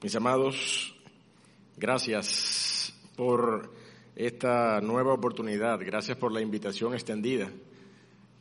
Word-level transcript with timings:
Mis 0.00 0.14
amados, 0.14 0.94
gracias 1.76 2.94
por 3.16 3.72
esta 4.14 4.80
nueva 4.80 5.12
oportunidad, 5.12 5.80
gracias 5.84 6.16
por 6.16 6.30
la 6.30 6.40
invitación 6.40 6.94
extendida 6.94 7.50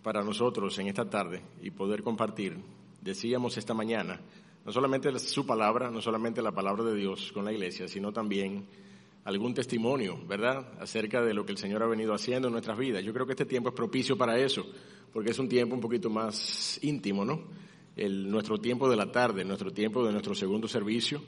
para 0.04 0.24
nosotros 0.24 0.78
en 0.78 0.86
esta 0.86 1.10
tarde 1.10 1.42
y 1.64 1.72
poder 1.72 2.04
compartir. 2.04 2.58
Decíamos 3.02 3.58
esta 3.58 3.74
mañana, 3.74 4.22
no 4.68 4.72
solamente 4.72 5.18
su 5.18 5.48
palabra, 5.48 5.90
no 5.90 6.00
solamente 6.00 6.44
la 6.44 6.52
palabra 6.52 6.84
de 6.84 6.96
Dios 6.96 7.32
con 7.32 7.46
la 7.46 7.52
iglesia, 7.52 7.88
sino 7.88 8.14
también 8.14 8.68
algún 9.24 9.56
testimonio, 9.56 10.16
¿verdad?, 10.28 10.74
acerca 10.80 11.24
de 11.24 11.34
lo 11.34 11.44
que 11.44 11.54
el 11.54 11.58
Señor 11.58 11.82
ha 11.82 11.88
venido 11.88 12.14
haciendo 12.14 12.50
en 12.50 12.52
nuestras 12.52 12.78
vidas. 12.78 13.04
Yo 13.04 13.14
creo 13.14 13.26
que 13.26 13.34
este 13.34 13.46
tiempo 13.46 13.70
es 13.70 13.76
propicio 13.76 14.16
para 14.16 14.38
eso, 14.38 14.64
porque 15.12 15.32
es 15.32 15.40
un 15.40 15.50
tiempo 15.50 15.74
un 15.74 15.82
poquito 15.82 16.08
más 16.12 16.78
íntimo, 16.84 17.26
¿no? 17.26 17.42
El, 17.96 18.30
nuestro 18.30 18.60
tiempo 18.60 18.88
de 18.88 18.96
la 18.96 19.12
tarde, 19.12 19.44
nuestro 19.44 19.74
tiempo 19.74 20.06
de 20.06 20.12
nuestro 20.12 20.36
segundo 20.36 20.68
servicio, 20.68 21.20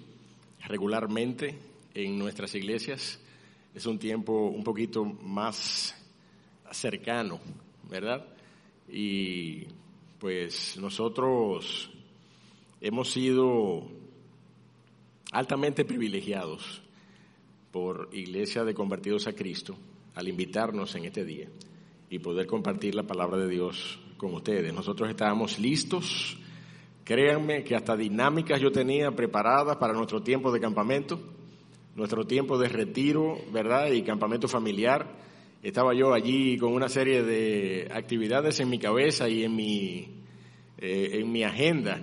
regularmente 0.68 1.58
en 1.94 2.18
nuestras 2.18 2.54
iglesias. 2.56 3.20
Es 3.74 3.86
un 3.86 4.00
tiempo 4.00 4.48
un 4.48 4.64
poquito 4.64 5.06
más 5.06 5.96
cercano, 6.72 7.40
¿verdad? 7.90 8.26
Y 8.92 9.66
pues 10.20 10.78
nosotros 10.78 11.90
hemos 12.82 13.12
sido 13.12 13.88
altamente 15.32 15.86
privilegiados 15.86 16.82
por 17.72 18.10
Iglesia 18.12 18.64
de 18.64 18.74
Convertidos 18.74 19.28
a 19.28 19.34
Cristo 19.34 19.76
al 20.16 20.28
invitarnos 20.28 20.96
en 20.96 21.06
este 21.06 21.24
día 21.24 21.48
y 22.10 22.20
poder 22.20 22.48
compartir 22.48 22.96
la 22.96 23.04
palabra 23.04 23.38
de 23.38 23.48
Dios 23.48 24.00
con 24.18 24.34
ustedes. 24.34 24.74
Nosotros 24.74 25.10
estábamos 25.10 25.60
listos 25.60 26.38
Créanme 27.10 27.64
que 27.64 27.76
hasta 27.76 27.98
dinámicas 27.98 28.62
yo 28.62 28.72
tenía 28.72 29.10
preparadas 29.10 29.78
para 29.78 29.94
nuestro 29.94 30.22
tiempo 30.22 30.52
de 30.52 30.60
campamento, 30.60 31.20
nuestro 31.96 32.24
tiempo 32.28 32.60
de 32.60 32.70
retiro, 32.70 33.36
¿verdad? 33.52 33.88
Y 33.88 34.04
campamento 34.04 34.48
familiar. 34.48 35.08
Estaba 35.64 35.96
yo 35.96 36.14
allí 36.14 36.56
con 36.60 36.72
una 36.72 36.88
serie 36.88 37.24
de 37.24 37.90
actividades 37.92 38.60
en 38.60 38.70
mi 38.70 38.78
cabeza 38.78 39.28
y 39.28 39.44
en 39.44 39.56
mi, 39.56 40.08
eh, 40.78 41.10
en 41.14 41.32
mi 41.32 41.44
agenda. 41.44 42.00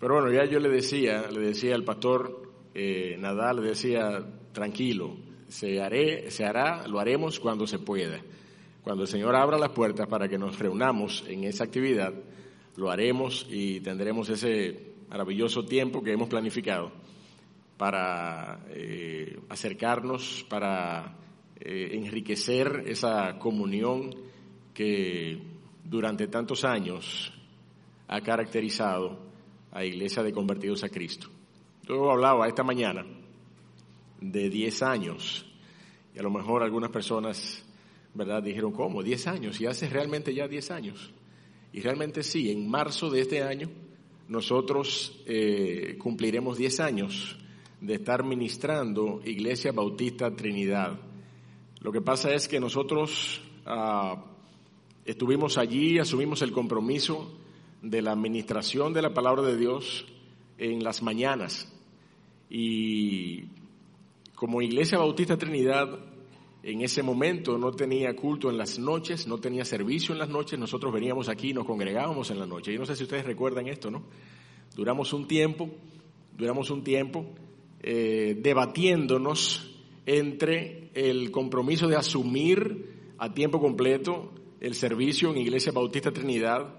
Pero 0.00 0.14
bueno, 0.14 0.32
ya 0.32 0.46
yo 0.46 0.58
le 0.58 0.70
decía, 0.70 1.30
le 1.30 1.40
decía 1.40 1.74
al 1.74 1.84
pastor 1.84 2.50
eh, 2.74 3.18
Nadal, 3.18 3.56
le 3.56 3.68
decía, 3.68 4.24
tranquilo, 4.52 5.18
se, 5.48 5.82
haré, 5.82 6.30
se 6.30 6.46
hará, 6.46 6.88
lo 6.88 6.98
haremos 6.98 7.38
cuando 7.38 7.66
se 7.66 7.78
pueda. 7.78 8.22
Cuando 8.84 9.02
el 9.02 9.08
Señor 9.08 9.36
abra 9.36 9.58
las 9.58 9.72
puertas 9.72 10.06
para 10.06 10.30
que 10.30 10.38
nos 10.38 10.58
reunamos 10.58 11.26
en 11.28 11.44
esa 11.44 11.64
actividad, 11.64 12.14
lo 12.76 12.90
haremos 12.90 13.46
y 13.50 13.80
tendremos 13.80 14.28
ese 14.28 14.94
maravilloso 15.08 15.64
tiempo 15.64 16.02
que 16.02 16.12
hemos 16.12 16.28
planificado 16.28 16.90
para 17.76 18.64
eh, 18.70 19.38
acercarnos, 19.48 20.44
para 20.48 21.16
eh, 21.60 21.90
enriquecer 21.92 22.84
esa 22.86 23.38
comunión 23.38 24.14
que 24.72 25.40
durante 25.84 26.26
tantos 26.28 26.64
años 26.64 27.32
ha 28.08 28.20
caracterizado 28.20 29.18
a 29.72 29.84
Iglesia 29.84 30.22
de 30.22 30.32
Convertidos 30.32 30.84
a 30.84 30.88
Cristo. 30.88 31.28
Yo 31.86 32.10
hablaba 32.10 32.48
esta 32.48 32.62
mañana 32.62 33.04
de 34.20 34.50
10 34.50 34.82
años 34.82 35.46
y 36.14 36.18
a 36.18 36.22
lo 36.22 36.30
mejor 36.30 36.62
algunas 36.62 36.90
personas, 36.90 37.64
¿verdad?, 38.14 38.42
dijeron, 38.42 38.72
¿cómo? 38.72 39.02
10 39.02 39.26
años, 39.26 39.60
y 39.60 39.66
hace 39.66 39.88
realmente 39.88 40.34
ya 40.34 40.48
10 40.48 40.70
años. 40.70 41.13
Y 41.74 41.80
realmente 41.80 42.22
sí, 42.22 42.52
en 42.52 42.70
marzo 42.70 43.10
de 43.10 43.20
este 43.20 43.42
año 43.42 43.68
nosotros 44.28 45.20
eh, 45.26 45.96
cumpliremos 45.98 46.56
10 46.56 46.78
años 46.78 47.36
de 47.80 47.94
estar 47.94 48.22
ministrando 48.22 49.20
Iglesia 49.24 49.72
Bautista 49.72 50.30
Trinidad. 50.36 51.00
Lo 51.80 51.90
que 51.90 52.00
pasa 52.00 52.32
es 52.32 52.46
que 52.46 52.60
nosotros 52.60 53.42
ah, 53.66 54.24
estuvimos 55.04 55.58
allí, 55.58 55.98
asumimos 55.98 56.42
el 56.42 56.52
compromiso 56.52 57.36
de 57.82 58.02
la 58.02 58.12
administración 58.12 58.92
de 58.92 59.02
la 59.02 59.12
palabra 59.12 59.42
de 59.42 59.56
Dios 59.56 60.06
en 60.58 60.84
las 60.84 61.02
mañanas. 61.02 61.74
Y 62.48 63.46
como 64.36 64.62
Iglesia 64.62 64.98
Bautista 64.98 65.36
Trinidad 65.36 65.88
en 66.66 66.80
ese 66.80 67.02
momento 67.02 67.58
no 67.58 67.72
tenía 67.72 68.16
culto 68.16 68.48
en 68.48 68.56
las 68.56 68.78
noches, 68.78 69.26
no 69.26 69.36
tenía 69.36 69.66
servicio 69.66 70.14
en 70.14 70.18
las 70.18 70.30
noches, 70.30 70.58
nosotros 70.58 70.94
veníamos 70.94 71.28
aquí 71.28 71.50
y 71.50 71.52
nos 71.52 71.66
congregábamos 71.66 72.30
en 72.30 72.38
la 72.38 72.46
noche. 72.46 72.72
Yo 72.72 72.78
no 72.78 72.86
sé 72.86 72.96
si 72.96 73.02
ustedes 73.02 73.26
recuerdan 73.26 73.68
esto, 73.68 73.90
¿no? 73.90 74.04
Duramos 74.74 75.12
un 75.12 75.28
tiempo, 75.28 75.68
duramos 76.34 76.70
un 76.70 76.82
tiempo 76.82 77.26
eh, 77.82 78.38
debatiéndonos 78.40 79.76
entre 80.06 80.90
el 80.94 81.30
compromiso 81.30 81.86
de 81.86 81.96
asumir 81.96 83.12
a 83.18 83.34
tiempo 83.34 83.60
completo 83.60 84.32
el 84.58 84.74
servicio 84.74 85.30
en 85.30 85.36
Iglesia 85.36 85.70
Bautista 85.70 86.12
Trinidad 86.12 86.76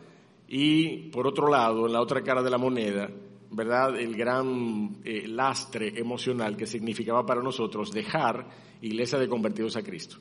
y, 0.48 1.10
por 1.12 1.28
otro 1.28 1.48
lado, 1.48 1.86
en 1.86 1.94
la 1.94 2.02
otra 2.02 2.24
cara 2.24 2.42
de 2.42 2.50
la 2.50 2.58
moneda, 2.58 3.12
¿verdad? 3.52 4.00
El 4.00 4.16
gran 4.16 4.98
eh, 5.04 5.28
lastre 5.28 5.98
emocional 6.00 6.58
que 6.58 6.68
significaba 6.68 7.26
para 7.26 7.42
nosotros 7.42 7.92
dejar 7.92 8.48
Iglesia 8.82 9.18
de 9.20 9.28
Convertidos 9.28 9.76
a 9.78 9.84
Cristo. 9.84 10.18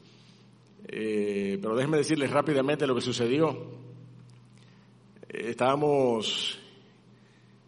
Eh, 0.87 1.59
pero 1.61 1.75
déjenme 1.75 1.97
decirles 1.97 2.31
rápidamente 2.31 2.87
lo 2.87 2.95
que 2.95 3.01
sucedió. 3.01 3.85
Estábamos 5.29 6.59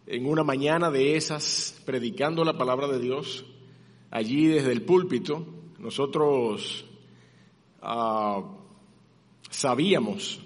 en 0.05 0.25
una 0.25 0.43
mañana 0.43 0.89
de 0.89 1.17
esas 1.17 1.81
predicando 1.85 2.45
la 2.45 2.57
palabra 2.57 2.87
de 2.87 2.99
Dios, 2.99 3.45
allí 4.09 4.47
desde 4.47 4.71
el 4.71 4.83
púlpito, 4.83 5.45
nosotros 5.79 6.85
ah, 7.81 8.41
sabíamos 9.49 10.39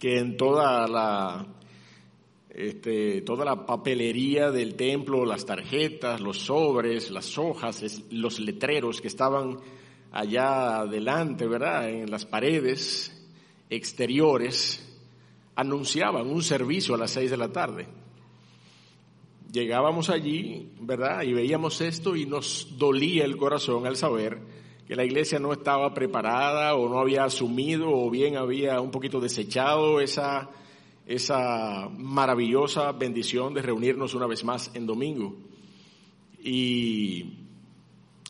que 0.00 0.18
en 0.18 0.36
toda 0.36 0.88
la 0.88 1.46
este, 2.68 3.22
toda 3.22 3.44
la 3.44 3.64
papelería 3.64 4.50
del 4.50 4.74
templo, 4.74 5.24
las 5.24 5.46
tarjetas, 5.46 6.20
los 6.20 6.38
sobres, 6.38 7.10
las 7.10 7.38
hojas, 7.38 8.04
los 8.10 8.38
letreros 8.38 9.00
que 9.00 9.08
estaban 9.08 9.58
allá 10.12 10.80
adelante, 10.80 11.46
¿verdad? 11.46 11.88
En 11.88 12.10
las 12.10 12.26
paredes 12.26 13.16
exteriores, 13.70 14.86
anunciaban 15.54 16.26
un 16.26 16.42
servicio 16.42 16.94
a 16.94 16.98
las 16.98 17.12
seis 17.12 17.30
de 17.30 17.36
la 17.36 17.48
tarde. 17.48 17.86
Llegábamos 19.52 20.10
allí, 20.10 20.70
¿verdad? 20.80 21.22
Y 21.22 21.32
veíamos 21.32 21.80
esto 21.80 22.14
y 22.14 22.26
nos 22.26 22.78
dolía 22.78 23.24
el 23.24 23.36
corazón 23.36 23.86
al 23.86 23.96
saber 23.96 24.38
que 24.86 24.96
la 24.96 25.04
iglesia 25.04 25.38
no 25.38 25.52
estaba 25.52 25.92
preparada 25.94 26.74
o 26.74 26.88
no 26.88 26.98
había 26.98 27.24
asumido 27.24 27.90
o 27.90 28.10
bien 28.10 28.36
había 28.36 28.80
un 28.80 28.90
poquito 28.90 29.20
desechado 29.20 30.00
esa 30.00 30.50
esa 31.10 31.88
maravillosa 31.88 32.92
bendición 32.92 33.52
de 33.52 33.62
reunirnos 33.62 34.14
una 34.14 34.28
vez 34.28 34.44
más 34.44 34.70
en 34.74 34.86
domingo. 34.86 35.36
Y 36.40 37.34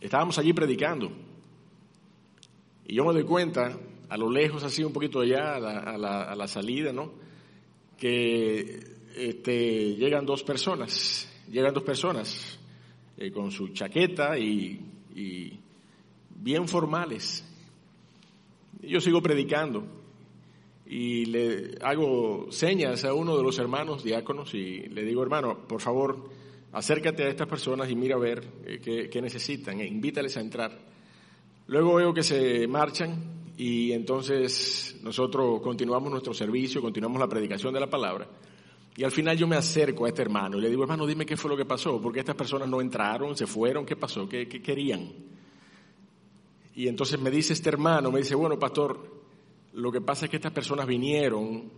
estábamos 0.00 0.38
allí 0.38 0.54
predicando. 0.54 1.12
Y 2.86 2.94
yo 2.94 3.04
me 3.04 3.12
doy 3.12 3.24
cuenta, 3.24 3.78
a 4.08 4.16
lo 4.16 4.30
lejos, 4.30 4.64
así 4.64 4.82
un 4.82 4.94
poquito 4.94 5.20
allá, 5.20 5.56
a 5.56 6.34
la, 6.34 6.48
salida, 6.48 6.90
¿no? 6.90 7.12
Que 7.98 8.80
este, 9.14 9.94
llegan 9.96 10.24
dos 10.24 10.42
personas, 10.42 11.30
llegan 11.50 11.74
dos 11.74 11.82
personas 11.82 12.58
eh, 13.18 13.30
con 13.30 13.50
su 13.50 13.68
chaqueta 13.74 14.38
y, 14.38 14.80
y 15.14 15.60
bien 16.30 16.66
formales. 16.66 17.46
Yo 18.80 19.02
sigo 19.02 19.20
predicando 19.20 19.99
y 20.92 21.26
le 21.26 21.78
hago 21.82 22.48
señas 22.50 23.04
a 23.04 23.14
uno 23.14 23.36
de 23.36 23.44
los 23.44 23.60
hermanos 23.60 24.02
diáconos 24.02 24.52
y 24.54 24.80
le 24.88 25.04
digo, 25.04 25.22
hermano, 25.22 25.56
por 25.68 25.80
favor, 25.80 26.28
acércate 26.72 27.22
a 27.22 27.28
estas 27.28 27.46
personas 27.46 27.88
y 27.88 27.94
mira 27.94 28.16
a 28.16 28.18
ver 28.18 28.44
eh, 28.66 29.08
qué, 29.08 29.22
necesitan, 29.22 29.80
e 29.80 29.86
invítales 29.86 30.36
a 30.36 30.40
entrar. 30.40 30.76
Luego 31.68 31.94
veo 31.94 32.12
que 32.12 32.24
se 32.24 32.66
marchan 32.66 33.52
y 33.56 33.92
entonces 33.92 34.98
nosotros 35.00 35.60
continuamos 35.60 36.10
nuestro 36.10 36.34
servicio, 36.34 36.82
continuamos 36.82 37.20
la 37.20 37.28
predicación 37.28 37.72
de 37.72 37.78
la 37.78 37.88
palabra. 37.88 38.26
Y 38.96 39.04
al 39.04 39.12
final 39.12 39.38
yo 39.38 39.46
me 39.46 39.54
acerco 39.54 40.06
a 40.06 40.08
este 40.08 40.22
hermano 40.22 40.58
y 40.58 40.60
le 40.60 40.70
digo, 40.70 40.82
hermano, 40.82 41.06
dime 41.06 41.24
qué 41.24 41.36
fue 41.36 41.52
lo 41.52 41.56
que 41.56 41.66
pasó, 41.66 42.02
porque 42.02 42.18
estas 42.18 42.34
personas 42.34 42.68
no 42.68 42.80
entraron, 42.80 43.36
se 43.36 43.46
fueron, 43.46 43.86
¿qué 43.86 43.94
pasó? 43.94 44.28
¿Qué, 44.28 44.48
qué 44.48 44.60
querían? 44.60 45.08
Y 46.74 46.88
entonces 46.88 47.20
me 47.20 47.30
dice 47.30 47.52
este 47.52 47.68
hermano, 47.68 48.10
me 48.10 48.18
dice, 48.18 48.34
bueno, 48.34 48.58
pastor, 48.58 49.19
lo 49.80 49.90
que 49.90 50.00
pasa 50.00 50.26
es 50.26 50.30
que 50.30 50.36
estas 50.36 50.52
personas 50.52 50.86
vinieron 50.86 51.70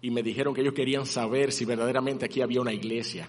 y 0.00 0.10
me 0.10 0.22
dijeron 0.22 0.54
que 0.54 0.62
ellos 0.62 0.74
querían 0.74 1.06
saber 1.06 1.52
si 1.52 1.64
verdaderamente 1.64 2.24
aquí 2.24 2.40
había 2.40 2.60
una 2.60 2.72
iglesia. 2.72 3.28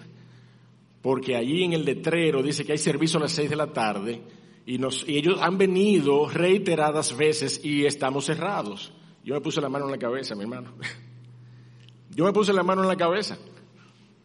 Porque 1.02 1.36
allí 1.36 1.62
en 1.62 1.74
el 1.74 1.84
letrero 1.84 2.42
dice 2.42 2.64
que 2.64 2.72
hay 2.72 2.78
servicio 2.78 3.18
a 3.18 3.22
las 3.22 3.32
seis 3.32 3.50
de 3.50 3.56
la 3.56 3.72
tarde 3.72 4.22
y, 4.66 4.80
ellos 5.06 5.38
han 5.40 5.58
venido 5.58 6.28
reiteradas 6.28 7.16
veces 7.16 7.60
y 7.62 7.84
estamos 7.84 8.24
cerrados. 8.24 8.92
Yo 9.22 9.34
me 9.34 9.40
puse 9.40 9.60
la 9.60 9.68
mano 9.68 9.84
en 9.84 9.92
la 9.92 9.98
cabeza, 9.98 10.34
mi 10.34 10.42
hermano. 10.42 10.72
Yo 12.10 12.24
me 12.24 12.32
puse 12.32 12.52
la 12.52 12.62
mano 12.62 12.82
en 12.82 12.88
la 12.88 12.96
cabeza. 12.96 13.38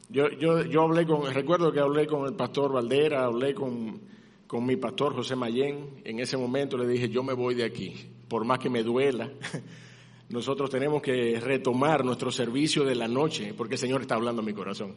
Yo 0.10 0.82
hablé 0.82 1.06
con, 1.06 1.32
recuerdo 1.34 1.72
que 1.72 1.80
hablé 1.80 2.08
con 2.08 2.26
el 2.26 2.34
pastor 2.34 2.72
Valdera, 2.72 3.26
hablé 3.26 3.54
con, 3.54 4.02
con 4.48 4.66
mi 4.66 4.76
pastor 4.76 5.14
José 5.14 5.36
Mayén. 5.36 6.02
En 6.04 6.20
ese 6.20 6.38
momento 6.38 6.78
le 6.78 6.88
dije, 6.88 7.10
yo 7.10 7.22
me 7.22 7.34
voy 7.34 7.54
de 7.54 7.66
aquí, 7.66 7.94
por 8.28 8.46
más 8.46 8.60
que 8.60 8.70
me 8.70 8.82
duela. 8.82 9.30
Nosotros 10.30 10.70
tenemos 10.70 11.02
que 11.02 11.40
retomar 11.40 12.06
nuestro 12.06 12.32
servicio 12.32 12.84
de 12.84 12.96
la 12.96 13.08
noche, 13.08 13.54
porque 13.58 13.76
el 13.76 13.80
Señor 13.80 14.02
está 14.02 14.16
hablando 14.16 14.42
en 14.42 14.46
mi 14.46 14.54
corazón. 14.54 14.96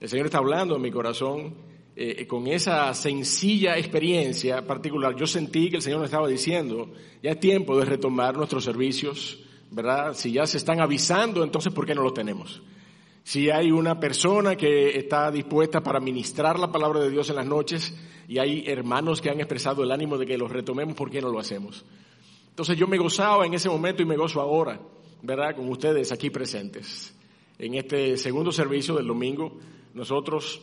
El 0.00 0.08
Señor 0.08 0.26
está 0.26 0.38
hablando 0.38 0.76
en 0.76 0.82
mi 0.82 0.92
corazón 0.92 1.56
eh, 1.96 2.24
con 2.28 2.46
esa 2.46 2.94
sencilla 2.94 3.76
experiencia 3.76 4.64
particular. 4.64 5.16
Yo 5.16 5.26
sentí 5.26 5.68
que 5.68 5.76
el 5.76 5.82
Señor 5.82 5.98
me 5.98 6.04
estaba 6.04 6.28
diciendo, 6.28 6.92
ya 7.20 7.32
es 7.32 7.40
tiempo 7.40 7.76
de 7.76 7.84
retomar 7.84 8.36
nuestros 8.36 8.62
servicios, 8.62 9.40
¿verdad? 9.72 10.14
Si 10.14 10.30
ya 10.30 10.46
se 10.46 10.58
están 10.58 10.80
avisando, 10.80 11.42
entonces 11.42 11.72
¿por 11.72 11.84
qué 11.84 11.96
no 11.96 12.02
los 12.02 12.14
tenemos? 12.14 12.62
Si 13.24 13.50
hay 13.50 13.72
una 13.72 13.98
persona 13.98 14.54
que 14.54 14.96
está 14.96 15.32
dispuesta 15.32 15.82
para 15.82 15.98
ministrar 15.98 16.60
la 16.60 16.70
palabra 16.70 17.00
de 17.00 17.10
Dios 17.10 17.28
en 17.30 17.36
las 17.36 17.46
noches 17.46 17.92
y 18.28 18.38
hay 18.38 18.62
hermanos 18.68 19.20
que 19.20 19.30
han 19.30 19.40
expresado 19.40 19.82
el 19.82 19.90
ánimo 19.90 20.16
de 20.16 20.26
que 20.26 20.38
los 20.38 20.52
retomemos, 20.52 20.94
¿por 20.94 21.10
qué 21.10 21.20
no 21.20 21.30
lo 21.30 21.40
hacemos? 21.40 21.84
Entonces 22.58 22.76
yo 22.76 22.88
me 22.88 22.98
gozaba 22.98 23.46
en 23.46 23.54
ese 23.54 23.68
momento 23.68 24.02
y 24.02 24.04
me 24.04 24.16
gozo 24.16 24.40
ahora, 24.40 24.80
¿verdad? 25.22 25.54
Con 25.54 25.68
ustedes 25.68 26.10
aquí 26.10 26.28
presentes. 26.28 27.14
En 27.56 27.76
este 27.76 28.16
segundo 28.16 28.50
servicio 28.50 28.96
del 28.96 29.06
domingo, 29.06 29.60
nosotros, 29.94 30.60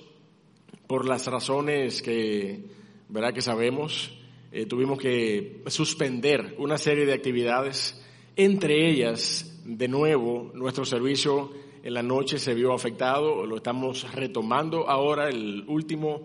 por 0.88 1.08
las 1.08 1.26
razones 1.28 2.02
que, 2.02 2.66
¿verdad? 3.08 3.34
Que 3.34 3.40
sabemos, 3.40 4.14
eh, 4.52 4.66
tuvimos 4.66 5.00
que 5.00 5.64
suspender 5.68 6.56
una 6.58 6.78
serie 6.78 7.06
de 7.06 7.14
actividades, 7.14 8.06
entre 8.36 8.90
ellas, 8.90 9.62
de 9.64 9.88
nuevo, 9.88 10.52
nuestro 10.54 10.84
servicio 10.84 11.52
en 11.82 11.94
la 11.94 12.04
noche 12.04 12.40
se 12.40 12.54
vio 12.54 12.74
afectado, 12.74 13.46
lo 13.46 13.56
estamos 13.56 14.14
retomando 14.14 14.90
ahora, 14.90 15.30
el 15.30 15.64
último 15.66 16.24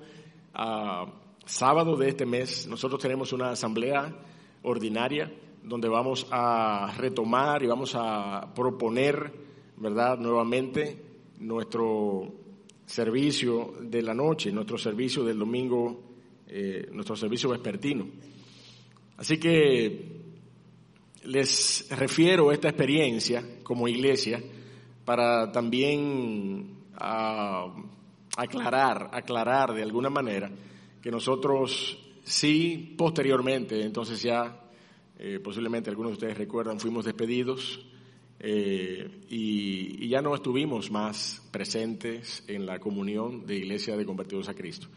ah, 0.52 1.06
sábado 1.46 1.96
de 1.96 2.08
este 2.08 2.26
mes, 2.26 2.66
nosotros 2.66 3.00
tenemos 3.00 3.32
una 3.32 3.50
asamblea 3.50 4.12
ordinaria 4.64 5.30
donde 5.62 5.88
vamos 5.88 6.26
a 6.30 6.92
retomar 6.96 7.62
y 7.62 7.66
vamos 7.66 7.94
a 7.94 8.52
proponer, 8.54 9.32
¿verdad?, 9.76 10.18
nuevamente 10.18 11.04
nuestro 11.38 12.32
servicio 12.86 13.74
de 13.80 14.02
la 14.02 14.14
noche, 14.14 14.50
nuestro 14.50 14.78
servicio 14.78 15.24
del 15.24 15.38
domingo, 15.38 16.02
eh, 16.48 16.88
nuestro 16.92 17.16
servicio 17.16 17.50
vespertino. 17.50 18.06
Así 19.16 19.38
que 19.38 20.20
les 21.24 21.86
refiero 21.90 22.50
esta 22.50 22.68
experiencia 22.68 23.44
como 23.62 23.86
iglesia 23.86 24.42
para 25.04 25.52
también 25.52 26.78
ah, 26.96 27.74
aclarar, 28.36 29.10
aclarar 29.12 29.74
de 29.74 29.82
alguna 29.82 30.10
manera 30.10 30.50
que 31.02 31.10
nosotros 31.10 31.98
sí 32.24 32.94
posteriormente, 32.96 33.82
entonces 33.82 34.22
ya 34.22 34.69
eh, 35.22 35.38
posiblemente 35.38 35.90
algunos 35.90 36.12
de 36.12 36.14
ustedes 36.14 36.38
recuerdan, 36.38 36.80
fuimos 36.80 37.04
despedidos 37.04 37.78
eh, 38.38 39.20
y, 39.28 40.08
ya 40.08 40.22
no 40.22 40.34
estuvimos 40.34 40.90
más 40.90 41.46
presentes 41.52 42.42
en 42.48 42.64
la 42.64 42.78
comunión 42.78 43.44
de 43.44 43.56
Iglesia 43.56 43.98
de 43.98 44.06
Convertidos 44.06 44.48
a 44.48 44.54
Cristo. 44.54 44.88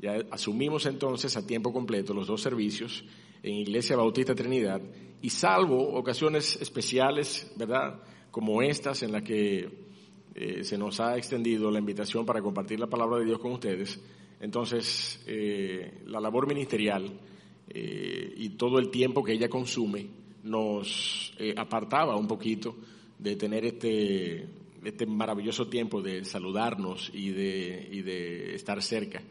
Ya 0.00 0.16
asumimos 0.32 0.84
entonces 0.86 1.36
a 1.36 1.46
tiempo 1.46 1.72
completo 1.72 2.12
los 2.12 2.26
dos 2.26 2.42
servicios 2.42 3.04
en 3.40 3.54
Iglesia 3.54 3.96
Bautista 3.96 4.34
Trinidad 4.34 4.82
y 5.22 5.30
salvo 5.30 5.94
ocasiones 5.94 6.60
especiales, 6.60 7.48
¿verdad? 7.54 8.02
Como 8.32 8.60
estas 8.62 9.04
en 9.04 9.12
las 9.12 9.22
que 9.22 9.68
eh, 10.34 10.64
se 10.64 10.76
nos 10.76 10.98
ha 10.98 11.16
extendido 11.16 11.70
la 11.70 11.78
invitación 11.78 12.26
para 12.26 12.42
compartir 12.42 12.80
la 12.80 12.88
palabra 12.88 13.20
de 13.20 13.26
Dios 13.26 13.38
con 13.38 13.52
ustedes, 13.52 14.00
entonces 14.40 15.24
la 16.04 16.20
labor 16.20 16.48
ministerial 16.48 17.20
eh, 17.70 18.34
y 18.36 18.50
todo 18.50 18.78
el 18.78 18.90
tiempo 18.90 19.22
que 19.22 19.32
ella 19.32 19.48
consume 19.48 20.06
nos 20.44 21.32
eh, 21.38 21.54
apartaba 21.56 22.16
un 22.16 22.26
poquito 22.26 22.76
de 23.18 23.36
tener 23.36 23.64
este, 23.64 24.46
este 24.84 25.06
maravilloso 25.06 25.68
tiempo 25.68 26.00
de 26.00 26.24
saludarnos 26.24 27.10
y 27.12 27.30
de, 27.30 27.88
y 27.90 28.02
de 28.02 28.54
estar 28.54 28.82
cerca. 28.82 29.22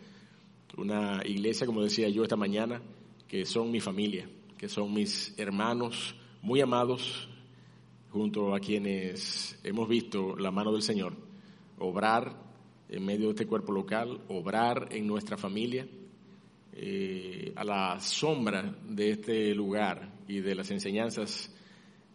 Una 0.77 1.21
iglesia, 1.25 1.65
como 1.65 1.81
decía 1.81 2.09
yo 2.09 2.23
esta 2.23 2.35
mañana, 2.35 2.81
que 3.27 3.45
son 3.45 3.71
mi 3.71 3.79
familia, 3.79 4.29
que 4.57 4.69
son 4.69 4.93
mis 4.93 5.33
hermanos 5.37 6.15
muy 6.41 6.61
amados, 6.61 7.27
junto 8.11 8.53
a 8.53 8.59
quienes 8.59 9.59
hemos 9.63 9.87
visto 9.89 10.35
la 10.35 10.51
mano 10.51 10.71
del 10.71 10.81
Señor 10.81 11.13
obrar 11.79 12.35
en 12.89 13.05
medio 13.05 13.27
de 13.27 13.31
este 13.31 13.47
cuerpo 13.47 13.71
local, 13.71 14.21
obrar 14.29 14.89
en 14.91 15.07
nuestra 15.07 15.37
familia 15.37 15.87
eh, 16.79 17.53
a 17.55 17.63
la 17.63 17.99
sombra 17.99 18.75
de 18.87 19.09
este 19.09 19.55
lugar 19.55 20.13
y 20.27 20.41
de 20.41 20.53
las 20.53 20.69
enseñanzas 20.69 21.51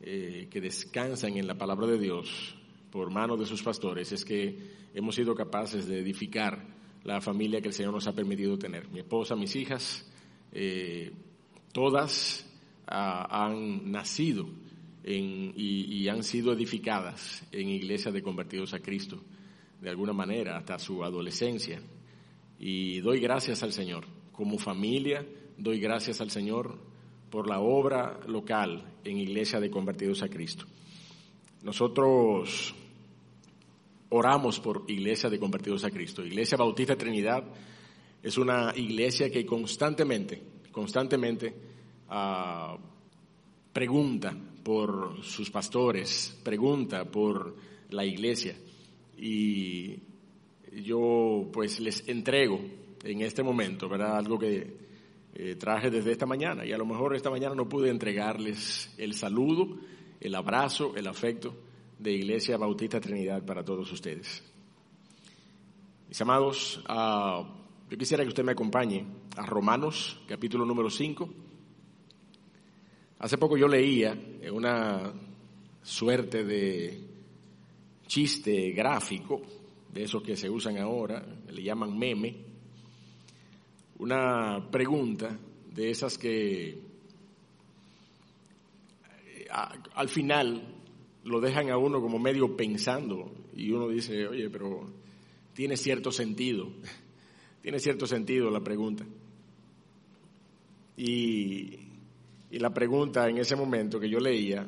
eh, 0.00 0.46
que 0.48 0.60
descansan 0.60 1.36
en 1.36 1.48
la 1.48 1.58
palabra 1.58 1.88
de 1.88 1.98
Dios 1.98 2.54
por 2.92 3.10
manos 3.10 3.40
de 3.40 3.46
sus 3.46 3.60
pastores 3.60 4.12
es 4.12 4.24
que 4.24 4.56
hemos 4.94 5.16
sido 5.16 5.34
capaces 5.34 5.88
de 5.88 5.98
edificar 5.98 6.64
la 7.02 7.20
familia 7.20 7.60
que 7.60 7.66
el 7.66 7.74
Señor 7.74 7.92
nos 7.92 8.06
ha 8.06 8.14
permitido 8.14 8.56
tener. 8.56 8.88
Mi 8.90 9.00
esposa, 9.00 9.34
mis 9.34 9.56
hijas, 9.56 10.08
eh, 10.52 11.10
todas 11.72 12.48
ah, 12.86 13.46
han 13.46 13.90
nacido 13.90 14.48
y, 15.04 15.54
y, 15.56 16.08
han 16.08 16.22
sido 16.22 16.52
edificadas 16.52 17.44
en 17.50 17.68
iglesias 17.68 18.14
de 18.14 18.22
convertidos 18.22 18.74
a 18.74 18.78
Cristo, 18.78 19.20
de 19.80 19.90
alguna 19.90 20.12
manera, 20.12 20.56
hasta 20.56 20.78
su 20.78 21.02
adolescencia. 21.02 21.82
Y 22.60 23.00
doy 23.00 23.18
gracias 23.18 23.64
al 23.64 23.72
Señor 23.72 24.21
como 24.32 24.58
familia, 24.58 25.26
doy 25.56 25.78
gracias 25.78 26.20
al 26.20 26.30
Señor 26.30 26.76
por 27.30 27.48
la 27.48 27.60
obra 27.60 28.20
local 28.26 28.84
en 29.04 29.18
Iglesia 29.18 29.60
de 29.60 29.70
Convertidos 29.70 30.22
a 30.22 30.28
Cristo. 30.28 30.66
Nosotros 31.62 32.74
oramos 34.10 34.60
por 34.60 34.84
Iglesia 34.88 35.30
de 35.30 35.38
Convertidos 35.38 35.84
a 35.84 35.90
Cristo. 35.90 36.24
Iglesia 36.24 36.58
Bautista 36.58 36.96
Trinidad 36.96 37.44
es 38.22 38.36
una 38.36 38.72
iglesia 38.76 39.30
que 39.30 39.44
constantemente, 39.44 40.42
constantemente 40.70 41.54
ah, 42.08 42.76
pregunta 43.72 44.36
por 44.62 45.22
sus 45.24 45.50
pastores, 45.50 46.38
pregunta 46.44 47.04
por 47.04 47.56
la 47.90 48.04
iglesia. 48.04 48.56
Y 49.18 49.98
yo 50.84 51.48
pues 51.52 51.80
les 51.80 52.08
entrego 52.08 52.60
en 53.04 53.20
este 53.22 53.42
momento, 53.42 53.88
¿verdad? 53.88 54.16
Algo 54.16 54.38
que 54.38 54.76
eh, 55.34 55.56
traje 55.56 55.90
desde 55.90 56.12
esta 56.12 56.26
mañana 56.26 56.64
y 56.64 56.72
a 56.72 56.78
lo 56.78 56.86
mejor 56.86 57.14
esta 57.16 57.30
mañana 57.30 57.54
no 57.54 57.68
pude 57.68 57.90
entregarles 57.90 58.92
el 58.98 59.14
saludo, 59.14 59.78
el 60.20 60.34
abrazo, 60.34 60.94
el 60.94 61.06
afecto 61.06 61.54
de 61.98 62.12
Iglesia 62.12 62.56
Bautista 62.56 63.00
Trinidad 63.00 63.44
para 63.44 63.64
todos 63.64 63.90
ustedes. 63.90 64.42
Mis 66.08 66.20
amados, 66.20 66.82
ah, 66.86 67.42
yo 67.90 67.96
quisiera 67.96 68.22
que 68.22 68.28
usted 68.28 68.44
me 68.44 68.52
acompañe 68.52 69.06
a 69.36 69.46
Romanos, 69.46 70.20
capítulo 70.28 70.64
número 70.64 70.90
5. 70.90 71.28
Hace 73.20 73.38
poco 73.38 73.56
yo 73.56 73.68
leía 73.68 74.14
una 74.52 75.12
suerte 75.82 76.44
de 76.44 77.00
chiste 78.06 78.72
gráfico, 78.72 79.40
de 79.92 80.04
esos 80.04 80.22
que 80.22 80.36
se 80.36 80.50
usan 80.50 80.78
ahora, 80.78 81.24
le 81.50 81.62
llaman 81.62 81.98
meme, 81.98 82.51
una 84.02 84.68
pregunta 84.68 85.38
de 85.72 85.90
esas 85.90 86.18
que 86.18 86.70
eh, 86.70 86.78
al 89.94 90.08
final 90.08 90.60
lo 91.22 91.40
dejan 91.40 91.70
a 91.70 91.78
uno 91.78 92.00
como 92.00 92.18
medio 92.18 92.56
pensando 92.56 93.32
y 93.54 93.70
uno 93.70 93.88
dice, 93.88 94.26
oye, 94.26 94.50
pero 94.50 94.90
tiene 95.54 95.76
cierto 95.76 96.10
sentido, 96.10 96.68
tiene 97.62 97.78
cierto 97.78 98.08
sentido 98.08 98.50
la 98.50 98.58
pregunta. 98.58 99.06
Y, 100.96 101.78
y 102.50 102.58
la 102.58 102.74
pregunta 102.74 103.28
en 103.28 103.38
ese 103.38 103.54
momento 103.54 104.00
que 104.00 104.10
yo 104.10 104.18
leía 104.18 104.66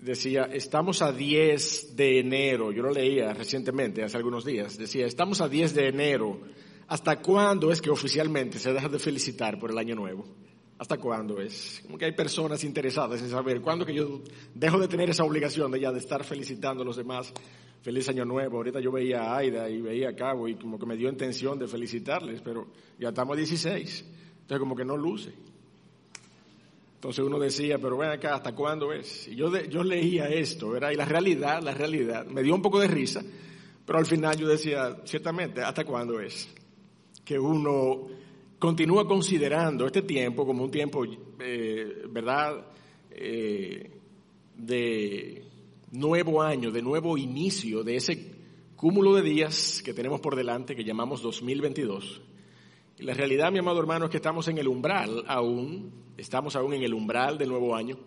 decía, 0.00 0.44
estamos 0.52 1.02
a 1.02 1.10
10 1.10 1.96
de 1.96 2.20
enero, 2.20 2.70
yo 2.70 2.84
lo 2.84 2.92
leía 2.92 3.34
recientemente, 3.34 4.04
hace 4.04 4.18
algunos 4.18 4.44
días, 4.44 4.78
decía, 4.78 5.06
estamos 5.06 5.40
a 5.40 5.48
10 5.48 5.74
de 5.74 5.88
enero 5.88 6.40
¿Hasta 6.88 7.20
cuándo 7.20 7.70
es 7.70 7.80
que 7.80 7.90
oficialmente 7.90 8.58
se 8.58 8.72
deja 8.72 8.88
de 8.88 8.98
felicitar 8.98 9.58
por 9.58 9.70
el 9.70 9.78
año 9.78 9.94
nuevo? 9.94 10.24
¿Hasta 10.78 10.98
cuándo 10.98 11.40
es? 11.40 11.80
Como 11.84 11.96
que 11.96 12.04
hay 12.04 12.12
personas 12.12 12.64
interesadas 12.64 13.22
en 13.22 13.30
saber 13.30 13.60
cuándo 13.60 13.86
que 13.86 13.94
yo 13.94 14.22
dejo 14.54 14.78
de 14.78 14.88
tener 14.88 15.08
esa 15.08 15.24
obligación 15.24 15.70
de 15.70 15.80
ya 15.80 15.92
de 15.92 15.98
estar 15.98 16.24
felicitando 16.24 16.82
a 16.82 16.86
los 16.86 16.96
demás. 16.96 17.32
Feliz 17.82 18.08
año 18.08 18.24
nuevo. 18.24 18.56
Ahorita 18.56 18.80
yo 18.80 18.90
veía 18.90 19.22
a 19.22 19.36
Aida 19.36 19.68
y 19.70 19.80
veía 19.80 20.10
a 20.10 20.16
Cabo 20.16 20.48
y 20.48 20.56
como 20.56 20.78
que 20.78 20.86
me 20.86 20.96
dio 20.96 21.08
intención 21.08 21.58
de 21.58 21.68
felicitarles, 21.68 22.40
pero 22.40 22.66
ya 22.98 23.10
estamos 23.10 23.34
a 23.34 23.38
16. 23.38 24.04
Entonces 24.40 24.58
como 24.58 24.74
que 24.74 24.84
no 24.84 24.96
luce. 24.96 25.32
Entonces 26.96 27.24
uno 27.24 27.38
decía, 27.38 27.78
pero 27.78 27.98
ven 27.98 28.10
acá, 28.10 28.34
¿hasta 28.34 28.54
cuándo 28.54 28.92
es? 28.92 29.28
Y 29.28 29.36
yo, 29.36 29.54
yo 29.64 29.84
leía 29.84 30.26
esto, 30.28 30.70
¿verdad? 30.70 30.90
Y 30.90 30.96
la 30.96 31.04
realidad, 31.04 31.62
la 31.62 31.74
realidad, 31.74 32.26
me 32.26 32.42
dio 32.42 32.54
un 32.54 32.62
poco 32.62 32.80
de 32.80 32.88
risa, 32.88 33.22
Pero 33.84 33.98
al 33.98 34.06
final 34.06 34.38
yo 34.38 34.48
decía, 34.48 34.96
ciertamente, 35.04 35.60
¿hasta 35.60 35.84
cuándo 35.84 36.18
es? 36.18 36.48
Que 37.24 37.38
uno 37.38 38.06
continúa 38.58 39.06
considerando 39.06 39.86
este 39.86 40.02
tiempo 40.02 40.46
como 40.46 40.64
un 40.64 40.70
tiempo, 40.70 41.04
eh, 41.40 42.04
¿verdad?, 42.08 42.66
eh, 43.10 43.90
de 44.56 45.44
nuevo 45.92 46.42
año, 46.42 46.70
de 46.70 46.82
nuevo 46.82 47.16
inicio 47.16 47.82
de 47.84 47.96
ese 47.96 48.34
cúmulo 48.76 49.14
de 49.14 49.22
días 49.22 49.82
que 49.84 49.94
tenemos 49.94 50.20
por 50.20 50.36
delante 50.36 50.74
que 50.74 50.84
llamamos 50.84 51.22
2022. 51.22 52.20
Y 52.98 53.02
la 53.02 53.14
realidad, 53.14 53.50
mi 53.50 53.58
amado 53.58 53.80
hermano, 53.80 54.06
es 54.06 54.10
que 54.10 54.18
estamos 54.18 54.46
en 54.48 54.58
el 54.58 54.68
umbral 54.68 55.24
aún, 55.26 55.92
estamos 56.16 56.56
aún 56.56 56.74
en 56.74 56.82
el 56.82 56.94
umbral 56.94 57.38
del 57.38 57.48
nuevo 57.48 57.74
año 57.74 57.98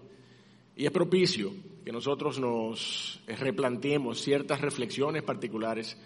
y 0.75 0.86
es 0.86 0.91
propicio 0.91 1.51
que 1.83 1.91
nosotros 1.91 2.39
nos 2.39 3.21
replanteemos 3.27 4.21
ciertas 4.21 4.62
reflexiones 4.62 5.24
particulares 5.24 5.97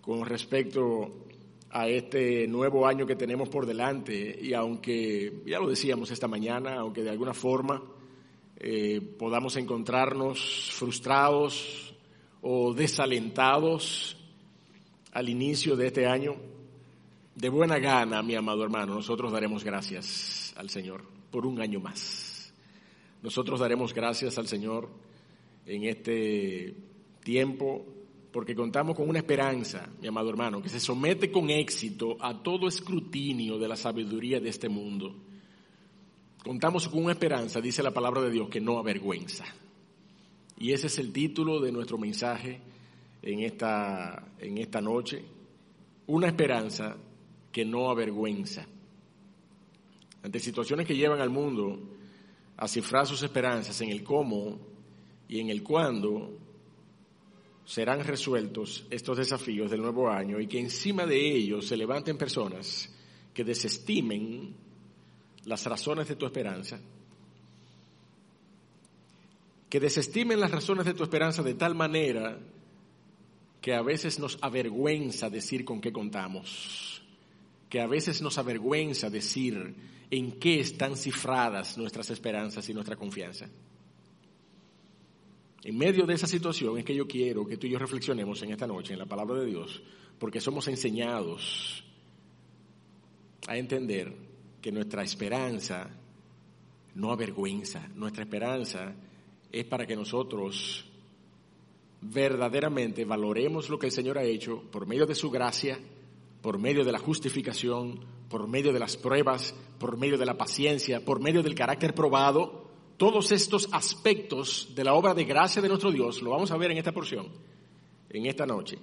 con 0.00 0.24
respecto 0.24 1.26
a 1.72 1.88
este 1.88 2.46
nuevo 2.48 2.86
año 2.86 3.06
que 3.06 3.16
tenemos 3.16 3.48
por 3.48 3.64
delante 3.64 4.38
y 4.40 4.54
aunque, 4.54 5.42
ya 5.46 5.60
lo 5.60 5.68
decíamos 5.68 6.10
esta 6.10 6.26
mañana, 6.26 6.74
aunque 6.74 7.02
de 7.02 7.10
alguna 7.10 7.32
forma 7.32 7.82
eh, 8.56 9.00
podamos 9.00 9.56
encontrarnos 9.56 10.70
frustrados 10.72 11.94
o 12.42 12.74
desalentados 12.74 14.16
al 15.12 15.28
inicio 15.28 15.76
de 15.76 15.86
este 15.86 16.06
año, 16.06 16.36
de 17.34 17.48
buena 17.48 17.78
gana, 17.78 18.22
mi 18.22 18.34
amado 18.34 18.64
hermano, 18.64 18.94
nosotros 18.94 19.32
daremos 19.32 19.64
gracias 19.64 20.52
al 20.56 20.70
Señor 20.70 21.04
por 21.30 21.46
un 21.46 21.60
año 21.60 21.80
más. 21.80 22.52
Nosotros 23.22 23.60
daremos 23.60 23.94
gracias 23.94 24.38
al 24.38 24.46
Señor 24.46 24.88
en 25.66 25.84
este 25.84 26.74
tiempo 27.22 27.84
porque 28.32 28.54
contamos 28.54 28.96
con 28.96 29.08
una 29.08 29.18
esperanza, 29.18 29.88
mi 30.00 30.06
amado 30.06 30.30
hermano, 30.30 30.62
que 30.62 30.68
se 30.68 30.78
somete 30.78 31.32
con 31.32 31.50
éxito 31.50 32.16
a 32.20 32.42
todo 32.42 32.68
escrutinio 32.68 33.58
de 33.58 33.68
la 33.68 33.76
sabiduría 33.76 34.38
de 34.40 34.48
este 34.48 34.68
mundo. 34.68 35.14
Contamos 36.44 36.88
con 36.88 37.04
una 37.04 37.12
esperanza, 37.12 37.60
dice 37.60 37.82
la 37.82 37.90
palabra 37.90 38.22
de 38.22 38.30
Dios, 38.30 38.48
que 38.48 38.60
no 38.60 38.78
avergüenza. 38.78 39.44
Y 40.58 40.72
ese 40.72 40.86
es 40.86 40.98
el 40.98 41.12
título 41.12 41.60
de 41.60 41.72
nuestro 41.72 41.98
mensaje 41.98 42.60
en 43.22 43.40
esta, 43.40 44.32
en 44.38 44.58
esta 44.58 44.80
noche. 44.80 45.24
Una 46.06 46.28
esperanza 46.28 46.96
que 47.50 47.64
no 47.64 47.90
avergüenza. 47.90 48.66
Ante 50.22 50.38
situaciones 50.38 50.86
que 50.86 50.96
llevan 50.96 51.20
al 51.20 51.30
mundo 51.30 51.78
a 52.56 52.68
cifrar 52.68 53.06
sus 53.06 53.22
esperanzas 53.22 53.80
en 53.80 53.90
el 53.90 54.04
cómo 54.04 54.58
y 55.28 55.40
en 55.40 55.48
el 55.50 55.62
cuándo, 55.62 56.30
serán 57.64 58.04
resueltos 58.04 58.86
estos 58.90 59.18
desafíos 59.18 59.70
del 59.70 59.82
nuevo 59.82 60.08
año 60.10 60.40
y 60.40 60.46
que 60.46 60.58
encima 60.58 61.06
de 61.06 61.18
ellos 61.18 61.66
se 61.66 61.76
levanten 61.76 62.18
personas 62.18 62.90
que 63.32 63.44
desestimen 63.44 64.54
las 65.44 65.64
razones 65.66 66.08
de 66.08 66.16
tu 66.16 66.26
esperanza, 66.26 66.80
que 69.68 69.80
desestimen 69.80 70.40
las 70.40 70.50
razones 70.50 70.84
de 70.84 70.94
tu 70.94 71.04
esperanza 71.04 71.42
de 71.42 71.54
tal 71.54 71.74
manera 71.74 72.38
que 73.60 73.74
a 73.74 73.82
veces 73.82 74.18
nos 74.18 74.38
avergüenza 74.40 75.30
decir 75.30 75.64
con 75.64 75.80
qué 75.80 75.92
contamos, 75.92 77.02
que 77.68 77.80
a 77.80 77.86
veces 77.86 78.20
nos 78.22 78.38
avergüenza 78.38 79.10
decir 79.10 79.74
en 80.10 80.32
qué 80.32 80.60
están 80.60 80.96
cifradas 80.96 81.78
nuestras 81.78 82.10
esperanzas 82.10 82.68
y 82.68 82.74
nuestra 82.74 82.96
confianza. 82.96 83.48
En 85.62 85.76
medio 85.76 86.06
de 86.06 86.14
esa 86.14 86.26
situación 86.26 86.78
es 86.78 86.84
que 86.84 86.94
yo 86.94 87.06
quiero 87.06 87.46
que 87.46 87.56
tú 87.56 87.66
y 87.66 87.70
yo 87.70 87.78
reflexionemos 87.78 88.42
en 88.42 88.52
esta 88.52 88.66
noche 88.66 88.94
en 88.94 88.98
la 88.98 89.06
palabra 89.06 89.40
de 89.40 89.46
Dios, 89.46 89.82
porque 90.18 90.40
somos 90.40 90.66
enseñados 90.68 91.84
a 93.46 93.56
entender 93.56 94.14
que 94.62 94.72
nuestra 94.72 95.02
esperanza 95.02 95.90
no 96.94 97.12
avergüenza, 97.12 97.88
nuestra 97.94 98.22
esperanza 98.22 98.94
es 99.52 99.64
para 99.64 99.86
que 99.86 99.96
nosotros 99.96 100.86
verdaderamente 102.00 103.04
valoremos 103.04 103.68
lo 103.68 103.78
que 103.78 103.86
el 103.86 103.92
Señor 103.92 104.16
ha 104.16 104.24
hecho 104.24 104.62
por 104.70 104.86
medio 104.86 105.06
de 105.06 105.14
su 105.14 105.30
gracia, 105.30 105.78
por 106.40 106.58
medio 106.58 106.84
de 106.84 106.92
la 106.92 106.98
justificación, 106.98 108.00
por 108.30 108.48
medio 108.48 108.72
de 108.72 108.78
las 108.78 108.96
pruebas, 108.96 109.54
por 109.78 109.98
medio 109.98 110.16
de 110.16 110.24
la 110.24 110.38
paciencia, 110.38 111.04
por 111.04 111.20
medio 111.20 111.42
del 111.42 111.54
carácter 111.54 111.94
probado 111.94 112.69
todos 113.00 113.32
estos 113.32 113.66
aspectos 113.72 114.72
de 114.74 114.84
la 114.84 114.92
obra 114.92 115.14
de 115.14 115.24
gracia 115.24 115.62
de 115.62 115.68
nuestro 115.68 115.90
Dios 115.90 116.20
lo 116.20 116.32
vamos 116.32 116.50
a 116.50 116.58
ver 116.58 116.70
en 116.70 116.76
esta 116.76 116.92
porción, 116.92 117.28
en 118.10 118.26
esta 118.26 118.44
noche, 118.44 118.78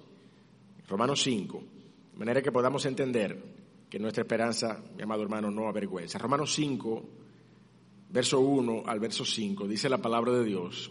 Romanos 0.88 1.21
5, 1.21 1.63
de 2.13 2.17
manera 2.17 2.41
que 2.41 2.51
podamos 2.51 2.83
entender 2.88 3.39
que 3.88 4.00
nuestra 4.00 4.24
esperanza, 4.24 4.83
mi 4.95 5.03
amado 5.03 5.21
hermano, 5.21 5.51
no 5.51 5.67
avergüenza. 5.67 6.17
Romanos 6.17 6.51
5, 6.55 7.03
verso 8.09 8.39
1 8.39 8.86
al 8.88 9.00
verso 9.00 9.24
5, 9.24 9.67
dice 9.67 9.88
la 9.88 10.00
palabra 10.00 10.31
de 10.31 10.45
Dios 10.45 10.89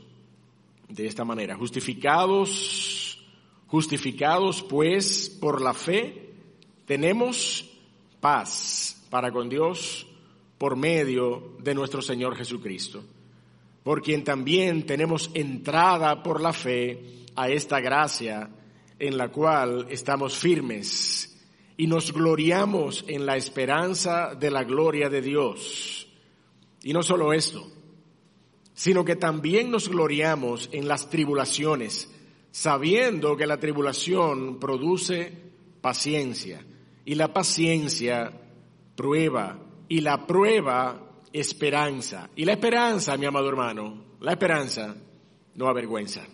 de 0.89 1.05
esta 1.09 1.25
manera, 1.25 1.57
justificados, 1.57 3.27
justificados 3.67 4.63
pues 4.63 5.31
por 5.31 5.61
la 5.61 5.75
fe, 5.75 6.33
tenemos 6.85 7.77
paz 8.21 9.05
para 9.11 9.33
con 9.33 9.49
Dios 9.49 10.07
por 10.59 10.77
medio 10.77 11.57
de 11.59 11.75
nuestro 11.75 12.01
Señor 12.01 12.37
Jesucristo 12.37 13.03
por 13.87 14.03
quien 14.03 14.25
también 14.25 14.85
tenemos 14.85 15.31
entrada 15.33 16.21
por 16.21 16.41
la 16.41 16.53
fe 16.53 17.25
a 17.37 17.49
esta 17.49 17.79
gracia 17.79 18.51
en 18.99 19.17
la 19.17 19.29
cual 19.29 19.87
estamos 19.91 20.37
firmes 20.37 21.41
y 21.77 21.87
nos 21.87 22.13
gloriamos 22.13 23.05
en 23.07 23.25
la 23.25 23.37
esperanza 23.37 24.35
de 24.35 24.51
la 24.51 24.65
gloria 24.65 25.09
de 25.09 25.23
Dios. 25.23 26.09
Y 26.83 26.93
no 26.93 27.05
solo 27.05 27.33
esto, 27.33 27.65
sino 28.75 29.05
que 29.05 29.15
también 29.15 29.71
nos 29.71 29.89
gloriamos 29.89 30.69
en 30.73 30.89
las 30.89 31.09
tribulaciones, 31.09 32.13
sabiendo 32.51 33.37
que 33.37 33.47
la 33.47 33.61
tribulación 33.61 34.59
produce 34.59 35.31
paciencia 35.81 36.67
y 37.05 37.15
la 37.15 37.33
paciencia 37.33 38.33
prueba 38.97 39.61
y 39.89 40.01
la 40.01 40.27
prueba 40.27 41.06
esperanza. 41.41 42.31
Y 42.37 42.45
la 42.45 42.53
esperanza, 42.53 43.17
mi 43.17 43.27
amado 43.27 43.49
hermano, 43.49 44.05
la 44.21 44.33
esperanza 44.33 44.97
no 45.55 45.69
avergüenza. 45.69 46.27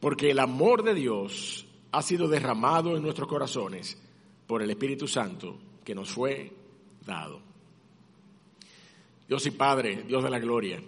Porque 0.00 0.30
el 0.30 0.38
amor 0.38 0.82
de 0.82 0.94
Dios 0.94 1.66
ha 1.92 2.02
sido 2.02 2.28
derramado 2.28 2.96
en 2.96 3.02
nuestros 3.02 3.28
corazones 3.28 4.00
por 4.46 4.62
el 4.62 4.70
Espíritu 4.70 5.08
Santo 5.08 5.58
que 5.84 5.94
nos 5.94 6.10
fue 6.10 6.52
dado. 7.04 7.40
Dios 9.26 9.46
y 9.46 9.50
Padre, 9.52 10.04
Dios 10.06 10.22
de 10.22 10.30
la 10.30 10.38
gloria, 10.38 10.82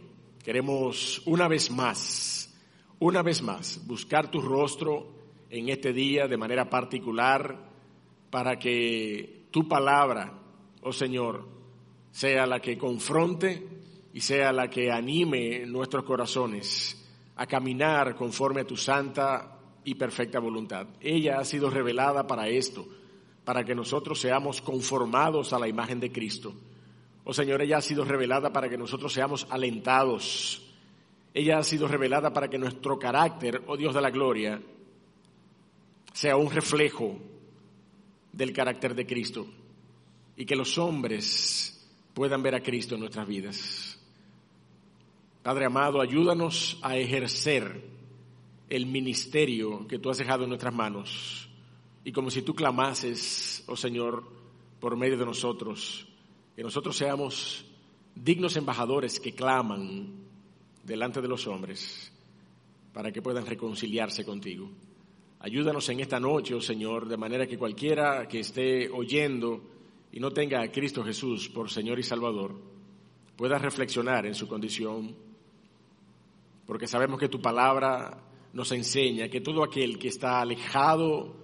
queremos 0.44 1.22
una 1.24 1.48
vez 1.48 1.70
más, 1.70 2.54
una 2.98 3.22
vez 3.22 3.42
más, 3.42 3.86
buscar 3.86 4.30
tu 4.30 4.40
rostro 4.40 5.12
en 5.48 5.68
este 5.70 5.92
día 5.92 6.28
de 6.28 6.36
manera 6.36 6.68
particular 6.68 7.56
para 8.30 8.58
que 8.58 9.46
tu 9.50 9.66
palabra, 9.66 10.38
oh 10.82 10.92
Señor, 10.92 11.55
sea 12.16 12.46
la 12.46 12.60
que 12.60 12.78
confronte 12.78 13.62
y 14.14 14.22
sea 14.22 14.50
la 14.50 14.70
que 14.70 14.90
anime 14.90 15.66
nuestros 15.66 16.02
corazones 16.02 16.96
a 17.36 17.46
caminar 17.46 18.16
conforme 18.16 18.62
a 18.62 18.66
tu 18.66 18.74
santa 18.74 19.58
y 19.84 19.96
perfecta 19.96 20.38
voluntad. 20.38 20.86
Ella 20.98 21.38
ha 21.38 21.44
sido 21.44 21.68
revelada 21.68 22.26
para 22.26 22.48
esto, 22.48 22.88
para 23.44 23.64
que 23.66 23.74
nosotros 23.74 24.18
seamos 24.18 24.62
conformados 24.62 25.52
a 25.52 25.58
la 25.58 25.68
imagen 25.68 26.00
de 26.00 26.10
Cristo. 26.10 26.54
Oh 27.24 27.34
Señor, 27.34 27.60
ella 27.60 27.76
ha 27.76 27.82
sido 27.82 28.02
revelada 28.02 28.50
para 28.50 28.70
que 28.70 28.78
nosotros 28.78 29.12
seamos 29.12 29.46
alentados. 29.50 30.66
Ella 31.34 31.58
ha 31.58 31.62
sido 31.62 31.86
revelada 31.86 32.32
para 32.32 32.48
que 32.48 32.56
nuestro 32.56 32.98
carácter, 32.98 33.62
oh 33.66 33.76
Dios 33.76 33.94
de 33.94 34.00
la 34.00 34.10
gloria, 34.10 34.58
sea 36.14 36.38
un 36.38 36.50
reflejo 36.50 37.18
del 38.32 38.54
carácter 38.54 38.94
de 38.94 39.04
Cristo 39.04 39.46
y 40.34 40.46
que 40.46 40.56
los 40.56 40.78
hombres 40.78 41.75
puedan 42.16 42.42
ver 42.42 42.54
a 42.54 42.62
Cristo 42.62 42.94
en 42.94 43.02
nuestras 43.02 43.28
vidas. 43.28 44.00
Padre 45.42 45.66
amado, 45.66 46.00
ayúdanos 46.00 46.78
a 46.80 46.96
ejercer 46.96 47.90
el 48.70 48.86
ministerio 48.86 49.86
que 49.86 49.98
tú 49.98 50.08
has 50.08 50.16
dejado 50.16 50.44
en 50.44 50.48
nuestras 50.48 50.72
manos. 50.72 51.46
Y 52.04 52.12
como 52.12 52.30
si 52.30 52.40
tú 52.40 52.54
clamases, 52.54 53.62
oh 53.66 53.76
Señor, 53.76 54.24
por 54.80 54.96
medio 54.96 55.18
de 55.18 55.26
nosotros, 55.26 56.08
que 56.56 56.62
nosotros 56.62 56.96
seamos 56.96 57.66
dignos 58.14 58.56
embajadores 58.56 59.20
que 59.20 59.34
claman 59.34 60.14
delante 60.84 61.20
de 61.20 61.28
los 61.28 61.46
hombres 61.46 62.10
para 62.94 63.12
que 63.12 63.20
puedan 63.20 63.44
reconciliarse 63.44 64.24
contigo. 64.24 64.70
Ayúdanos 65.40 65.86
en 65.90 66.00
esta 66.00 66.18
noche, 66.18 66.54
oh 66.54 66.62
Señor, 66.62 67.08
de 67.08 67.18
manera 67.18 67.46
que 67.46 67.58
cualquiera 67.58 68.26
que 68.26 68.40
esté 68.40 68.88
oyendo 68.88 69.75
y 70.16 70.18
no 70.18 70.30
tenga 70.30 70.62
a 70.62 70.72
Cristo 70.72 71.04
Jesús 71.04 71.50
por 71.50 71.70
Señor 71.70 71.98
y 71.98 72.02
Salvador, 72.02 72.58
pueda 73.36 73.58
reflexionar 73.58 74.24
en 74.24 74.34
su 74.34 74.48
condición, 74.48 75.14
porque 76.64 76.86
sabemos 76.86 77.20
que 77.20 77.28
tu 77.28 77.38
palabra 77.38 78.16
nos 78.54 78.72
enseña 78.72 79.28
que 79.28 79.42
todo 79.42 79.62
aquel 79.62 79.98
que 79.98 80.08
está 80.08 80.40
alejado 80.40 81.36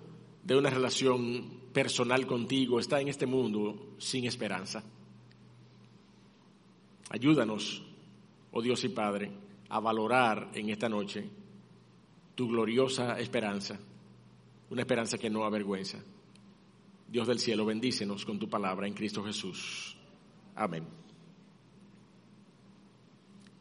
de 0.43 0.57
una 0.57 0.71
relación 0.71 1.69
personal 1.75 2.27
contigo 2.27 2.81
está 2.81 2.99
en 2.99 3.09
este 3.09 3.27
mundo 3.27 3.93
sin 3.99 4.25
esperanza. 4.25 4.83
Ayúdanos, 7.11 7.83
oh 8.53 8.63
Dios 8.63 8.83
y 8.85 8.89
Padre, 8.89 9.33
a 9.69 9.81
valorar 9.81 10.51
en 10.55 10.71
esta 10.71 10.89
noche 10.89 11.29
tu 12.35 12.49
gloriosa 12.49 13.21
esperanza, 13.21 13.79
una 14.71 14.81
esperanza 14.81 15.19
que 15.19 15.29
no 15.29 15.45
avergüenza. 15.45 16.03
Dios 17.13 17.29
del 17.29 17.39
cielo, 17.39 17.67
bendícenos 17.67 18.25
con 18.25 18.39
tu 18.39 18.49
palabra 18.49 18.87
en 18.87 18.95
Cristo 18.95 19.23
Jesús. 19.23 19.95
Amén. 20.55 20.83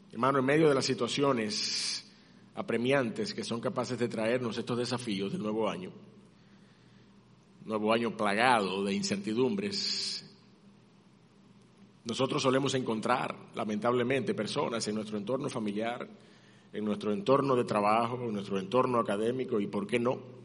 Hermano, 0.10 0.40
en 0.40 0.46
medio 0.46 0.70
de 0.70 0.76
las 0.76 0.86
situaciones 0.86 2.10
apremiantes 2.56 3.34
que 3.34 3.44
son 3.44 3.60
capaces 3.60 4.00
de 4.00 4.08
traernos 4.08 4.58
estos 4.58 4.78
desafíos 4.78 5.34
del 5.34 5.44
nuevo 5.44 5.70
año, 5.70 5.92
nuevo 7.66 7.92
año 7.92 8.16
plagado 8.16 8.86
de 8.86 8.94
incertidumbres, 8.94 10.34
nosotros 12.06 12.42
solemos 12.42 12.74
encontrar, 12.76 13.36
lamentablemente, 13.54 14.34
personas 14.34 14.88
en 14.88 14.96
nuestro 14.96 15.18
entorno 15.18 15.50
familiar, 15.50 16.08
en 16.72 16.86
nuestro 16.86 17.12
entorno 17.12 17.58
de 17.58 17.66
trabajo, 17.66 18.16
en 18.16 18.32
nuestro 18.32 18.58
entorno 18.58 18.98
académico 18.98 19.60
y, 19.60 19.68
¿por 19.68 19.86
qué 19.86 20.00
no? 20.00 20.41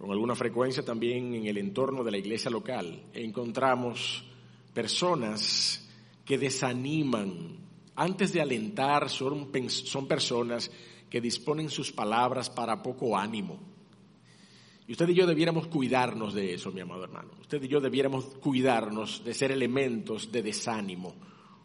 Con 0.00 0.10
alguna 0.10 0.34
frecuencia 0.34 0.82
también 0.82 1.34
en 1.34 1.46
el 1.46 1.58
entorno 1.58 2.02
de 2.02 2.10
la 2.10 2.16
iglesia 2.16 2.50
local 2.50 3.02
encontramos 3.12 4.24
personas 4.72 5.86
que 6.24 6.38
desaniman. 6.38 7.58
Antes 7.96 8.32
de 8.32 8.40
alentar 8.40 9.10
son, 9.10 9.50
son 9.68 10.08
personas 10.08 10.70
que 11.10 11.20
disponen 11.20 11.68
sus 11.68 11.92
palabras 11.92 12.48
para 12.48 12.82
poco 12.82 13.14
ánimo. 13.14 13.60
Y 14.88 14.92
usted 14.92 15.10
y 15.10 15.14
yo 15.14 15.26
debiéramos 15.26 15.66
cuidarnos 15.66 16.32
de 16.32 16.54
eso, 16.54 16.72
mi 16.72 16.80
amado 16.80 17.04
hermano. 17.04 17.32
Usted 17.38 17.62
y 17.62 17.68
yo 17.68 17.78
debiéramos 17.78 18.24
cuidarnos 18.24 19.22
de 19.22 19.34
ser 19.34 19.52
elementos 19.52 20.32
de 20.32 20.42
desánimo. 20.42 21.14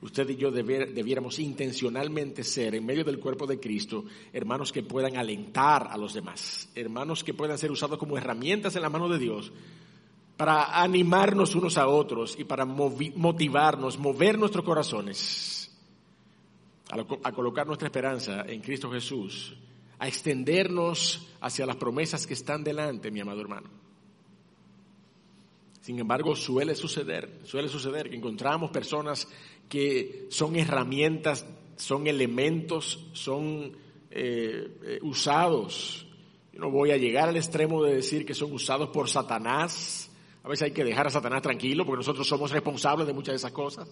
Usted 0.06 0.30
y 0.30 0.36
yo 0.36 0.52
debiéramos 0.52 1.40
intencionalmente 1.40 2.44
ser, 2.44 2.76
en 2.76 2.86
medio 2.86 3.04
del 3.04 3.20
cuerpo 3.20 3.48
de 3.48 3.60
Cristo, 3.60 4.06
hermanos 4.32 4.72
que 4.72 4.84
puedan 4.84 5.18
alentar 5.18 5.88
a 5.90 5.98
los 5.98 6.14
demás, 6.14 6.70
hermanos 6.76 7.24
que 7.24 7.34
puedan 7.34 7.58
ser 7.58 7.72
usados 7.72 7.98
como 7.98 8.16
herramientas 8.16 8.76
en 8.76 8.84
la 8.84 8.90
mano 8.92 9.10
de 9.10 9.18
Dios 9.18 9.52
para 10.38 10.80
animarnos 10.80 11.56
unos 11.56 11.80
a 11.80 11.88
otros 11.88 12.38
y 12.38 12.44
para 12.44 12.66
motivarnos, 12.66 13.98
mover 13.98 14.38
nuestros 14.38 14.64
corazones 14.64 15.76
a 17.24 17.32
colocar 17.32 17.66
nuestra 17.66 17.88
esperanza 17.88 18.44
en 18.48 18.62
Cristo 18.62 18.92
Jesús 18.92 19.56
a 19.98 20.08
extendernos 20.08 21.30
hacia 21.42 21.66
las 21.66 21.78
promesas 21.78 22.28
que 22.28 22.36
están 22.36 22.64
delante, 22.64 23.10
mi 23.10 23.22
amado 23.22 23.42
hermano. 23.42 23.86
Sin 25.86 26.00
embargo, 26.00 26.36
suele 26.36 26.74
suceder, 26.74 27.42
suele 27.44 27.70
suceder 27.70 28.10
que 28.10 28.16
encontramos 28.16 28.72
personas 28.72 29.28
que 29.70 30.28
son 30.30 30.56
herramientas, 30.56 31.46
son 31.76 32.08
elementos, 32.08 33.08
son 33.14 33.72
eh, 34.12 34.78
eh, 34.84 35.00
usados. 35.02 36.08
No 36.54 36.72
voy 36.72 36.92
a 36.92 36.98
llegar 36.98 37.30
al 37.30 37.38
extremo 37.38 37.84
de 37.84 37.96
decir 37.96 38.26
que 38.26 38.34
son 38.34 38.54
usados 38.54 38.90
por 38.90 39.10
Satanás. 39.10 40.10
A 40.44 40.48
veces 40.48 40.68
hay 40.68 40.72
que 40.72 40.84
dejar 40.84 41.08
a 41.08 41.10
Satanás 41.10 41.42
tranquilo 41.42 41.86
porque 41.86 41.98
nosotros 41.98 42.28
somos 42.28 42.52
responsables 42.52 43.08
de 43.08 43.14
muchas 43.14 43.34
de 43.34 43.38
esas 43.38 43.52
cosas 43.52 43.90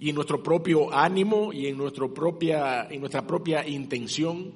y 0.00 0.08
en 0.08 0.14
nuestro 0.14 0.42
propio 0.42 0.92
ánimo 0.92 1.52
y 1.52 1.66
en, 1.66 1.78
propia, 2.14 2.88
en 2.90 3.00
nuestra 3.00 3.26
propia 3.26 3.68
intención, 3.68 4.50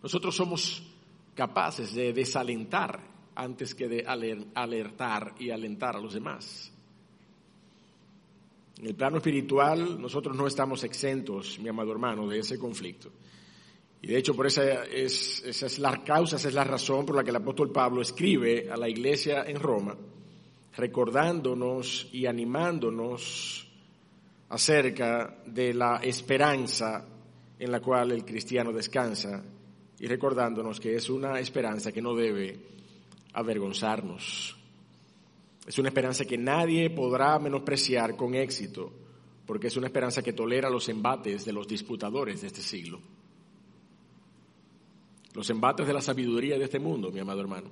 nosotros 0.00 0.36
somos 0.36 0.84
capaces 1.34 1.92
de 1.94 2.12
desalentar 2.12 3.00
antes 3.34 3.74
que 3.74 3.88
de 3.88 4.06
alertar 4.54 5.34
y 5.40 5.50
alentar 5.50 5.96
a 5.96 6.00
los 6.00 6.14
demás. 6.14 6.72
En 8.78 8.86
el 8.86 8.94
plano 8.94 9.18
espiritual 9.18 10.00
nosotros 10.00 10.36
no 10.36 10.46
estamos 10.46 10.82
exentos, 10.84 11.58
mi 11.58 11.68
amado 11.68 11.92
hermano, 11.92 12.28
de 12.28 12.40
ese 12.40 12.58
conflicto. 12.58 13.10
Y 14.02 14.06
de 14.08 14.18
hecho 14.18 14.34
por 14.34 14.46
esa 14.46 14.84
es, 14.84 15.42
esa 15.44 15.66
es 15.66 15.78
la 15.78 16.02
causa, 16.04 16.36
esa 16.36 16.48
es 16.48 16.54
la 16.54 16.64
razón 16.64 17.06
por 17.06 17.16
la 17.16 17.24
que 17.24 17.30
el 17.30 17.36
apóstol 17.36 17.70
Pablo 17.70 18.02
escribe 18.02 18.70
a 18.70 18.76
la 18.76 18.88
iglesia 18.88 19.44
en 19.46 19.58
Roma, 19.58 19.96
recordándonos 20.76 22.08
y 22.12 22.26
animándonos 22.26 23.66
acerca 24.50 25.42
de 25.46 25.72
la 25.72 26.00
esperanza 26.02 27.06
en 27.58 27.72
la 27.72 27.80
cual 27.80 28.12
el 28.12 28.24
cristiano 28.24 28.72
descansa 28.72 29.42
y 29.98 30.06
recordándonos 30.06 30.80
que 30.80 30.96
es 30.96 31.08
una 31.08 31.38
esperanza 31.40 31.92
que 31.92 32.02
no 32.02 32.14
debe 32.14 32.58
avergonzarnos. 33.32 34.63
Es 35.66 35.78
una 35.78 35.88
esperanza 35.88 36.24
que 36.24 36.36
nadie 36.36 36.90
podrá 36.90 37.38
menospreciar 37.38 38.16
con 38.16 38.34
éxito, 38.34 38.92
porque 39.46 39.68
es 39.68 39.76
una 39.76 39.86
esperanza 39.86 40.22
que 40.22 40.32
tolera 40.32 40.68
los 40.68 40.88
embates 40.88 41.44
de 41.44 41.52
los 41.52 41.66
disputadores 41.66 42.42
de 42.42 42.48
este 42.48 42.60
siglo. 42.60 43.00
Los 45.32 45.48
embates 45.50 45.86
de 45.86 45.92
la 45.92 46.00
sabiduría 46.00 46.58
de 46.58 46.64
este 46.64 46.78
mundo, 46.78 47.10
mi 47.10 47.20
amado 47.20 47.40
hermano. 47.40 47.70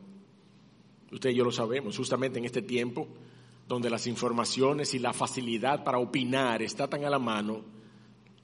Usted 1.13 1.31
y 1.31 1.35
yo 1.35 1.45
lo 1.45 1.53
sabemos, 1.53 1.97
justamente 1.97 2.39
en 2.39 2.47
este 2.47 2.63
tiempo 2.63 3.07
donde 3.69 3.91
las 3.91 4.07
informaciones 4.07 4.95
y 4.95 4.99
la 4.99 5.13
facilidad 5.13 5.85
para 5.85 5.99
opinar 5.99 6.63
está 6.63 6.89
tan 6.89 7.05
a 7.05 7.11
la 7.11 7.19
mano, 7.19 7.63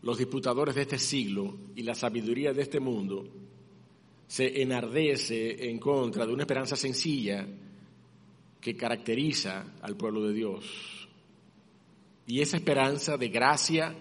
los 0.02 0.18
disputadores 0.18 0.74
de 0.74 0.82
este 0.82 0.98
siglo 0.98 1.54
y 1.74 1.82
la 1.82 1.94
sabiduría 1.94 2.52
de 2.52 2.62
este 2.62 2.78
mundo 2.80 3.26
se 4.26 4.62
enardece 4.62 5.68
en 5.68 5.78
contra 5.78 6.24
de 6.24 6.32
una 6.32 6.44
esperanza 6.44 6.76
sencilla 6.76 7.46
que 8.61 8.77
caracteriza 8.77 9.64
al 9.83 9.97
pueblo 9.97 10.23
de 10.23 10.35
Dios. 10.35 11.09
Y 12.27 12.40
esa 12.40 12.57
esperanza 12.57 13.16
de 13.16 13.29
gracia 13.29 13.97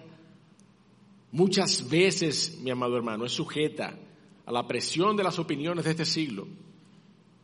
muchas 1.32 1.88
veces, 1.88 2.58
mi 2.62 2.70
amado 2.70 2.96
hermano, 2.96 3.24
es 3.24 3.32
sujeta 3.32 3.98
a 4.44 4.52
la 4.52 4.66
presión 4.66 5.16
de 5.16 5.24
las 5.24 5.38
opiniones 5.38 5.84
de 5.84 5.90
este 5.92 6.04
siglo 6.04 6.46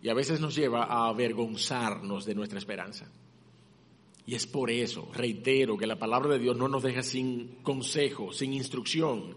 y 0.02 0.08
a 0.08 0.14
veces 0.14 0.40
nos 0.40 0.54
lleva 0.54 0.84
a 0.84 1.08
avergonzarnos 1.08 2.24
de 2.26 2.34
nuestra 2.34 2.58
esperanza. 2.58 3.10
Y 4.26 4.34
es 4.34 4.46
por 4.46 4.70
eso, 4.70 5.08
reitero, 5.12 5.76
que 5.76 5.86
la 5.86 5.98
palabra 5.98 6.32
de 6.32 6.38
Dios 6.38 6.56
no 6.56 6.68
nos 6.68 6.82
deja 6.82 7.02
sin 7.02 7.56
consejo, 7.62 8.32
sin 8.32 8.52
instrucción 8.52 9.36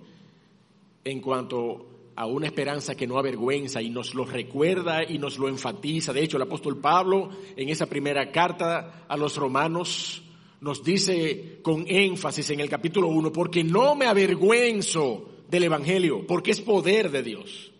en 1.03 1.21
cuanto 1.21 1.96
a 2.17 2.25
una 2.25 2.47
esperanza 2.47 2.95
que 2.95 3.05
no 3.05 3.19
avergüenza 3.19 3.79
y 3.79 3.91
nos 3.91 4.15
lo 4.15 4.25
recuerda 4.25 5.03
y 5.03 5.19
nos 5.19 5.37
lo 5.37 5.47
enfatiza. 5.47 6.11
De 6.11 6.23
hecho, 6.23 6.37
el 6.37 6.43
apóstol 6.43 6.79
Pablo 6.79 7.29
en 7.55 7.69
esa 7.69 7.85
primera 7.85 8.31
carta 8.31 9.05
a 9.07 9.15
los 9.15 9.37
romanos 9.37 10.23
nos 10.59 10.83
dice 10.83 11.59
con 11.61 11.85
énfasis 11.87 12.49
en 12.49 12.59
el 12.59 12.69
capítulo 12.69 13.09
1, 13.09 13.31
porque 13.31 13.63
no 13.63 13.93
me 13.93 14.07
avergüenzo 14.07 15.29
del 15.47 15.65
Evangelio, 15.65 16.25
porque 16.25 16.49
es 16.49 16.59
poder 16.59 17.11
de 17.11 17.21
Dios. 17.21 17.71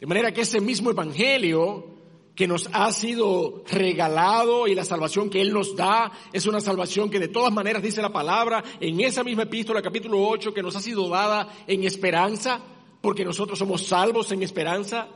De 0.00 0.06
manera 0.06 0.32
que 0.32 0.40
ese 0.40 0.62
mismo 0.62 0.90
Evangelio 0.90 1.92
que 2.34 2.48
nos 2.48 2.70
ha 2.72 2.90
sido 2.92 3.62
regalado 3.70 4.66
y 4.66 4.74
la 4.74 4.86
salvación 4.86 5.28
que 5.28 5.42
Él 5.42 5.52
nos 5.52 5.76
da 5.76 6.10
es 6.32 6.46
una 6.46 6.60
salvación 6.60 7.10
que 7.10 7.20
de 7.20 7.28
todas 7.28 7.52
maneras 7.52 7.82
dice 7.82 8.00
la 8.00 8.12
palabra 8.12 8.64
en 8.80 9.02
esa 9.02 9.22
misma 9.22 9.42
epístola, 9.42 9.82
capítulo 9.82 10.26
8, 10.26 10.54
que 10.54 10.62
nos 10.62 10.74
ha 10.74 10.80
sido 10.80 11.10
dada 11.10 11.48
en 11.66 11.84
esperanza, 11.84 12.62
porque 13.04 13.22
nosotros 13.22 13.58
somos 13.58 13.86
salvos 13.86 14.32
en 14.32 14.42
esperanza. 14.42 15.06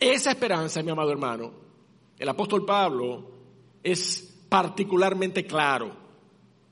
Esa 0.00 0.32
esperanza, 0.32 0.82
mi 0.82 0.90
amado 0.90 1.12
hermano, 1.12 1.52
el 2.18 2.28
apóstol 2.28 2.66
Pablo 2.66 3.30
es 3.84 4.36
particularmente 4.48 5.46
claro 5.46 5.94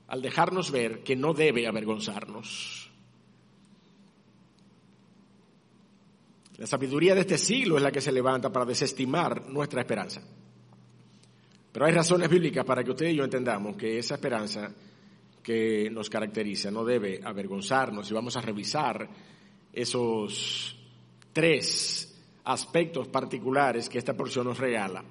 al 0.07 0.21
dejarnos 0.21 0.69
ver 0.69 1.01
que 1.01 1.15
no 1.15 1.33
debe 1.33 1.65
avergonzarnos. 1.65 2.91
La 6.57 6.67
sabiduría 6.67 7.15
de 7.15 7.21
este 7.21 7.37
siglo 7.37 7.77
es 7.77 7.83
la 7.83 7.93
que 7.93 8.01
se 8.01 8.11
levanta 8.11 8.51
para 8.51 8.65
desestimar 8.65 9.47
nuestra 9.47 9.79
esperanza. 9.79 10.21
Pero 11.71 11.85
hay 11.85 11.93
razones 11.93 12.29
bíblicas 12.29 12.65
para 12.65 12.83
que 12.83 12.91
usted 12.91 13.07
y 13.07 13.15
yo 13.15 13.23
entendamos 13.23 13.77
que 13.77 13.97
esa 13.97 14.15
esperanza 14.15 14.73
que 15.41 15.89
nos 15.89 16.09
caracteriza 16.09 16.69
no 16.69 16.83
debe 16.83 17.21
avergonzarnos 17.23 18.11
y 18.11 18.13
vamos 18.13 18.35
a 18.35 18.41
revisar 18.41 19.07
esos 19.73 20.75
tres 21.33 22.17
aspectos 22.43 23.07
particulares 23.07 23.89
que 23.89 23.97
esta 23.97 24.15
porción 24.15 24.47
nos 24.47 24.57
regala. 24.57 25.03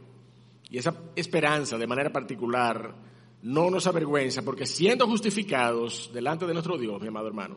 Y 0.71 0.79
esa 0.79 0.95
esperanza 1.17 1.79
de 1.79 1.87
manera 1.87 2.13
particular 2.13 2.95
no 3.43 3.71
nos 3.71 3.87
avergüenza 3.87 4.43
porque 4.43 4.67
siendo 4.67 5.07
justificados 5.07 6.11
delante 6.13 6.47
de 6.47 6.53
nuestro 6.53 6.77
Dios, 6.77 7.01
mi 7.01 7.09
amado 7.09 7.29
hermano, 7.29 7.57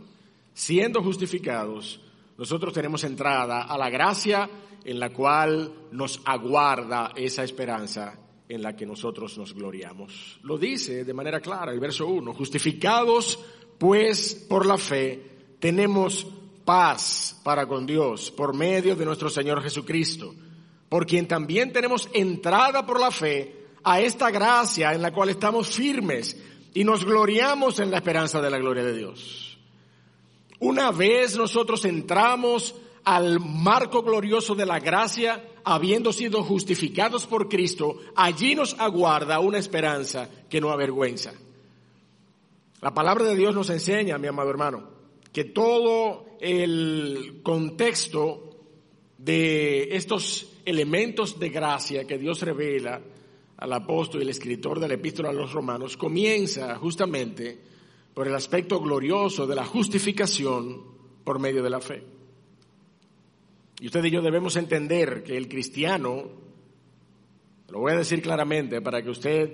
siendo 0.53 1.01
justificados, 1.03 1.99
nosotros 2.37 2.73
tenemos 2.73 3.03
entrada 3.03 3.63
a 3.63 3.77
la 3.77 3.89
gracia 3.89 4.49
en 4.83 4.99
la 4.99 5.09
cual 5.09 5.73
nos 5.91 6.21
aguarda 6.25 7.11
esa 7.15 7.43
esperanza 7.43 8.17
en 8.47 8.61
la 8.61 8.75
que 8.75 8.85
nosotros 8.85 9.37
nos 9.37 9.53
gloriamos. 9.53 10.39
Lo 10.43 10.57
dice 10.57 11.03
de 11.03 11.13
manera 11.13 11.39
clara 11.39 11.71
el 11.71 11.79
verso 11.79 12.07
1, 12.07 12.33
justificados 12.33 13.39
pues 13.77 14.35
por 14.47 14.65
la 14.65 14.77
fe, 14.77 15.55
tenemos 15.59 16.27
paz 16.65 17.39
para 17.43 17.67
con 17.67 17.85
Dios 17.85 18.31
por 18.31 18.55
medio 18.55 18.95
de 18.95 19.05
nuestro 19.05 19.29
Señor 19.29 19.61
Jesucristo, 19.61 20.33
por 20.89 21.05
quien 21.05 21.27
también 21.27 21.71
tenemos 21.71 22.09
entrada 22.13 22.85
por 22.85 22.99
la 22.99 23.11
fe 23.11 23.67
a 23.83 24.01
esta 24.01 24.29
gracia 24.29 24.93
en 24.93 25.01
la 25.01 25.11
cual 25.11 25.29
estamos 25.29 25.69
firmes 25.69 26.37
y 26.73 26.83
nos 26.83 27.03
gloriamos 27.03 27.79
en 27.79 27.91
la 27.91 27.97
esperanza 27.97 28.41
de 28.41 28.49
la 28.49 28.59
gloria 28.59 28.83
de 28.83 28.97
Dios. 28.97 29.57
Una 30.59 30.91
vez 30.91 31.35
nosotros 31.35 31.85
entramos 31.85 32.75
al 33.03 33.39
marco 33.39 34.03
glorioso 34.03 34.53
de 34.53 34.65
la 34.65 34.79
gracia, 34.79 35.43
habiendo 35.63 36.13
sido 36.13 36.43
justificados 36.43 37.25
por 37.25 37.49
Cristo, 37.49 37.97
allí 38.15 38.55
nos 38.55 38.79
aguarda 38.79 39.39
una 39.39 39.57
esperanza 39.57 40.29
que 40.49 40.61
no 40.61 40.69
avergüenza. 40.69 41.33
La 42.81 42.93
palabra 42.93 43.25
de 43.25 43.35
Dios 43.35 43.55
nos 43.55 43.69
enseña, 43.69 44.17
mi 44.17 44.27
amado 44.27 44.49
hermano, 44.49 45.00
que 45.31 45.45
todo 45.45 46.25
el 46.39 47.41
contexto 47.43 48.51
de 49.17 49.95
estos 49.95 50.53
elementos 50.65 51.39
de 51.39 51.49
gracia 51.49 52.05
que 52.05 52.17
Dios 52.17 52.41
revela 52.41 53.01
al 53.57 53.73
apóstol 53.73 54.21
y 54.21 54.23
el 54.23 54.29
escritor 54.29 54.79
de 54.79 54.87
la 54.87 54.95
epístola 54.95 55.29
a 55.29 55.33
los 55.33 55.53
romanos 55.53 55.95
comienza 55.95 56.75
justamente 56.75 57.59
por 58.13 58.27
el 58.27 58.35
aspecto 58.35 58.79
glorioso 58.79 59.45
de 59.45 59.55
la 59.55 59.65
justificación 59.65 60.83
por 61.23 61.39
medio 61.39 61.63
de 61.63 61.69
la 61.69 61.79
fe. 61.79 62.03
Y 63.79 63.87
usted 63.87 64.03
y 64.03 64.11
yo 64.11 64.21
debemos 64.21 64.55
entender 64.57 65.23
que 65.23 65.37
el 65.37 65.47
cristiano, 65.47 66.23
lo 67.69 67.79
voy 67.79 67.93
a 67.93 67.97
decir 67.97 68.21
claramente 68.21 68.81
para 68.81 69.01
que 69.01 69.09
usted 69.09 69.51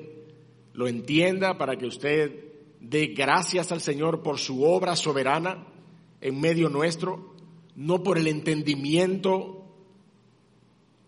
lo 0.74 0.88
entienda, 0.88 1.58
para 1.58 1.78
que 1.78 1.86
usted 1.86 2.47
dé 2.90 3.08
gracias 3.08 3.72
al 3.72 3.82
Señor 3.82 4.24
por 4.24 4.40
su 4.40 4.64
obra 4.64 4.96
soberana 4.96 5.68
en 6.22 6.40
medio 6.40 6.70
nuestro, 6.70 7.36
no 7.76 8.04
por 8.04 8.18
el 8.18 8.28
entendimiento 8.28 9.66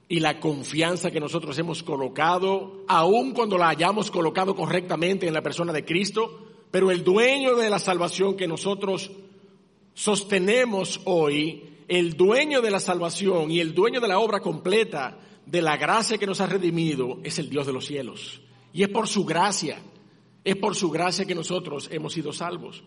y 0.08 0.20
la 0.20 0.40
confianza 0.40 1.12
que 1.12 1.20
nosotros 1.20 1.58
hemos 1.60 1.84
colocado, 1.84 2.84
aun 2.88 3.32
cuando 3.32 3.58
la 3.58 3.70
hayamos 3.70 4.12
colocado 4.12 4.56
correctamente 4.56 5.28
en 5.28 5.34
la 5.34 5.44
persona 5.44 5.72
de 5.72 5.86
Cristo, 5.86 6.48
pero 6.72 6.92
el 6.92 7.04
dueño 7.04 7.56
de 7.56 7.70
la 7.70 7.80
salvación 7.80 8.36
que 8.36 8.48
nosotros 8.48 9.12
sostenemos 9.94 11.02
hoy 11.06 11.70
el 11.90 12.16
dueño 12.16 12.62
de 12.62 12.70
la 12.70 12.80
salvación 12.80 13.50
y 13.50 13.60
el 13.60 13.74
dueño 13.74 14.00
de 14.00 14.08
la 14.08 14.20
obra 14.20 14.40
completa 14.40 15.18
de 15.46 15.62
la 15.62 15.76
gracia 15.76 16.20
que 16.20 16.28
nos 16.28 16.40
ha 16.40 16.46
redimido 16.46 17.18
es 17.24 17.40
el 17.40 17.50
Dios 17.50 17.66
de 17.66 17.74
los 17.74 17.88
cielos. 17.88 18.42
Y 18.72 18.84
es 18.84 18.90
por 18.90 19.08
su 19.08 19.26
gracia, 19.26 19.82
es 20.44 20.56
por 20.56 20.76
su 20.76 20.90
gracia 20.90 21.26
que 21.26 21.36
nosotros 21.36 21.90
hemos 21.92 22.14
sido 22.14 22.34
salvos. 22.34 22.84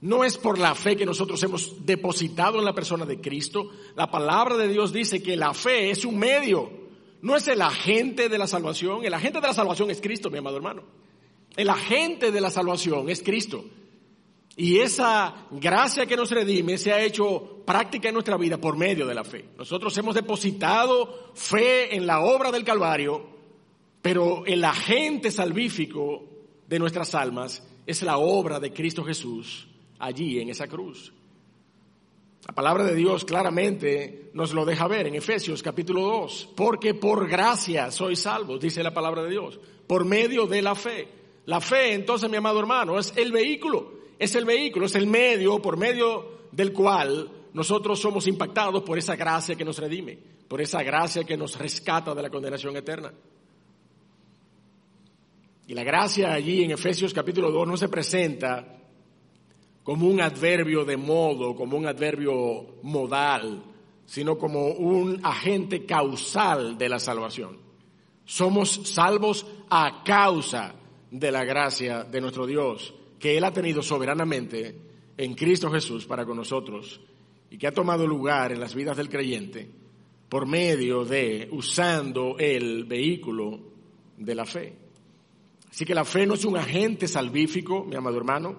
No 0.00 0.22
es 0.22 0.36
por 0.36 0.58
la 0.58 0.74
fe 0.74 0.96
que 0.96 1.06
nosotros 1.06 1.42
hemos 1.42 1.86
depositado 1.86 2.58
en 2.58 2.64
la 2.64 2.74
persona 2.74 3.06
de 3.06 3.20
Cristo. 3.20 3.70
La 3.96 4.10
palabra 4.10 4.56
de 4.56 4.68
Dios 4.68 4.92
dice 4.92 5.22
que 5.22 5.36
la 5.36 5.54
fe 5.54 5.90
es 5.90 6.04
un 6.04 6.18
medio, 6.18 6.70
no 7.22 7.36
es 7.36 7.48
el 7.48 7.62
agente 7.62 8.28
de 8.28 8.36
la 8.36 8.46
salvación. 8.46 9.04
El 9.04 9.14
agente 9.14 9.40
de 9.40 9.46
la 9.46 9.54
salvación 9.54 9.90
es 9.90 10.02
Cristo, 10.02 10.30
mi 10.30 10.36
amado 10.36 10.58
hermano. 10.58 10.82
El 11.56 11.70
agente 11.70 12.30
de 12.30 12.40
la 12.40 12.50
salvación 12.50 13.08
es 13.08 13.22
Cristo. 13.22 13.64
Y 14.56 14.80
esa 14.80 15.46
gracia 15.50 16.04
que 16.04 16.16
nos 16.16 16.30
redime 16.30 16.76
se 16.76 16.92
ha 16.92 17.02
hecho 17.02 17.62
práctica 17.64 18.08
en 18.08 18.14
nuestra 18.14 18.36
vida 18.36 18.58
por 18.58 18.76
medio 18.76 19.06
de 19.06 19.14
la 19.14 19.24
fe. 19.24 19.46
Nosotros 19.56 19.96
hemos 19.96 20.14
depositado 20.14 21.30
fe 21.34 21.96
en 21.96 22.06
la 22.06 22.20
obra 22.20 22.52
del 22.52 22.62
Calvario, 22.62 23.26
pero 24.02 24.44
el 24.44 24.62
agente 24.62 25.30
salvífico 25.30 26.33
de 26.68 26.78
nuestras 26.78 27.14
almas 27.14 27.62
es 27.86 28.02
la 28.02 28.18
obra 28.18 28.60
de 28.60 28.72
Cristo 28.72 29.04
Jesús 29.04 29.68
allí 29.98 30.40
en 30.40 30.50
esa 30.50 30.66
cruz. 30.66 31.12
La 32.46 32.54
palabra 32.54 32.84
de 32.84 32.94
Dios 32.94 33.24
claramente 33.24 34.30
nos 34.34 34.52
lo 34.52 34.64
deja 34.64 34.86
ver 34.86 35.06
en 35.06 35.14
Efesios 35.14 35.62
capítulo 35.62 36.02
2, 36.02 36.50
porque 36.54 36.94
por 36.94 37.28
gracia 37.28 37.90
sois 37.90 38.20
salvos, 38.20 38.60
dice 38.60 38.82
la 38.82 38.92
palabra 38.92 39.22
de 39.22 39.30
Dios, 39.30 39.58
por 39.86 40.04
medio 40.04 40.46
de 40.46 40.60
la 40.60 40.74
fe. 40.74 41.08
La 41.46 41.60
fe, 41.60 41.92
entonces, 41.92 42.30
mi 42.30 42.36
amado 42.36 42.58
hermano, 42.58 42.98
es 42.98 43.12
el 43.16 43.32
vehículo 43.32 44.04
es 44.18 44.34
el 44.34 44.44
vehículo, 44.44 44.86
es 44.86 44.94
el 44.94 45.06
medio 45.06 45.60
por 45.60 45.76
medio 45.76 46.46
del 46.52 46.72
cual 46.72 47.30
nosotros 47.52 48.00
somos 48.00 48.26
impactados 48.26 48.82
por 48.82 48.98
esa 48.98 49.16
gracia 49.16 49.56
que 49.56 49.64
nos 49.64 49.78
redime, 49.78 50.18
por 50.48 50.60
esa 50.60 50.82
gracia 50.82 51.24
que 51.24 51.36
nos 51.36 51.58
rescata 51.58 52.14
de 52.14 52.22
la 52.22 52.30
condenación 52.30 52.76
eterna. 52.76 53.12
Y 55.66 55.74
la 55.74 55.82
gracia 55.82 56.32
allí 56.32 56.62
en 56.62 56.72
Efesios 56.72 57.14
capítulo 57.14 57.50
2 57.50 57.66
no 57.66 57.76
se 57.76 57.88
presenta 57.88 58.82
como 59.82 60.06
un 60.06 60.20
adverbio 60.20 60.84
de 60.84 60.96
modo, 60.96 61.54
como 61.54 61.76
un 61.76 61.86
adverbio 61.86 62.76
modal, 62.82 63.62
sino 64.04 64.36
como 64.36 64.68
un 64.68 65.20
agente 65.22 65.86
causal 65.86 66.76
de 66.76 66.88
la 66.88 66.98
salvación. 66.98 67.58
Somos 68.26 68.80
salvos 68.84 69.46
a 69.70 70.02
causa 70.04 70.74
de 71.10 71.30
la 71.32 71.44
gracia 71.44 72.04
de 72.04 72.20
nuestro 72.20 72.46
Dios 72.46 72.94
que 73.18 73.38
Él 73.38 73.44
ha 73.44 73.52
tenido 73.52 73.82
soberanamente 73.82 74.76
en 75.16 75.34
Cristo 75.34 75.70
Jesús 75.70 76.04
para 76.04 76.26
con 76.26 76.36
nosotros 76.36 77.00
y 77.48 77.56
que 77.56 77.66
ha 77.66 77.72
tomado 77.72 78.06
lugar 78.06 78.52
en 78.52 78.60
las 78.60 78.74
vidas 78.74 78.96
del 78.98 79.08
creyente 79.08 79.70
por 80.28 80.46
medio 80.46 81.04
de, 81.04 81.48
usando 81.52 82.36
el 82.38 82.84
vehículo 82.84 83.60
de 84.18 84.34
la 84.34 84.44
fe. 84.44 84.83
Así 85.74 85.84
que 85.84 85.94
la 85.94 86.04
fe 86.04 86.24
no 86.24 86.34
es 86.34 86.44
un 86.44 86.56
agente 86.56 87.08
salvífico, 87.08 87.84
mi 87.84 87.96
amado 87.96 88.16
hermano, 88.16 88.54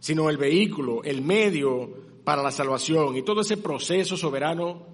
sino 0.00 0.28
el 0.28 0.36
vehículo, 0.36 1.04
el 1.04 1.22
medio 1.22 2.20
para 2.24 2.42
la 2.42 2.50
salvación 2.50 3.16
y 3.16 3.22
todo 3.22 3.42
ese 3.42 3.58
proceso 3.58 4.16
soberano 4.16 4.84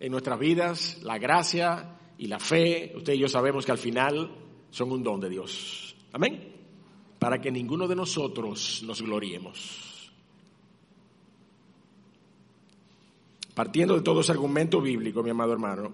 en 0.00 0.10
nuestras 0.10 0.38
vidas, 0.38 0.98
la 1.02 1.18
gracia 1.18 1.98
y 2.16 2.26
la 2.26 2.40
fe, 2.40 2.94
usted 2.96 3.12
y 3.12 3.18
yo 3.18 3.28
sabemos 3.28 3.66
que 3.66 3.72
al 3.72 3.78
final 3.78 4.34
son 4.70 4.90
un 4.92 5.02
don 5.02 5.20
de 5.20 5.28
Dios. 5.28 5.94
Amén 6.12 6.54
para 7.24 7.40
que 7.40 7.50
ninguno 7.50 7.88
de 7.88 7.96
nosotros 7.96 8.82
nos 8.84 9.00
gloriemos. 9.00 10.12
Partiendo 13.54 13.94
de 13.94 14.02
todo 14.02 14.20
ese 14.20 14.32
argumento 14.32 14.78
bíblico, 14.82 15.22
mi 15.22 15.30
amado 15.30 15.54
hermano, 15.54 15.90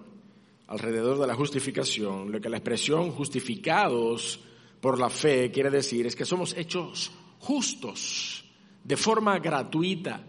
alrededor 0.67 1.17
de 1.19 1.27
la 1.27 1.35
justificación, 1.35 2.33
lo 2.33 2.41
que 2.41 2.49
la 2.49 2.57
expresión 2.57 3.11
justificados 3.11 4.41
por 4.81 4.99
la 4.99 5.09
fe 5.09 5.51
quiere 5.51 5.69
decir 5.69 6.07
es 6.07 6.15
que 6.15 6.25
somos 6.25 6.57
hechos 6.57 7.11
justos 7.39 8.43
de 8.83 8.97
forma 8.97 9.37
gratuita, 9.39 10.25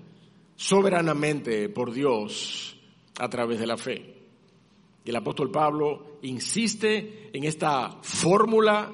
soberanamente 0.54 1.70
por 1.70 1.92
Dios 1.92 2.76
a 3.18 3.28
través 3.28 3.58
de 3.58 3.66
la 3.66 3.76
fe. 3.76 4.14
Y 5.04 5.10
el 5.10 5.16
apóstol 5.16 5.50
Pablo 5.50 6.18
insiste 6.22 7.30
en 7.32 7.44
esta 7.44 7.98
fórmula 8.02 8.92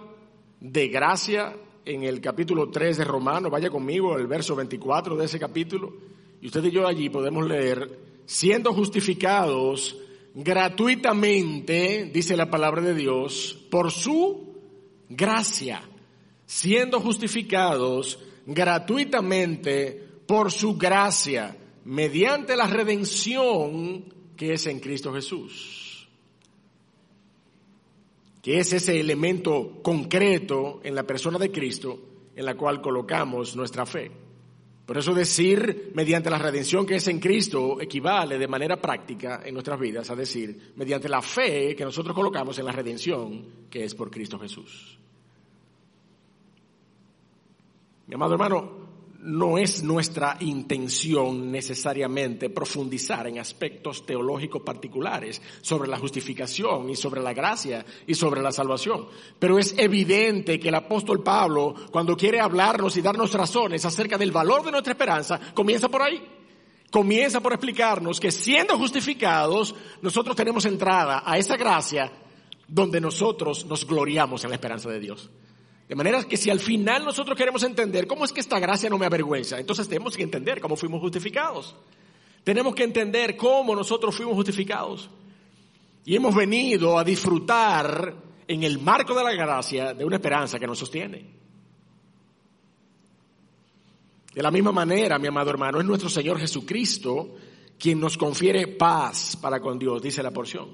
de 0.60 0.88
gracia 0.88 1.56
en 1.84 2.04
el 2.04 2.20
capítulo 2.20 2.70
3 2.70 2.98
de 2.98 3.04
Romanos, 3.04 3.50
vaya 3.50 3.70
conmigo 3.70 4.16
el 4.16 4.26
verso 4.26 4.54
24 4.54 5.16
de 5.16 5.24
ese 5.24 5.38
capítulo, 5.38 5.94
y 6.40 6.46
usted 6.46 6.64
y 6.64 6.70
yo 6.70 6.86
allí 6.86 7.08
podemos 7.08 7.46
leer, 7.46 7.98
siendo 8.26 8.72
justificados 8.72 9.96
gratuitamente, 10.34 12.10
dice 12.12 12.36
la 12.36 12.50
palabra 12.50 12.82
de 12.82 12.94
Dios, 12.94 13.58
por 13.70 13.90
su 13.90 14.47
gracia, 15.08 15.82
siendo 16.46 17.00
justificados 17.00 18.18
gratuitamente 18.46 20.06
por 20.26 20.50
su 20.52 20.76
gracia, 20.76 21.56
mediante 21.84 22.56
la 22.56 22.66
redención 22.66 24.04
que 24.36 24.54
es 24.54 24.66
en 24.66 24.80
Cristo 24.80 25.12
Jesús 25.12 25.88
que 28.48 28.58
es 28.58 28.72
ese 28.72 28.98
elemento 28.98 29.82
concreto 29.82 30.80
en 30.82 30.94
la 30.94 31.02
persona 31.02 31.38
de 31.38 31.52
Cristo 31.52 31.98
en 32.34 32.46
la 32.46 32.56
cual 32.56 32.80
colocamos 32.80 33.56
nuestra 33.56 33.84
fe. 33.84 34.10
Por 34.88 34.96
eso 34.96 35.12
decir 35.12 35.92
mediante 35.92 36.30
la 36.30 36.38
redención 36.38 36.86
que 36.86 36.96
es 36.96 37.06
en 37.08 37.20
Cristo 37.20 37.78
equivale 37.78 38.38
de 38.38 38.48
manera 38.48 38.80
práctica 38.80 39.42
en 39.44 39.52
nuestras 39.52 39.78
vidas 39.78 40.08
a 40.08 40.16
decir 40.16 40.72
mediante 40.76 41.10
la 41.10 41.20
fe 41.20 41.76
que 41.76 41.84
nosotros 41.84 42.16
colocamos 42.16 42.58
en 42.58 42.64
la 42.64 42.72
redención 42.72 43.66
que 43.68 43.84
es 43.84 43.94
por 43.94 44.10
Cristo 44.10 44.38
Jesús. 44.38 44.98
Mi 48.06 48.14
amado 48.14 48.32
hermano, 48.32 48.77
no 49.20 49.58
es 49.58 49.82
nuestra 49.82 50.36
intención 50.40 51.50
necesariamente 51.50 52.50
profundizar 52.50 53.26
en 53.26 53.38
aspectos 53.38 54.06
teológicos 54.06 54.62
particulares 54.62 55.42
sobre 55.60 55.88
la 55.88 55.98
justificación 55.98 56.88
y 56.88 56.94
sobre 56.94 57.20
la 57.20 57.34
gracia 57.34 57.84
y 58.06 58.14
sobre 58.14 58.42
la 58.42 58.52
salvación. 58.52 59.06
Pero 59.38 59.58
es 59.58 59.74
evidente 59.76 60.60
que 60.60 60.68
el 60.68 60.76
apóstol 60.76 61.22
Pablo, 61.22 61.74
cuando 61.90 62.16
quiere 62.16 62.38
hablarnos 62.38 62.96
y 62.96 63.02
darnos 63.02 63.32
razones 63.34 63.84
acerca 63.84 64.16
del 64.16 64.30
valor 64.30 64.64
de 64.64 64.70
nuestra 64.70 64.92
esperanza, 64.92 65.40
comienza 65.52 65.88
por 65.88 66.02
ahí. 66.02 66.22
Comienza 66.90 67.40
por 67.40 67.52
explicarnos 67.52 68.20
que 68.20 68.30
siendo 68.30 68.78
justificados, 68.78 69.74
nosotros 70.00 70.36
tenemos 70.36 70.64
entrada 70.64 71.22
a 71.26 71.36
esa 71.36 71.56
gracia 71.56 72.10
donde 72.68 73.00
nosotros 73.00 73.66
nos 73.66 73.84
gloriamos 73.84 74.44
en 74.44 74.50
la 74.50 74.56
esperanza 74.56 74.88
de 74.88 75.00
Dios 75.00 75.28
De 75.88 75.94
manera 75.94 76.22
que 76.24 76.36
si 76.36 76.50
al 76.50 76.60
final 76.60 77.04
nosotros 77.04 77.36
queremos 77.36 77.62
entender 77.62 78.06
cómo 78.06 78.24
es 78.24 78.32
que 78.32 78.40
esta 78.40 78.58
gracia 78.58 78.90
no 78.90 78.98
me 78.98 79.06
avergüenza, 79.06 79.58
entonces 79.58 79.88
tenemos 79.88 80.16
que 80.16 80.22
entender 80.22 80.60
cómo 80.60 80.76
fuimos 80.76 81.00
justificados. 81.00 81.74
Tenemos 82.44 82.74
que 82.74 82.84
entender 82.84 83.36
cómo 83.36 83.74
nosotros 83.74 84.14
fuimos 84.14 84.34
justificados. 84.34 85.08
Y 86.04 86.14
hemos 86.14 86.34
venido 86.34 86.98
a 86.98 87.04
disfrutar 87.04 88.14
en 88.46 88.62
el 88.62 88.78
marco 88.80 89.14
de 89.14 89.24
la 89.24 89.32
gracia 89.32 89.94
de 89.94 90.04
una 90.04 90.16
esperanza 90.16 90.58
que 90.58 90.66
nos 90.66 90.78
sostiene. 90.78 91.24
De 94.34 94.42
la 94.42 94.50
misma 94.50 94.72
manera, 94.72 95.18
mi 95.18 95.26
amado 95.26 95.50
hermano, 95.50 95.80
es 95.80 95.86
nuestro 95.86 96.10
Señor 96.10 96.38
Jesucristo 96.38 97.34
quien 97.78 97.98
nos 97.98 98.18
confiere 98.18 98.66
paz 98.66 99.36
para 99.40 99.60
con 99.60 99.78
Dios, 99.78 100.02
dice 100.02 100.22
la 100.22 100.32
porción. 100.32 100.68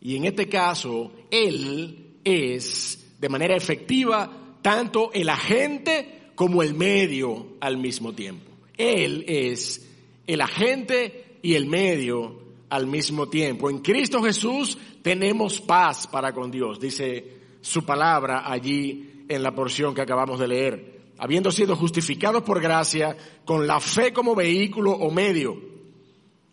Y 0.00 0.16
en 0.16 0.24
este 0.24 0.48
caso, 0.48 1.12
Él 1.30 2.18
es 2.24 3.07
de 3.18 3.28
manera 3.28 3.56
efectiva 3.56 4.30
tanto 4.62 5.12
el 5.12 5.28
agente 5.28 6.30
como 6.34 6.62
el 6.62 6.74
medio 6.74 7.56
al 7.60 7.78
mismo 7.78 8.12
tiempo. 8.12 8.50
Él 8.76 9.24
es 9.26 9.86
el 10.26 10.40
agente 10.40 11.38
y 11.42 11.54
el 11.54 11.66
medio 11.66 12.38
al 12.70 12.86
mismo 12.86 13.28
tiempo. 13.28 13.70
En 13.70 13.78
Cristo 13.78 14.22
Jesús 14.22 14.78
tenemos 15.02 15.60
paz 15.60 16.06
para 16.06 16.32
con 16.32 16.50
Dios, 16.50 16.78
dice 16.78 17.38
su 17.60 17.84
palabra 17.84 18.50
allí 18.50 19.24
en 19.28 19.42
la 19.42 19.54
porción 19.54 19.94
que 19.94 20.02
acabamos 20.02 20.38
de 20.38 20.48
leer. 20.48 20.98
Habiendo 21.18 21.50
sido 21.50 21.74
justificados 21.74 22.44
por 22.44 22.60
gracia, 22.60 23.16
con 23.44 23.66
la 23.66 23.80
fe 23.80 24.12
como 24.12 24.36
vehículo 24.36 24.92
o 24.92 25.10
medio. 25.10 25.60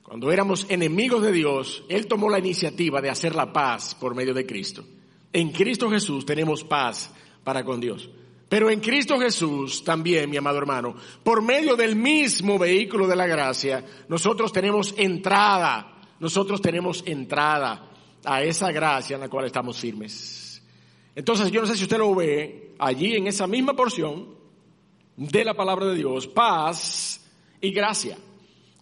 Cuando 0.02 0.32
éramos 0.32 0.66
enemigos 0.70 1.22
de 1.22 1.32
Dios, 1.32 1.84
Él 1.90 2.08
tomó 2.08 2.30
la 2.30 2.40
iniciativa 2.40 3.02
de 3.02 3.10
hacer 3.10 3.36
la 3.36 3.54
paz 3.54 3.96
por 3.96 4.16
medio 4.16 4.34
de 4.34 4.46
Cristo. 4.46 4.84
En 5.36 5.52
Cristo 5.52 5.90
Jesús 5.90 6.26
tenemos 6.26 6.64
paz 6.64 7.14
para 7.44 7.64
con 7.64 7.80
Dios. 7.80 8.10
Pero 8.48 8.70
en 8.70 8.80
Cristo 8.80 9.20
Jesús 9.20 9.84
también, 9.84 10.30
mi 10.30 10.38
amado 10.38 10.58
hermano, 10.58 10.96
por 11.24 11.42
medio 11.42 11.76
del 11.76 11.96
mismo 11.96 12.58
vehículo 12.58 13.08
de 13.08 13.16
la 13.16 13.28
gracia, 13.28 13.84
nosotros 14.08 14.54
tenemos 14.54 14.94
entrada 14.98 15.96
nosotros 16.20 16.62
tenemos 16.62 17.04
entrada 17.06 17.90
a 18.24 18.42
esa 18.42 18.72
gracia 18.72 19.16
en 19.16 19.22
la 19.22 19.30
cual 19.30 19.46
estamos 19.46 19.78
firmes. 19.78 20.62
Entonces, 21.14 21.52
yo 21.52 21.62
no 21.62 21.68
sé 21.68 21.76
si 21.76 21.84
usted 21.84 21.98
lo 21.98 22.16
ve 22.16 22.76
allí 22.80 23.16
en 23.16 23.28
esa 23.28 23.48
misma 23.48 23.74
porción 23.74 24.36
de 25.16 25.46
la 25.46 25.54
palabra 25.54 25.88
de 25.88 25.96
Dios, 25.96 26.28
paz 26.28 27.22
y 27.62 27.72
gracia. 27.72 28.18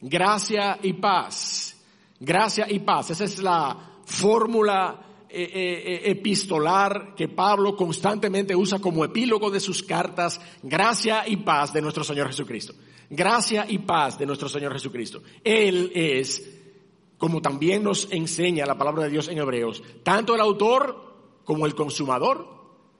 Gracia 0.01 0.79
y 0.81 0.93
paz. 0.93 1.75
Gracia 2.19 2.67
y 2.69 2.79
paz. 2.79 3.11
Esa 3.11 3.23
es 3.23 3.39
la 3.39 3.77
fórmula 4.05 5.12
epistolar 5.35 7.15
que 7.15 7.27
Pablo 7.27 7.75
constantemente 7.75 8.55
usa 8.55 8.79
como 8.79 9.03
epílogo 9.03 9.49
de 9.49 9.59
sus 9.59 9.81
cartas. 9.81 10.39
Gracia 10.61 11.23
y 11.27 11.37
paz 11.37 11.73
de 11.73 11.81
nuestro 11.81 12.03
Señor 12.03 12.27
Jesucristo. 12.27 12.73
Gracia 13.09 13.65
y 13.67 13.79
paz 13.79 14.17
de 14.17 14.25
nuestro 14.25 14.47
Señor 14.47 14.73
Jesucristo. 14.73 15.23
Él 15.43 15.91
es 15.93 16.61
como 17.17 17.41
también 17.41 17.83
nos 17.83 18.11
enseña 18.11 18.65
la 18.65 18.77
palabra 18.77 19.03
de 19.03 19.09
Dios 19.09 19.29
en 19.29 19.37
Hebreos, 19.37 19.81
tanto 20.03 20.35
el 20.35 20.41
autor 20.41 21.39
como 21.45 21.65
el 21.65 21.73
consumador 21.73 22.47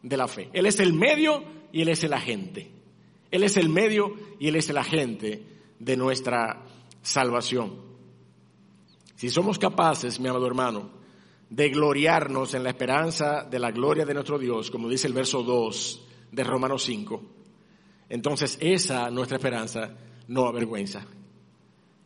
de 0.01 0.17
la 0.17 0.27
fe. 0.27 0.49
Él 0.53 0.65
es 0.65 0.79
el 0.79 0.93
medio 0.93 1.43
y 1.71 1.81
Él 1.81 1.89
es 1.89 2.03
el 2.03 2.13
agente. 2.13 2.71
Él 3.31 3.43
es 3.43 3.57
el 3.57 3.69
medio 3.69 4.15
y 4.39 4.47
Él 4.47 4.55
es 4.55 4.69
el 4.69 4.77
agente 4.77 5.43
de 5.79 5.97
nuestra 5.97 6.63
salvación. 7.01 7.75
Si 9.15 9.29
somos 9.29 9.59
capaces, 9.59 10.19
mi 10.19 10.27
amado 10.27 10.47
hermano, 10.47 10.89
de 11.53 11.69
gloriarnos 11.69 12.55
en 12.55 12.63
la 12.63 12.71
esperanza 12.71 13.43
de 13.43 13.59
la 13.59 13.69
gloria 13.69 14.05
de 14.05 14.15
nuestro 14.15 14.39
Dios, 14.39 14.71
como 14.71 14.89
dice 14.89 15.05
el 15.05 15.13
verso 15.13 15.43
2 15.43 16.01
de 16.31 16.43
Romanos 16.43 16.81
5, 16.83 17.21
entonces 18.09 18.57
esa 18.59 19.11
nuestra 19.11 19.37
esperanza 19.37 19.95
no 20.29 20.47
avergüenza. 20.47 21.05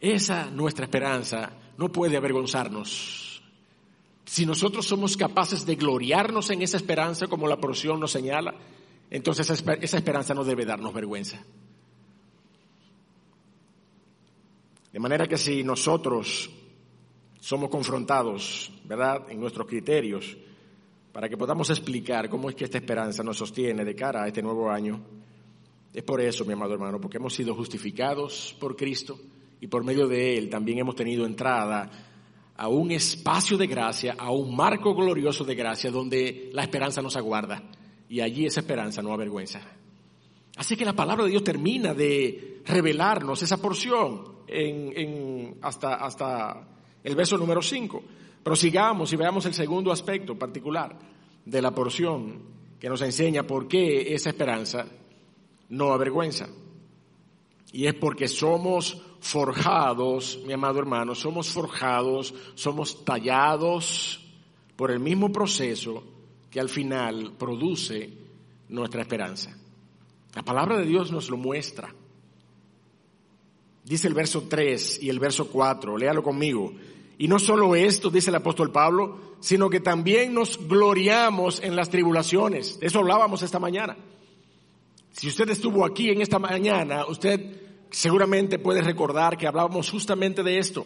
Esa 0.01 0.51
nuestra 0.51 0.83
esperanza 0.83 1.53
no 1.77 1.89
puede 1.89 2.17
avergonzarnos. 2.17 3.41
Si 4.25 4.45
nosotros 4.45 4.85
somos 4.85 5.15
capaces 5.15 5.65
de 5.65 5.75
gloriarnos 5.75 6.49
en 6.49 6.61
esa 6.61 6.75
esperanza 6.75 7.27
como 7.27 7.47
la 7.47 7.55
porción 7.55 8.01
nos 8.01 8.11
señala, 8.11 8.53
entonces 9.09 9.49
esa 9.49 9.97
esperanza 9.97 10.33
no 10.33 10.43
debe 10.43 10.65
darnos 10.65 10.93
vergüenza. 10.93 11.41
De 14.91 14.99
manera 14.99 15.25
que 15.25 15.37
si 15.37 15.63
nosotros 15.63 16.49
somos 17.39 17.69
confrontados, 17.69 18.71
¿verdad?, 18.85 19.25
en 19.29 19.39
nuestros 19.39 19.67
criterios, 19.67 20.37
para 21.11 21.29
que 21.29 21.37
podamos 21.37 21.69
explicar 21.69 22.29
cómo 22.29 22.49
es 22.49 22.55
que 22.55 22.65
esta 22.65 22.77
esperanza 22.77 23.23
nos 23.23 23.37
sostiene 23.37 23.83
de 23.83 23.95
cara 23.95 24.23
a 24.23 24.27
este 24.27 24.41
nuevo 24.41 24.69
año, 24.69 25.01
es 25.93 26.03
por 26.03 26.21
eso, 26.21 26.45
mi 26.45 26.53
amado 26.53 26.73
hermano, 26.73 27.01
porque 27.01 27.17
hemos 27.17 27.33
sido 27.33 27.55
justificados 27.55 28.55
por 28.59 28.75
Cristo 28.75 29.19
y 29.59 29.67
por 29.67 29.83
medio 29.83 30.07
de 30.07 30.37
él 30.37 30.49
también 30.49 30.79
hemos 30.79 30.95
tenido 30.95 31.25
entrada 31.25 31.89
a 32.55 32.67
un 32.67 32.91
espacio 32.91 33.57
de 33.57 33.67
gracia, 33.67 34.15
a 34.17 34.31
un 34.31 34.55
marco 34.55 34.93
glorioso 34.93 35.43
de 35.43 35.55
gracia 35.55 35.91
donde 35.91 36.49
la 36.53 36.63
esperanza 36.63 37.01
nos 37.01 37.15
aguarda 37.15 37.63
y 38.09 38.21
allí 38.21 38.45
esa 38.45 38.59
esperanza 38.59 39.01
no 39.01 39.13
avergüenza. 39.13 39.61
Así 40.55 40.75
que 40.75 40.85
la 40.85 40.93
palabra 40.93 41.23
de 41.23 41.31
Dios 41.31 41.43
termina 41.43 41.93
de 41.93 42.61
revelarnos 42.65 43.41
esa 43.43 43.57
porción 43.57 44.37
en, 44.47 45.57
hasta, 45.61 45.95
hasta 45.95 46.67
el 47.03 47.15
verso 47.15 47.37
número 47.37 47.61
5. 47.61 48.03
Prosigamos 48.43 49.11
y 49.13 49.15
veamos 49.15 49.45
el 49.45 49.53
segundo 49.53 49.91
aspecto 49.91 50.37
particular 50.37 50.97
de 51.45 51.61
la 51.61 51.71
porción 51.71 52.41
que 52.79 52.89
nos 52.89 53.01
enseña 53.01 53.43
por 53.43 53.67
qué 53.67 54.13
esa 54.13 54.29
esperanza 54.29 54.85
no 55.69 55.93
avergüenza. 55.93 56.47
Y 57.71 57.85
es 57.85 57.93
porque 57.95 58.27
somos 58.27 59.01
forjados, 59.19 60.39
mi 60.45 60.53
amado 60.53 60.79
hermano, 60.79 61.15
somos 61.15 61.49
forjados, 61.49 62.33
somos 62.55 63.03
tallados 63.03 64.25
por 64.75 64.91
el 64.91 64.99
mismo 64.99 65.31
proceso 65.31 66.03
que 66.49 66.59
al 66.59 66.69
final 66.69 67.33
produce 67.37 68.13
nuestra 68.69 69.01
esperanza. 69.01 69.57
La 70.33 70.43
palabra 70.43 70.77
de 70.77 70.85
Dios 70.85 71.11
nos 71.11 71.29
lo 71.29 71.37
muestra. 71.37 71.93
Dice 73.87 74.09
el 74.09 74.13
verso 74.13 74.43
3 74.49 75.01
y 75.01 75.09
el 75.09 75.17
verso 75.17 75.47
4, 75.47 75.97
léalo 75.97 76.21
conmigo. 76.21 76.73
Y 77.17 77.29
no 77.29 77.39
solo 77.39 77.73
esto, 77.73 78.09
dice 78.09 78.31
el 78.31 78.35
apóstol 78.35 78.69
Pablo, 78.69 79.37
sino 79.39 79.69
que 79.69 79.79
también 79.79 80.33
nos 80.33 80.59
gloriamos 80.67 81.63
en 81.63 81.73
las 81.73 81.89
tribulaciones. 81.89 82.77
Eso 82.81 82.99
hablábamos 82.99 83.43
esta 83.43 83.59
mañana. 83.59 83.95
Si 85.11 85.29
usted 85.29 85.49
estuvo 85.51 85.85
aquí 85.85 86.09
en 86.09 86.21
esta 86.21 86.37
mañana, 86.37 87.05
usted 87.05 87.61
seguramente 87.89 88.59
puede 88.59 88.81
recordar 88.81 89.37
que 89.37 89.47
hablábamos 89.47 89.89
justamente 89.89 90.43
de 90.43 90.59
esto, 90.59 90.85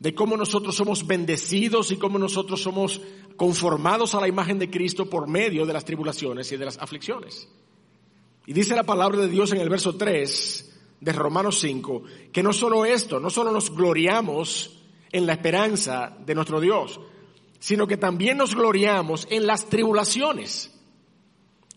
de 0.00 0.12
cómo 0.12 0.36
nosotros 0.36 0.74
somos 0.74 1.06
bendecidos 1.06 1.92
y 1.92 1.96
cómo 1.96 2.18
nosotros 2.18 2.60
somos 2.60 3.00
conformados 3.36 4.16
a 4.16 4.20
la 4.20 4.26
imagen 4.26 4.58
de 4.58 4.68
Cristo 4.68 5.08
por 5.08 5.28
medio 5.28 5.64
de 5.64 5.72
las 5.72 5.84
tribulaciones 5.84 6.50
y 6.50 6.56
de 6.56 6.64
las 6.64 6.78
aflicciones. 6.78 7.48
Y 8.46 8.52
dice 8.52 8.74
la 8.74 8.82
palabra 8.82 9.20
de 9.20 9.28
Dios 9.28 9.52
en 9.52 9.60
el 9.60 9.68
verso 9.68 9.94
3 9.94 10.72
de 11.00 11.12
Romanos 11.12 11.60
5, 11.60 12.02
que 12.32 12.42
no 12.42 12.52
solo 12.52 12.84
esto, 12.84 13.20
no 13.20 13.30
solo 13.30 13.52
nos 13.52 13.70
gloriamos 13.70 14.78
en 15.12 15.26
la 15.26 15.34
esperanza 15.34 16.16
de 16.24 16.34
nuestro 16.34 16.60
Dios, 16.60 17.00
sino 17.58 17.86
que 17.86 17.96
también 17.96 18.36
nos 18.36 18.54
gloriamos 18.54 19.26
en 19.30 19.46
las 19.46 19.66
tribulaciones, 19.66 20.72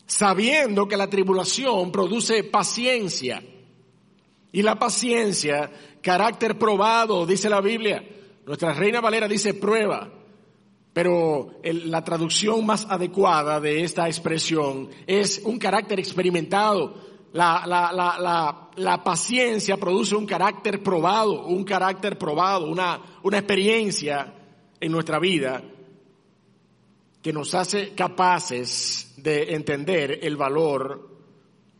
sabiendo 0.06 0.88
que 0.88 0.96
la 0.96 1.08
tribulación 1.08 1.92
produce 1.92 2.44
paciencia 2.44 3.42
y 4.52 4.62
la 4.62 4.78
paciencia, 4.78 5.70
carácter 6.02 6.58
probado, 6.58 7.24
dice 7.26 7.48
la 7.48 7.60
Biblia. 7.60 8.04
Nuestra 8.46 8.74
Reina 8.74 9.00
Valera 9.00 9.28
dice 9.28 9.54
prueba, 9.54 10.10
pero 10.92 11.52
la 11.62 12.02
traducción 12.02 12.66
más 12.66 12.86
adecuada 12.90 13.60
de 13.60 13.84
esta 13.84 14.08
expresión 14.08 14.90
es 15.06 15.40
un 15.44 15.58
carácter 15.58 16.00
experimentado. 16.00 17.09
La, 17.32 17.64
la, 17.64 17.92
la, 17.92 18.70
la, 18.74 19.04
paciencia 19.04 19.76
produce 19.76 20.16
un 20.16 20.26
carácter 20.26 20.82
probado, 20.82 21.46
un 21.46 21.62
carácter 21.62 22.18
probado, 22.18 22.66
una, 22.66 23.00
una 23.22 23.38
experiencia 23.38 24.34
en 24.80 24.90
nuestra 24.90 25.20
vida 25.20 25.62
que 27.22 27.32
nos 27.32 27.54
hace 27.54 27.94
capaces 27.94 29.14
de 29.16 29.54
entender 29.54 30.18
el 30.22 30.36
valor 30.36 31.08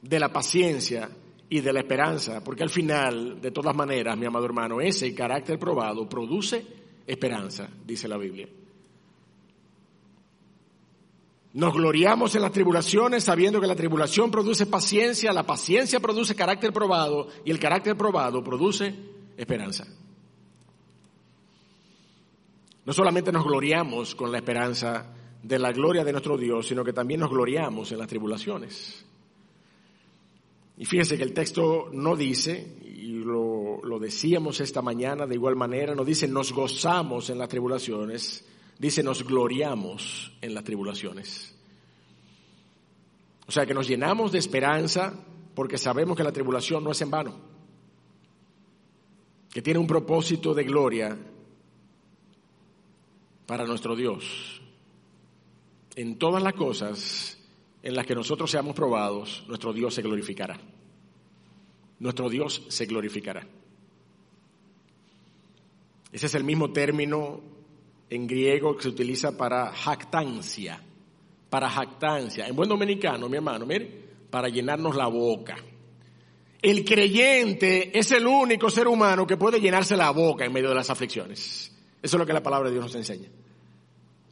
de 0.03 0.21
la 0.21 0.29
paciencia 0.29 1.11
y 1.49 1.61
de 1.61 1.73
la 1.73 1.81
esperanza, 1.81 2.45
porque 2.45 2.63
al 2.63 2.71
final, 2.71 3.41
de 3.41 3.51
todas 3.51 3.75
maneras, 3.75 4.17
mi 4.17 4.27
amado 4.27 4.45
hermano, 4.45 4.81
ese 4.81 5.13
carácter 5.15 5.59
probado 5.59 6.09
produce 6.09 6.65
esperanza, 7.07 7.69
dice 7.85 8.07
la 8.07 8.17
Biblia. 8.17 8.47
Nos 11.53 11.75
gloriamos 11.75 12.35
en 12.37 12.43
las 12.43 12.53
tribulaciones 12.53 13.25
sabiendo 13.25 13.61
que 13.61 13.67
la 13.67 13.75
tribulación 13.75 14.31
produce 14.31 14.67
paciencia, 14.67 15.33
la 15.33 15.45
paciencia 15.45 15.99
produce 15.99 16.37
carácter 16.37 16.73
probado 16.73 17.29
y 17.45 17.51
el 17.51 17.59
carácter 17.59 17.97
probado 17.97 18.43
produce 18.45 18.95
esperanza. 19.37 19.87
No 22.87 22.93
solamente 22.93 23.33
nos 23.33 23.45
gloriamos 23.45 24.15
con 24.15 24.31
la 24.31 24.39
esperanza 24.39 25.13
de 25.43 25.59
la 25.59 25.73
gloria 25.73 26.05
de 26.05 26.13
nuestro 26.13 26.37
Dios, 26.37 26.69
sino 26.69 26.85
que 26.85 26.93
también 26.93 27.21
nos 27.21 27.31
gloriamos 27.31 27.91
en 27.91 27.99
las 27.99 28.09
tribulaciones. 28.09 29.05
Y 30.77 30.85
fíjese 30.85 31.17
que 31.17 31.25
el 31.25 31.35
texto 31.35 31.91
no 31.93 32.17
dice, 32.17 32.79
y 32.85 33.13
lo, 33.13 33.81
lo, 33.83 33.99
decíamos 33.99 34.61
esta 34.61 34.83
mañana 34.83 35.27
de 35.27 35.35
igual 35.35 35.57
manera, 35.57 35.95
no 35.95 36.05
dice 36.05 36.27
nos 36.27 36.53
gozamos 36.53 37.29
en 37.29 37.39
las 37.39 37.49
tribulaciones, 37.49 38.47
dice 38.81 39.03
nos 39.03 39.23
gloriamos 39.25 40.33
en 40.41 40.55
las 40.55 40.65
tribulaciones. 40.65 41.55
O 43.47 43.53
sea 43.53 43.67
que 43.67 43.75
nos 43.75 43.87
llenamos 43.87 44.33
de 44.33 44.39
esperanza 44.39 45.13
porque 45.55 45.77
sabemos 45.77 46.17
que 46.17 46.25
la 46.25 46.33
tribulación 46.33 46.83
no 46.83 46.93
es 46.93 47.01
en 47.03 47.11
vano, 47.11 47.37
que 49.53 49.61
tiene 49.61 49.79
un 49.79 49.87
propósito 49.87 50.55
de 50.55 50.65
gloria 50.65 51.17
para 53.47 53.67
nuestro 53.67 53.95
Dios. 53.95 54.63
En 55.95 56.19
todas 56.19 56.43
las 56.43 56.55
cosas 56.55 57.37
en 57.83 57.95
las 57.95 58.07
que 58.07 58.15
nosotros 58.15 58.51
seamos 58.51 58.75
probados, 58.75 59.45
nuestro 59.47 59.75
Dios 59.75 59.95
se 59.95 60.03
glorificará. 60.03 60.59
Nuestro 61.99 62.31
Dios 62.31 62.63
se 62.69 62.87
glorificará. 62.87 63.47
Ese 66.13 66.27
es 66.27 66.35
el 66.35 66.45
mismo 66.45 66.73
término 66.73 67.60
en 68.11 68.27
griego 68.27 68.77
que 68.77 68.83
se 68.83 68.89
utiliza 68.89 69.37
para 69.37 69.73
jactancia. 69.73 70.83
Para 71.49 71.71
jactancia. 71.71 72.47
En 72.47 72.57
buen 72.57 72.69
dominicano, 72.69 73.29
mi 73.29 73.37
hermano, 73.37 73.65
mire, 73.65 73.89
para 74.29 74.49
llenarnos 74.49 74.97
la 74.97 75.07
boca. 75.07 75.57
El 76.61 76.85
creyente 76.85 77.97
es 77.99 78.11
el 78.11 78.27
único 78.27 78.69
ser 78.69 78.87
humano 78.87 79.27
que 79.27 79.37
puede 79.37 79.61
llenarse 79.61 79.97
la 79.97 80.11
boca 80.11 80.45
en 80.45 80.53
medio 80.53 80.69
de 80.69 80.75
las 80.75 80.91
aflicciones. 80.91 81.73
Eso 82.03 82.17
es 82.17 82.19
lo 82.19 82.27
que 82.27 82.33
la 82.33 82.43
palabra 82.43 82.69
de 82.69 82.75
Dios 82.75 82.85
nos 82.85 82.95
enseña. 82.97 83.29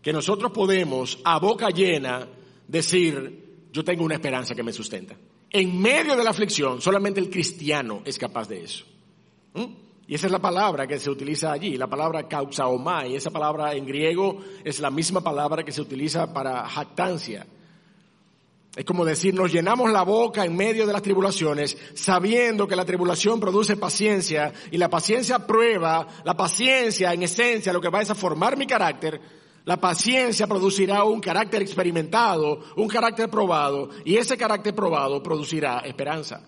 Que 0.02 0.12
nosotros 0.12 0.52
podemos 0.52 1.20
a 1.24 1.38
boca 1.38 1.70
llena 1.70 2.28
decir, 2.66 3.66
yo 3.72 3.84
tengo 3.84 4.04
una 4.04 4.14
esperanza 4.14 4.54
que 4.54 4.62
me 4.62 4.72
sustenta. 4.72 5.16
En 5.50 5.80
medio 5.80 6.16
de 6.16 6.24
la 6.24 6.30
aflicción, 6.30 6.80
solamente 6.80 7.20
el 7.20 7.30
cristiano 7.30 8.02
es 8.04 8.18
capaz 8.18 8.48
de 8.48 8.62
eso. 8.62 8.84
¿Mm? 9.54 9.87
Y 10.08 10.14
esa 10.14 10.26
es 10.26 10.32
la 10.32 10.38
palabra 10.38 10.86
que 10.86 10.98
se 10.98 11.10
utiliza 11.10 11.52
allí, 11.52 11.76
la 11.76 11.86
palabra 11.86 12.26
y 13.06 13.14
Esa 13.14 13.30
palabra 13.30 13.74
en 13.74 13.84
griego 13.84 14.38
es 14.64 14.80
la 14.80 14.90
misma 14.90 15.20
palabra 15.20 15.62
que 15.62 15.70
se 15.70 15.82
utiliza 15.82 16.32
para 16.32 16.66
jactancia. 16.66 17.46
Es 18.74 18.86
como 18.86 19.04
decir, 19.04 19.34
nos 19.34 19.52
llenamos 19.52 19.92
la 19.92 20.04
boca 20.04 20.46
en 20.46 20.56
medio 20.56 20.86
de 20.86 20.94
las 20.94 21.02
tribulaciones, 21.02 21.76
sabiendo 21.92 22.66
que 22.66 22.74
la 22.74 22.86
tribulación 22.86 23.38
produce 23.38 23.76
paciencia 23.76 24.50
y 24.70 24.78
la 24.78 24.88
paciencia 24.88 25.46
prueba, 25.46 26.06
la 26.24 26.34
paciencia 26.34 27.12
en 27.12 27.24
esencia 27.24 27.70
lo 27.74 27.80
que 27.80 27.90
va 27.90 28.00
es 28.00 28.08
a 28.08 28.14
formar 28.14 28.56
mi 28.56 28.66
carácter, 28.66 29.20
la 29.66 29.76
paciencia 29.76 30.46
producirá 30.46 31.04
un 31.04 31.20
carácter 31.20 31.60
experimentado, 31.60 32.60
un 32.76 32.88
carácter 32.88 33.28
probado 33.28 33.90
y 34.06 34.16
ese 34.16 34.38
carácter 34.38 34.74
probado 34.74 35.22
producirá 35.22 35.80
esperanza. 35.80 36.40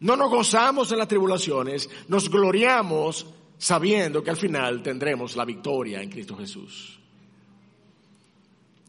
No 0.00 0.16
nos 0.16 0.30
gozamos 0.30 0.92
en 0.92 0.98
las 0.98 1.08
tribulaciones, 1.08 1.88
nos 2.08 2.30
gloriamos 2.30 3.26
sabiendo 3.58 4.22
que 4.22 4.30
al 4.30 4.36
final 4.36 4.82
tendremos 4.82 5.34
la 5.34 5.44
victoria 5.44 6.00
en 6.00 6.08
Cristo 6.08 6.36
Jesús. 6.36 6.98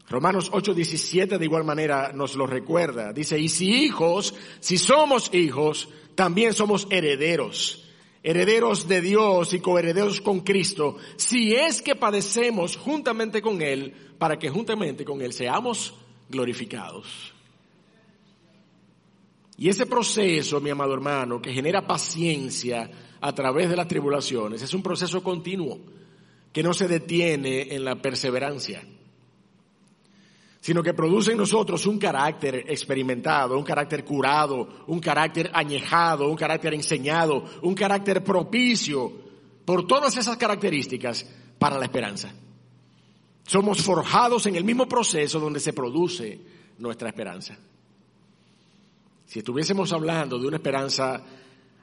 Romanos 0.08 0.50
8:17 0.52 1.38
de 1.38 1.44
igual 1.44 1.64
manera 1.64 2.12
nos 2.12 2.34
lo 2.34 2.46
recuerda. 2.46 3.12
Dice, 3.12 3.38
y 3.38 3.48
si 3.48 3.84
hijos, 3.84 4.34
si 4.58 4.78
somos 4.78 5.32
hijos, 5.34 5.88
también 6.14 6.52
somos 6.52 6.86
herederos. 6.90 7.84
Herederos 8.22 8.86
de 8.86 9.00
Dios 9.00 9.54
y 9.54 9.60
coherederos 9.60 10.20
con 10.20 10.40
Cristo, 10.40 10.96
si 11.16 11.54
es 11.54 11.80
que 11.80 11.96
padecemos 11.96 12.76
juntamente 12.76 13.40
con 13.40 13.62
Él, 13.62 13.94
para 14.18 14.38
que 14.38 14.50
juntamente 14.50 15.04
con 15.04 15.22
Él 15.22 15.32
seamos 15.32 15.94
glorificados. 16.28 17.32
Y 19.60 19.68
ese 19.68 19.84
proceso, 19.84 20.58
mi 20.58 20.70
amado 20.70 20.94
hermano, 20.94 21.40
que 21.40 21.52
genera 21.52 21.86
paciencia 21.86 22.90
a 23.20 23.34
través 23.34 23.68
de 23.68 23.76
las 23.76 23.86
tribulaciones, 23.86 24.62
es 24.62 24.72
un 24.72 24.82
proceso 24.82 25.22
continuo 25.22 25.78
que 26.50 26.62
no 26.62 26.72
se 26.72 26.88
detiene 26.88 27.74
en 27.74 27.84
la 27.84 27.96
perseverancia 27.96 28.82
sino 30.60 30.82
que 30.82 30.92
produce 30.92 31.32
en 31.32 31.38
nosotros 31.38 31.86
un 31.86 31.98
carácter 31.98 32.66
experimentado, 32.68 33.56
un 33.56 33.64
carácter 33.64 34.04
curado, 34.04 34.84
un 34.88 35.00
carácter 35.00 35.50
añejado, 35.54 36.28
un 36.28 36.36
carácter 36.36 36.74
enseñado, 36.74 37.44
un 37.62 37.74
carácter 37.74 38.22
propicio 38.22 39.10
por 39.64 39.86
todas 39.86 40.16
esas 40.18 40.36
características 40.36 41.26
para 41.58 41.78
la 41.78 41.86
esperanza. 41.86 42.32
Somos 43.46 43.82
forjados 43.82 44.44
en 44.46 44.56
el 44.56 44.64
mismo 44.64 44.86
proceso 44.86 45.40
donde 45.40 45.60
se 45.60 45.72
produce 45.72 46.38
nuestra 46.78 47.08
esperanza. 47.08 47.56
Si 49.30 49.38
estuviésemos 49.38 49.92
hablando 49.92 50.40
de 50.40 50.48
una 50.48 50.56
esperanza 50.56 51.22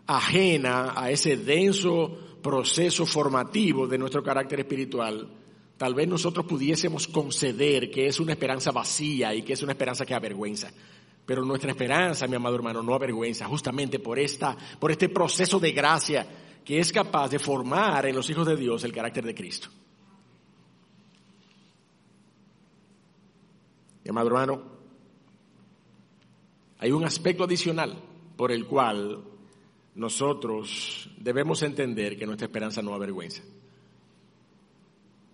ajena 0.05 0.91
a 0.93 1.09
ese 1.09 1.37
denso 1.37 2.39
proceso 2.43 3.05
formativo 3.05 3.87
de 3.87 3.97
nuestro 3.97 4.21
carácter 4.21 4.59
espiritual, 4.59 5.29
tal 5.77 5.93
vez 5.93 6.09
nosotros 6.09 6.45
pudiésemos 6.45 7.07
conceder 7.07 7.89
que 7.89 8.07
es 8.07 8.19
una 8.19 8.33
esperanza 8.33 8.71
vacía 8.71 9.33
y 9.33 9.43
que 9.43 9.53
es 9.53 9.63
una 9.63 9.71
esperanza 9.71 10.05
que 10.05 10.13
avergüenza. 10.13 10.73
Pero 11.25 11.45
nuestra 11.45 11.71
esperanza, 11.71 12.27
mi 12.27 12.35
amado 12.35 12.57
hermano, 12.57 12.83
no 12.83 12.93
avergüenza, 12.93 13.45
justamente 13.45 13.99
por 13.99 14.19
esta, 14.19 14.57
por 14.77 14.91
este 14.91 15.07
proceso 15.07 15.57
de 15.57 15.71
gracia 15.71 16.27
que 16.65 16.79
es 16.79 16.91
capaz 16.91 17.29
de 17.29 17.39
formar 17.39 18.07
en 18.07 18.15
los 18.17 18.29
hijos 18.29 18.45
de 18.45 18.57
Dios 18.57 18.83
el 18.83 18.91
carácter 18.91 19.23
de 19.23 19.33
Cristo. 19.33 19.69
Mi 24.03 24.09
amado 24.09 24.27
hermano, 24.27 24.76
hay 26.79 26.91
un 26.91 27.05
aspecto 27.05 27.43
adicional 27.43 27.95
por 28.35 28.51
el 28.51 28.65
cual 28.65 29.23
nosotros 29.95 31.09
debemos 31.17 31.63
entender 31.63 32.17
que 32.17 32.25
nuestra 32.25 32.45
esperanza 32.45 32.81
no 32.81 32.93
avergüenza 32.93 33.41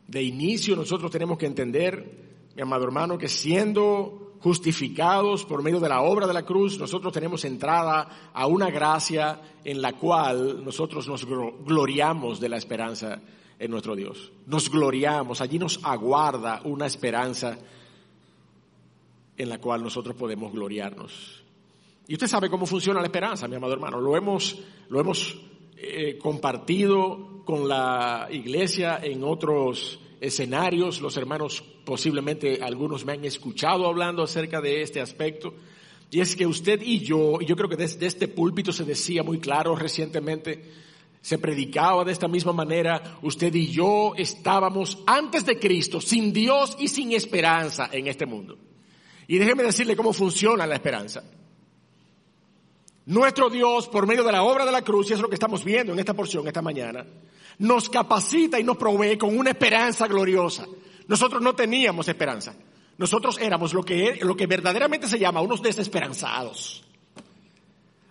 de 0.08 0.22
inicio 0.22 0.76
nosotros 0.76 1.12
tenemos 1.12 1.38
que 1.38 1.46
entender, 1.46 2.50
mi 2.56 2.62
amado 2.62 2.84
hermano, 2.84 3.18
que 3.18 3.28
siendo 3.28 4.34
justificados 4.40 5.46
por 5.46 5.64
medio 5.64 5.80
de 5.80 5.90
la 5.90 6.02
obra 6.02 6.28
de 6.28 6.34
la 6.34 6.44
cruz, 6.44 6.78
nosotros 6.78 7.14
tenemos 7.14 7.46
entrada 7.46 8.32
a 8.34 8.46
una 8.46 8.70
gracia 8.70 9.42
en 9.64 9.82
la 9.82 9.94
cual 9.94 10.64
nosotros 10.64 11.08
nos 11.08 11.26
gloriamos 11.26 12.40
de 12.40 12.50
la 12.50 12.58
esperanza 12.58 13.22
en 13.58 13.72
nuestro 13.72 13.96
Dios. 13.96 14.32
Nos 14.46 14.70
gloriamos, 14.70 15.40
allí 15.40 15.58
nos 15.58 15.80
aguarda 15.84 16.62
una 16.66 16.86
esperanza 16.86 17.58
en 19.38 19.50
la 19.50 19.60
cual 19.60 19.84
nosotros 19.84 20.16
podemos 20.16 20.52
gloriarnos. 20.52 21.44
Y 22.08 22.14
usted 22.14 22.28
sabe 22.28 22.50
cómo 22.50 22.66
funciona 22.66 23.00
la 23.00 23.08
esperanza, 23.08 23.48
mi 23.48 23.56
amado 23.56 23.74
hermano. 23.74 24.00
Lo 24.00 24.16
hemos, 24.18 24.60
lo 24.90 25.00
hemos 25.00 25.38
eh, 25.78 26.18
compartido 26.18 27.44
con 27.46 27.68
la 27.68 28.28
iglesia 28.32 29.00
en 29.02 29.24
otros 29.24 30.00
escenarios. 30.20 31.02
Los 31.02 31.16
hermanos 31.18 31.64
posiblemente 31.86 32.60
algunos 32.62 33.06
me 33.06 33.14
han 33.14 33.26
escuchado 33.26 33.88
hablando 33.88 34.24
acerca 34.24 34.60
de 34.60 34.82
este 34.82 35.00
aspecto. 35.00 35.54
Y 36.12 36.20
es 36.20 36.36
que 36.36 36.46
usted 36.46 36.82
y 36.82 37.00
yo, 37.00 37.40
y 37.42 37.46
yo 37.46 37.56
creo 37.56 37.70
que 37.70 37.76
desde 37.76 38.06
este 38.06 38.28
púlpito 38.28 38.72
se 38.72 38.84
decía 38.84 39.24
muy 39.24 39.40
claro 39.40 39.76
recientemente, 39.76 40.72
se 41.22 41.40
predicaba 41.40 42.04
de 42.04 42.12
esta 42.12 42.28
misma 42.28 42.52
manera, 42.52 43.18
usted 43.22 43.54
y 43.56 43.68
yo 43.68 44.14
estábamos 44.16 45.00
antes 45.08 45.46
de 45.46 45.58
Cristo, 45.58 46.02
sin 46.02 46.34
Dios 46.34 46.76
y 46.80 46.90
sin 46.90 47.14
esperanza 47.14 47.90
en 47.92 48.08
este 48.08 48.26
mundo. 48.26 48.58
Y 49.28 49.38
déjeme 49.38 49.64
decirle 49.64 49.96
cómo 49.96 50.14
funciona 50.14 50.66
la 50.66 50.76
esperanza. 50.76 51.24
Nuestro 53.06 53.50
Dios, 53.50 53.90
por 53.90 54.08
medio 54.08 54.24
de 54.24 54.32
la 54.32 54.44
obra 54.44 54.66
de 54.66 54.72
la 54.72 54.82
cruz, 54.82 55.10
y 55.10 55.14
es 55.14 55.20
lo 55.20 55.28
que 55.28 55.36
estamos 55.36 55.64
viendo 55.64 55.92
en 55.94 56.00
esta 56.00 56.14
porción 56.14 56.48
esta 56.48 56.62
mañana, 56.62 57.06
nos 57.60 57.90
capacita 57.90 58.60
y 58.60 58.64
nos 58.64 58.78
provee 58.78 59.18
con 59.18 59.38
una 59.38 59.52
esperanza 59.52 60.08
gloriosa. 60.08 60.66
Nosotros 61.08 61.42
no 61.42 61.54
teníamos 61.54 62.08
esperanza. 62.08 62.56
Nosotros 62.98 63.38
éramos 63.40 63.74
lo 63.74 63.84
que, 63.84 64.20
lo 64.22 64.36
que 64.36 64.48
verdaderamente 64.48 65.08
se 65.08 65.20
llama 65.20 65.42
unos 65.42 65.62
desesperanzados. 65.62 66.84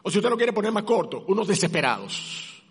O 0.03 0.11
si 0.11 0.18
usted 0.18 0.30
lo 0.30 0.37
quiere 0.37 0.53
poner 0.53 0.72
más 0.72 0.82
corto, 0.82 1.24
unos 1.28 1.47
desesperados. 1.47 2.62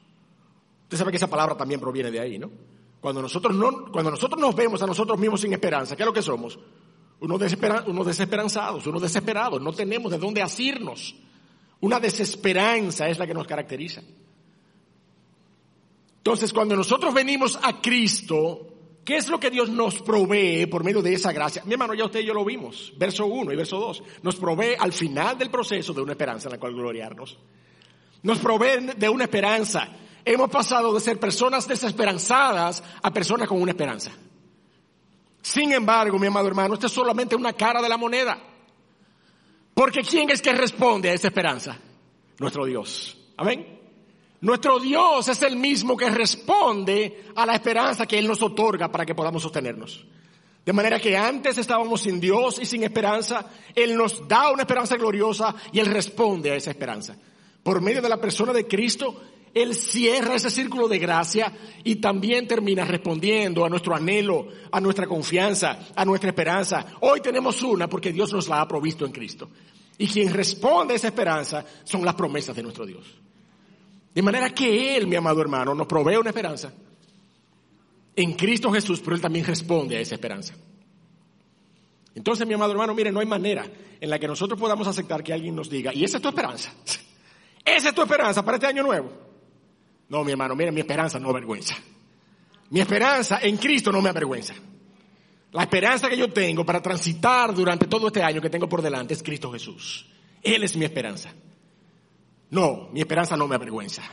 Usted 0.84 0.98
sabe 0.98 1.12
que 1.12 1.18
esa 1.18 1.30
palabra 1.30 1.56
también 1.56 1.80
proviene 1.80 2.12
de 2.12 2.20
ahí, 2.20 2.38
¿no? 2.38 2.52
Cuando 3.00 3.22
nosotros, 3.22 3.56
no, 3.56 3.92
cuando 3.92 4.12
nosotros 4.12 4.40
nos 4.40 4.54
vemos 4.54 4.82
a 4.84 4.86
nosotros 4.86 5.18
mismos 5.18 5.42
sin 5.42 5.54
esperanza, 5.54 5.96
¿qué 5.96 6.04
es 6.04 6.08
lo 6.08 6.14
que 6.14 6.22
somos? 6.22 6.60
Unos, 7.22 7.42
unos 7.86 8.08
desesperanzados, 8.08 8.88
unos 8.88 9.02
desesperados. 9.02 9.62
No 9.62 9.72
tenemos 9.72 10.12
de 10.12 10.18
dónde 10.18 10.42
asirnos. 10.42 11.16
Una 11.80 12.00
desesperanza 12.00 13.08
es 13.08 13.20
la 13.20 13.28
que 13.28 13.34
nos 13.34 13.48
caracteriza. 13.48 14.02
Entonces, 16.18 16.52
cuando 16.52 16.76
nosotros 16.76 17.14
venimos 17.14 17.60
a 17.62 17.80
Cristo, 17.80 18.68
¿qué 19.06 19.18
es 19.18 19.30
lo 19.30 19.40
que 19.40 19.50
Dios 19.50 19.70
nos 19.70 20.02
provee 20.02 20.66
por 20.66 20.84
medio 20.84 21.02
de 21.02 21.14
esa 21.14 21.32
gracia? 21.32 21.64
Mi 21.66 21.74
hermano, 21.74 21.94
ya 21.94 22.06
usted 22.06 22.22
y 22.22 22.26
yo 22.26 22.34
lo 22.34 22.46
vimos, 22.46 22.94
verso 22.98 23.26
1 23.26 23.52
y 23.52 23.56
verso 23.56 23.80
2. 23.80 24.04
Nos 24.24 24.36
provee 24.36 24.76
al 24.78 24.92
final 24.92 25.38
del 25.38 25.50
proceso 25.50 25.94
de 25.94 26.02
una 26.02 26.14
esperanza 26.14 26.48
en 26.48 26.54
la 26.54 26.60
cual 26.60 26.74
gloriarnos. 26.74 27.38
Nos 28.24 28.40
provee 28.40 28.94
de 28.98 29.10
una 29.10 29.24
esperanza. 29.24 29.90
Hemos 30.26 30.50
pasado 30.50 30.94
de 30.94 31.00
ser 31.00 31.20
personas 31.20 31.68
desesperanzadas 31.68 32.84
a 33.02 33.12
personas 33.12 33.48
con 33.48 33.62
una 33.62 33.72
esperanza. 33.72 34.12
Sin 35.42 35.72
embargo, 35.72 36.20
mi 36.20 36.28
amado 36.28 36.48
hermano, 36.48 36.76
esto 36.76 36.88
es 36.88 36.94
solamente 36.94 37.36
una 37.36 37.54
cara 37.54 37.82
de 37.82 37.90
la 37.90 37.98
moneda. 37.98 38.40
Porque 39.74 40.02
¿quién 40.02 40.30
es 40.30 40.42
que 40.42 40.54
responde 40.54 41.10
a 41.10 41.14
esa 41.14 41.28
esperanza? 41.28 41.78
Nuestro 42.40 42.66
Dios. 42.66 43.18
Amén. 43.38 43.80
Nuestro 44.42 44.80
Dios 44.80 45.28
es 45.28 45.42
el 45.44 45.56
mismo 45.56 45.96
que 45.96 46.10
responde 46.10 47.26
a 47.36 47.46
la 47.46 47.54
esperanza 47.54 48.06
que 48.06 48.18
Él 48.18 48.28
nos 48.28 48.42
otorga 48.42 48.92
para 48.92 49.06
que 49.06 49.16
podamos 49.16 49.44
sostenernos. 49.44 50.06
De 50.66 50.74
manera 50.74 51.00
que 51.00 51.18
antes 51.18 51.58
estábamos 51.58 52.02
sin 52.02 52.20
Dios 52.20 52.60
y 52.60 52.66
sin 52.66 52.84
esperanza, 52.84 53.48
Él 53.74 53.96
nos 53.96 54.28
da 54.28 54.52
una 54.52 54.64
esperanza 54.64 54.96
gloriosa 54.96 55.56
y 55.72 55.80
Él 55.80 55.88
responde 55.88 56.52
a 56.52 56.56
esa 56.56 56.72
esperanza. 56.72 57.16
Por 57.64 57.82
medio 57.82 58.02
de 58.02 58.10
la 58.10 58.18
persona 58.18 58.54
de 58.54 58.68
Cristo, 58.68 59.22
Él 59.54 59.76
cierra 59.76 60.36
ese 60.36 60.50
círculo 60.50 60.88
de 60.88 60.98
gracia 60.98 61.52
y 61.84 61.96
también 61.98 62.48
termina 62.48 62.86
respondiendo 62.86 63.66
a 63.66 63.70
nuestro 63.70 63.94
anhelo, 63.94 64.48
a 64.72 64.80
nuestra 64.80 65.08
confianza, 65.08 65.88
a 65.94 66.06
nuestra 66.06 66.30
esperanza. 66.30 66.86
Hoy 67.02 67.20
tenemos 67.20 67.62
una 67.62 67.90
porque 67.90 68.14
Dios 68.14 68.32
nos 68.32 68.48
la 68.48 68.62
ha 68.62 68.68
provisto 68.68 69.06
en 69.06 69.12
Cristo. 69.12 69.50
Y 69.98 70.08
quien 70.08 70.34
responde 70.34 70.94
a 70.94 70.98
esa 70.98 71.08
esperanza 71.08 71.66
son 71.84 72.06
las 72.06 72.16
promesas 72.16 72.56
de 72.56 72.64
nuestro 72.64 72.86
Dios. 72.86 73.06
De 74.14 74.22
manera 74.22 74.50
que 74.52 74.96
Él, 74.96 75.08
mi 75.08 75.16
amado 75.16 75.42
hermano, 75.42 75.76
nos 75.76 75.88
provee 75.88 76.16
una 76.16 76.30
esperanza 76.30 76.74
en 78.16 78.34
Cristo 78.34 78.72
Jesús, 78.72 79.02
pero 79.02 79.16
Él 79.16 79.22
también 79.22 79.46
responde 79.46 79.98
a 79.98 80.00
esa 80.00 80.16
esperanza. 80.16 80.54
Entonces, 82.16 82.46
mi 82.48 82.54
amado 82.54 82.72
hermano, 82.72 82.94
mire, 82.94 83.12
no 83.12 83.20
hay 83.20 83.26
manera 83.26 83.66
en 84.00 84.10
la 84.10 84.20
que 84.20 84.28
nosotros 84.28 84.60
podamos 84.60 84.88
aceptar 84.88 85.24
que 85.24 85.34
alguien 85.34 85.56
nos 85.56 85.70
diga, 85.70 85.94
y 85.94 86.04
esa 86.04 86.18
es 86.18 86.24
tu 86.24 86.30
esperanza, 86.30 86.74
esa 87.66 87.90
es 87.90 87.96
tu 87.96 88.02
esperanza 88.02 88.44
para 88.44 88.58
este 88.58 88.68
año 88.68 88.84
nuevo. 88.84 89.31
No, 90.12 90.26
mi 90.26 90.34
hermano, 90.34 90.58
mire, 90.58 90.74
mi 90.74 90.82
esperanza 90.82 91.18
no 91.20 91.30
avergüenza. 91.30 91.74
Mi 92.70 92.82
esperanza 92.82 93.40
en 93.42 93.56
Cristo 93.56 93.94
no 93.94 94.02
me 94.02 94.10
avergüenza. 94.10 94.54
La 95.54 95.64
esperanza 95.64 96.10
que 96.10 96.18
yo 96.18 96.28
tengo 96.28 96.66
para 96.66 96.82
transitar 96.82 97.56
durante 97.56 97.88
todo 97.88 98.08
este 98.08 98.22
año 98.22 98.42
que 98.42 98.50
tengo 98.50 98.68
por 98.68 98.82
delante 98.82 99.14
es 99.14 99.24
Cristo 99.24 99.50
Jesús. 99.54 100.06
Él 100.44 100.66
es 100.66 100.76
mi 100.76 100.84
esperanza. 100.84 101.34
No, 102.50 102.90
mi 102.92 103.00
esperanza 103.00 103.38
no 103.38 103.48
me 103.48 103.56
avergüenza. 103.56 104.04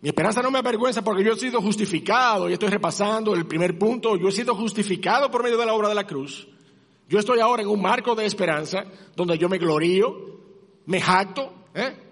Mi 0.00 0.08
esperanza 0.08 0.42
no 0.42 0.50
me 0.50 0.58
avergüenza 0.58 1.04
porque 1.04 1.22
yo 1.22 1.34
he 1.34 1.38
sido 1.38 1.62
justificado, 1.62 2.50
y 2.50 2.54
estoy 2.54 2.70
repasando 2.70 3.34
el 3.34 3.46
primer 3.46 3.78
punto, 3.78 4.16
yo 4.16 4.30
he 4.30 4.32
sido 4.32 4.56
justificado 4.56 5.30
por 5.30 5.44
medio 5.44 5.58
de 5.58 5.66
la 5.66 5.74
obra 5.74 5.88
de 5.88 5.94
la 5.94 6.08
cruz. 6.08 6.48
Yo 7.08 7.20
estoy 7.20 7.38
ahora 7.38 7.62
en 7.62 7.68
un 7.68 7.80
marco 7.80 8.16
de 8.16 8.26
esperanza 8.26 8.84
donde 9.14 9.38
yo 9.38 9.48
me 9.48 9.58
glorío, 9.58 10.40
me 10.86 11.00
jacto, 11.00 11.54
¿eh? 11.72 12.09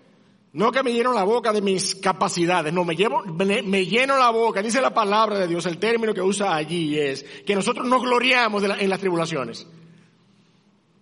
No 0.58 0.72
que 0.72 0.82
me 0.82 0.92
lleno 0.92 1.12
la 1.12 1.22
boca 1.22 1.52
de 1.52 1.62
mis 1.62 1.94
capacidades, 1.94 2.72
no, 2.72 2.84
me, 2.84 2.96
llevo, 2.96 3.22
me, 3.22 3.86
lleno 3.86 4.18
la 4.18 4.30
boca, 4.30 4.60
dice 4.60 4.80
la 4.80 4.92
palabra 4.92 5.38
de 5.38 5.46
Dios, 5.46 5.64
el 5.66 5.78
término 5.78 6.12
que 6.12 6.20
usa 6.20 6.52
allí 6.52 6.98
es 6.98 7.22
que 7.46 7.54
nosotros 7.54 7.86
nos 7.86 8.02
gloriamos 8.02 8.64
en 8.64 8.90
las 8.90 8.98
tribulaciones. 8.98 9.68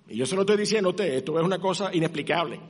Y 0.09 0.18
yo 0.18 0.26
se 0.26 0.34
lo 0.34 0.42
estoy 0.42 0.59
diciendo 0.59 0.90
a 0.90 0.90
usted, 0.90 1.07
esto 1.07 1.38
es 1.38 1.42
una 1.42 1.59
cosa 1.59 1.88
inexplicable 1.94 2.61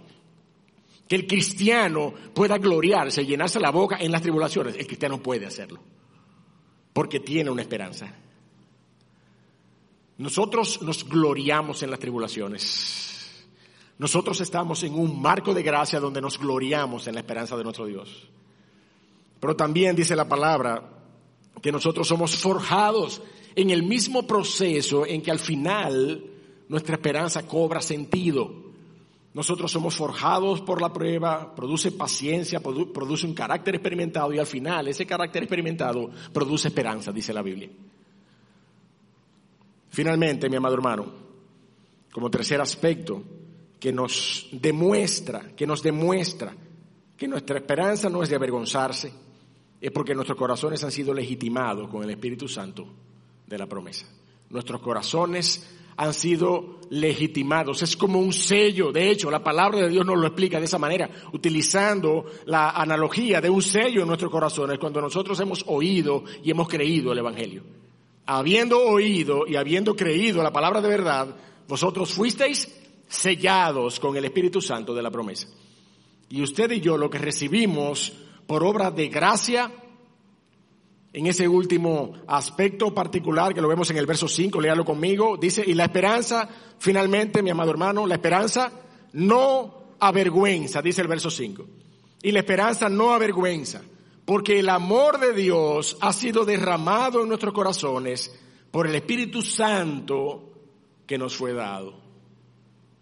que 1.09 1.17
el 1.17 1.27
cristiano 1.27 2.15
pueda 2.33 2.57
gloriarse, 2.57 3.27
llenarse 3.27 3.59
la 3.59 3.73
boca 3.73 3.97
en 3.99 4.13
las 4.13 4.23
tribulaciones. 4.23 4.77
El 4.77 4.87
cristiano 4.87 5.21
puede 5.21 5.45
hacerlo, 5.45 5.81
porque 6.93 7.19
tiene 7.19 7.51
una 7.51 7.63
esperanza. 7.63 8.15
Nosotros 10.19 10.81
nos 10.83 11.03
gloriamos 11.09 11.83
en 11.83 11.91
las 11.91 11.99
tribulaciones. 11.99 13.16
Nosotros 13.99 14.41
estamos 14.41 14.83
en 14.83 14.95
un 14.95 15.21
marco 15.21 15.55
de 15.55 15.63
gracia 15.63 16.01
donde 16.01 16.21
nos 16.21 16.39
gloriamos 16.39 17.07
en 17.07 17.15
la 17.15 17.21
esperanza 17.21 17.57
de 17.57 17.65
nuestro 17.65 17.87
Dios. 17.87 18.29
Pero 19.41 19.57
también 19.57 19.97
dice 19.97 20.15
la 20.15 20.29
palabra 20.29 20.83
que 21.63 21.73
nosotros 21.73 22.07
somos 22.07 22.37
forjados 22.37 23.23
en 23.55 23.71
el 23.71 23.83
mismo 23.83 24.27
proceso 24.27 25.07
en 25.07 25.23
que 25.23 25.31
al 25.31 25.39
final 25.39 26.25
nuestra 26.69 26.97
esperanza 26.97 27.47
cobra 27.47 27.81
sentido. 27.81 28.67
Nosotros 29.33 29.73
somos 29.73 29.95
forjados 29.95 30.61
por 30.61 30.81
la 30.81 30.93
prueba, 30.93 31.55
produce 31.55 31.93
paciencia, 31.93 32.61
produce 32.61 33.27
un 33.27 33.35
carácter 33.35 33.75
experimentado 33.75 34.33
y 34.33 34.39
al 34.39 34.47
final 34.47 34.89
ese 34.89 35.07
carácter 35.07 35.43
experimentado 35.43 36.11
produce 36.33 36.69
esperanza, 36.69 37.13
dice 37.13 37.33
la 37.33 37.43
Biblia. 37.43 37.71
Finalmente, 39.89 40.51
mi 40.51 40.57
amado 40.57 40.75
hermano, 40.75 41.07
como 42.13 42.31
tercer 42.31 42.61
aspecto 42.61 43.23
que 43.79 43.93
nos 43.93 44.49
demuestra, 44.53 45.53
que 45.57 45.67
nos 45.67 45.83
demuestra 45.83 46.55
que 47.17 47.29
nuestra 47.29 47.59
esperanza 47.59 48.11
no 48.11 48.23
es 48.23 48.29
de 48.29 48.37
avergonzarse, 48.37 49.13
es 49.81 49.91
porque 49.91 50.15
nuestros 50.15 50.39
corazones 50.39 50.83
han 50.85 50.93
sido 50.93 51.15
legitimados 51.15 51.89
con 51.89 52.03
el 52.03 52.11
Espíritu 52.11 52.49
Santo 52.49 52.87
de 53.47 53.59
la 53.59 53.67
promesa. 53.67 54.07
Nuestros 54.51 54.81
corazones 54.81 55.67
han 55.97 56.13
sido 56.13 56.81
legitimados. 56.91 57.83
Es 57.83 57.97
como 57.97 58.19
un 58.21 58.33
sello. 58.33 58.93
De 58.93 59.11
hecho, 59.11 59.31
la 59.31 59.43
palabra 59.43 59.81
de 59.81 59.89
Dios 59.89 60.05
nos 60.05 60.19
lo 60.19 60.27
explica 60.27 60.59
de 60.59 60.67
esa 60.67 60.79
manera, 60.79 61.09
utilizando 61.33 62.27
la 62.45 62.71
analogía 62.71 63.41
de 63.41 63.51
un 63.51 63.63
sello 63.63 64.03
en 64.03 64.09
nuestros 64.09 64.31
corazones 64.31 64.79
cuando 64.79 65.01
nosotros 65.01 65.39
hemos 65.41 65.65
oído 65.67 66.25
y 66.43 66.51
hemos 66.51 66.69
creído 66.69 67.13
el 67.13 67.19
Evangelio. 67.19 67.63
Habiendo 68.27 68.81
oído 68.81 69.47
y 69.47 69.57
habiendo 69.57 69.95
creído 69.95 70.43
la 70.43 70.53
palabra 70.53 70.81
de 70.81 70.89
verdad, 70.89 71.37
vosotros 71.69 72.13
fuisteis 72.13 72.69
sellados 73.09 74.01
con 74.01 74.17
el 74.17 74.25
Espíritu 74.25 74.61
Santo 74.61 74.95
de 74.95 75.03
la 75.03 75.11
promesa. 75.11 75.49
Y 76.29 76.43
usted 76.43 76.71
y 76.73 76.81
yo 76.81 76.97
lo 76.97 77.09
que 77.09 77.19
recibimos 77.19 78.13
por 78.47 78.65
obra 78.65 78.91
de 78.91 79.09
gracia, 79.09 79.73
en 81.13 81.27
ese 81.27 81.49
último 81.49 82.13
aspecto 82.27 82.93
particular 82.93 83.55
que 83.55 83.61
lo 83.61 83.69
vemos 83.69 83.89
en 83.91 83.97
el 83.97 84.07
verso 84.07 84.29
5, 84.29 84.61
léalo 84.61 84.85
conmigo, 84.85 85.37
dice, 85.37 85.65
y 85.67 85.75
la 85.75 85.85
esperanza, 85.85 86.49
finalmente, 86.79 87.43
mi 87.43 87.51
amado 87.51 87.71
hermano, 87.71 88.07
la 88.07 88.17
esperanza 88.17 88.71
no 89.15 89.95
avergüenza, 89.99 90.83
dice 90.83 91.03
el 91.03 91.09
verso 91.09 91.31
5. 91.31 91.67
Y 92.23 92.33
la 92.33 92.41
esperanza 92.41 92.89
no 92.89 93.13
avergüenza, 93.13 93.83
porque 94.25 94.59
el 94.59 94.69
amor 94.69 95.19
de 95.19 95.33
Dios 95.33 95.97
ha 96.01 96.13
sido 96.13 96.45
derramado 96.45 97.23
en 97.23 97.29
nuestros 97.29 97.55
corazones 97.55 98.39
por 98.71 98.87
el 98.87 98.95
Espíritu 98.95 99.41
Santo 99.43 100.53
que 101.07 101.17
nos 101.17 101.35
fue 101.35 101.55
dado. 101.55 102.06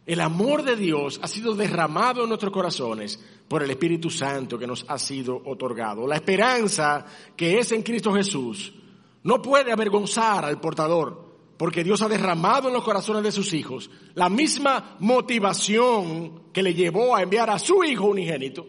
El 0.07 0.21
amor 0.21 0.63
de 0.63 0.77
Dios 0.77 1.19
ha 1.23 1.29
sido 1.29 1.55
derramado 1.55 2.23
en 2.23 2.29
nuestros 2.29 2.53
corazones 2.53 3.19
por 3.49 3.63
el 3.63 3.71
Espíritu 3.71 4.11
Santo 4.11 4.59
que 4.59 4.67
nos 4.67 4.85
ha 4.89 4.99
sido 4.99 5.41
otorgado. 5.47 6.07
La 6.07 6.17
esperanza 6.17 7.07
que 7.35 7.59
es 7.59 7.73
en 7.73 7.83
Cristo 7.83 8.13
Jesús 8.13 8.75
no 9.23 9.41
puede 9.41 9.73
avergonzar 9.73 10.45
al 10.45 10.61
portador, 10.61 11.25
porque 11.57 11.83
Dios 11.83 12.03
ha 12.03 12.09
derramado 12.09 12.69
en 12.69 12.75
los 12.75 12.85
corazones 12.85 13.23
de 13.23 13.33
sus 13.33 13.55
hijos 13.55 13.91
la 14.15 14.29
misma 14.29 14.97
motivación 15.01 16.51
que 16.53 16.63
le 16.63 16.75
llevó 16.75 17.17
a 17.17 17.23
enviar 17.23 17.49
a 17.49 17.59
su 17.59 17.83
Hijo 17.83 18.07
unigénito 18.07 18.67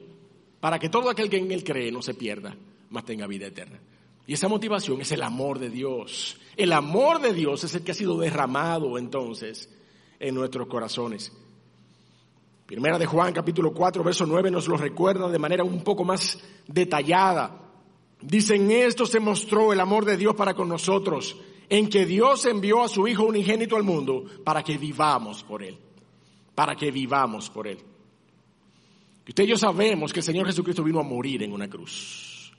para 0.62 0.80
que 0.80 0.90
todo 0.90 1.10
aquel 1.10 1.30
que 1.30 1.38
en 1.38 1.52
él 1.52 1.66
cree 1.66 1.92
no 1.92 2.02
se 2.02 2.14
pierda, 2.14 2.56
mas 2.90 3.04
tenga 3.04 3.28
vida 3.28 3.48
eterna. 3.48 3.80
Y 4.26 4.34
esa 4.34 4.48
motivación 4.48 5.02
es 5.02 5.12
el 5.12 5.22
amor 5.22 5.60
de 5.60 5.70
Dios. 5.70 6.38
El 6.56 6.72
amor 6.72 7.22
de 7.22 7.34
Dios 7.34 7.64
es 7.66 7.76
el 7.76 7.84
que 7.84 7.92
ha 7.92 7.96
sido 7.96 8.18
derramado 8.18 8.98
entonces 8.98 9.70
en 10.20 10.36
nuestros 10.36 10.68
corazones. 10.68 11.32
Primera 12.66 12.98
de 12.98 13.06
Juan 13.06 13.32
capítulo 13.32 13.74
4 13.74 14.04
verso 14.04 14.26
9 14.26 14.50
nos 14.50 14.68
lo 14.68 14.76
recuerda 14.76 15.30
de 15.30 15.38
manera 15.38 15.64
un 15.64 15.84
poco 15.84 16.04
más 16.04 16.40
detallada. 16.68 17.62
Dice, 18.22 18.56
en 18.56 18.72
esto 18.72 19.06
se 19.06 19.20
mostró 19.20 19.72
el 19.72 19.80
amor 19.80 20.06
de 20.06 20.18
Dios 20.18 20.36
para 20.36 20.56
con 20.56 20.68
nosotros, 20.68 21.38
en 21.70 21.90
que 21.90 22.06
Dios 22.06 22.46
envió 22.46 22.82
a 22.82 22.88
su 22.88 23.08
Hijo 23.08 23.24
unigénito 23.24 23.76
al 23.76 23.84
mundo 23.84 24.24
para 24.44 24.64
que 24.64 24.78
vivamos 24.78 25.44
por 25.44 25.62
Él, 25.62 25.78
para 26.56 26.76
que 26.76 26.90
vivamos 26.90 27.50
por 27.50 27.68
Él. 27.68 27.78
Y 29.28 29.30
usted 29.30 29.44
y 29.44 29.48
yo 29.48 29.58
sabemos 29.58 30.14
que 30.14 30.20
el 30.20 30.26
Señor 30.26 30.48
Jesucristo 30.48 30.84
vino 30.84 31.00
a 31.00 31.04
morir 31.04 31.44
en 31.44 31.52
una 31.52 31.68
cruz. 31.68 32.52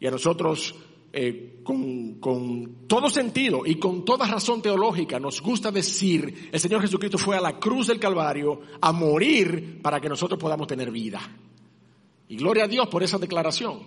Y 0.00 0.06
a 0.06 0.10
nosotros 0.10 0.74
eh, 1.14 1.60
con, 1.62 2.14
con, 2.14 2.86
todo 2.86 3.10
sentido 3.10 3.66
y 3.66 3.74
con 3.74 4.02
toda 4.02 4.26
razón 4.26 4.62
teológica 4.62 5.20
nos 5.20 5.42
gusta 5.42 5.70
decir, 5.70 6.48
el 6.50 6.58
Señor 6.58 6.80
Jesucristo 6.80 7.18
fue 7.18 7.36
a 7.36 7.40
la 7.40 7.58
cruz 7.58 7.88
del 7.88 8.00
Calvario 8.00 8.62
a 8.80 8.92
morir 8.92 9.80
para 9.82 10.00
que 10.00 10.08
nosotros 10.08 10.40
podamos 10.40 10.66
tener 10.66 10.90
vida. 10.90 11.20
Y 12.28 12.36
gloria 12.36 12.64
a 12.64 12.68
Dios 12.68 12.88
por 12.88 13.02
esa 13.02 13.18
declaración. 13.18 13.80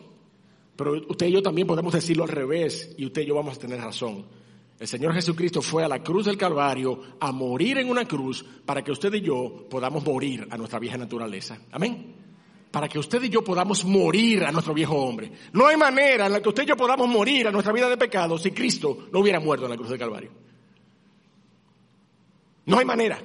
Pero 0.75 0.93
usted 1.09 1.27
y 1.27 1.31
yo 1.31 1.41
también 1.41 1.67
podemos 1.67 1.93
decirlo 1.93 2.23
al 2.23 2.29
revés 2.29 2.93
y 2.97 3.05
usted 3.05 3.23
y 3.23 3.25
yo 3.25 3.35
vamos 3.35 3.57
a 3.57 3.61
tener 3.61 3.79
razón. 3.79 4.25
El 4.77 4.87
Señor 4.87 5.13
Jesucristo 5.13 5.61
fue 5.61 5.83
a 5.83 5.87
la 5.87 6.03
cruz 6.03 6.25
del 6.25 6.37
Calvario 6.37 7.01
a 7.19 7.31
morir 7.31 7.79
en 7.79 7.89
una 7.89 8.05
cruz 8.05 8.45
para 8.65 8.83
que 8.83 8.91
usted 8.91 9.11
y 9.15 9.21
yo 9.21 9.65
podamos 9.69 10.05
morir 10.05 10.47
a 10.51 10.57
nuestra 10.57 10.77
vieja 10.79 10.97
naturaleza. 10.97 11.57
Amén 11.71 12.14
para 12.75 12.89
que 12.89 12.99
usted 12.99 13.23
y 13.23 13.29
yo 13.29 13.41
podamos 13.41 13.85
morir 13.85 14.43
a 14.43 14.51
nuestro 14.51 14.73
viejo 14.73 14.97
hombre. 14.97 15.31
No 15.53 15.65
hay 15.65 15.77
manera 15.77 16.25
en 16.25 16.33
la 16.33 16.41
que 16.41 16.49
usted 16.49 16.63
y 16.63 16.65
yo 16.65 16.75
podamos 16.75 17.07
morir 17.07 17.47
a 17.47 17.51
nuestra 17.51 17.71
vida 17.71 17.87
de 17.87 17.95
pecado 17.95 18.37
si 18.37 18.51
Cristo 18.51 19.07
no 19.13 19.21
hubiera 19.21 19.39
muerto 19.39 19.63
en 19.63 19.71
la 19.71 19.77
cruz 19.77 19.91
del 19.91 19.97
Calvario. 19.97 20.29
No 22.65 22.77
hay 22.77 22.83
manera. 22.83 23.17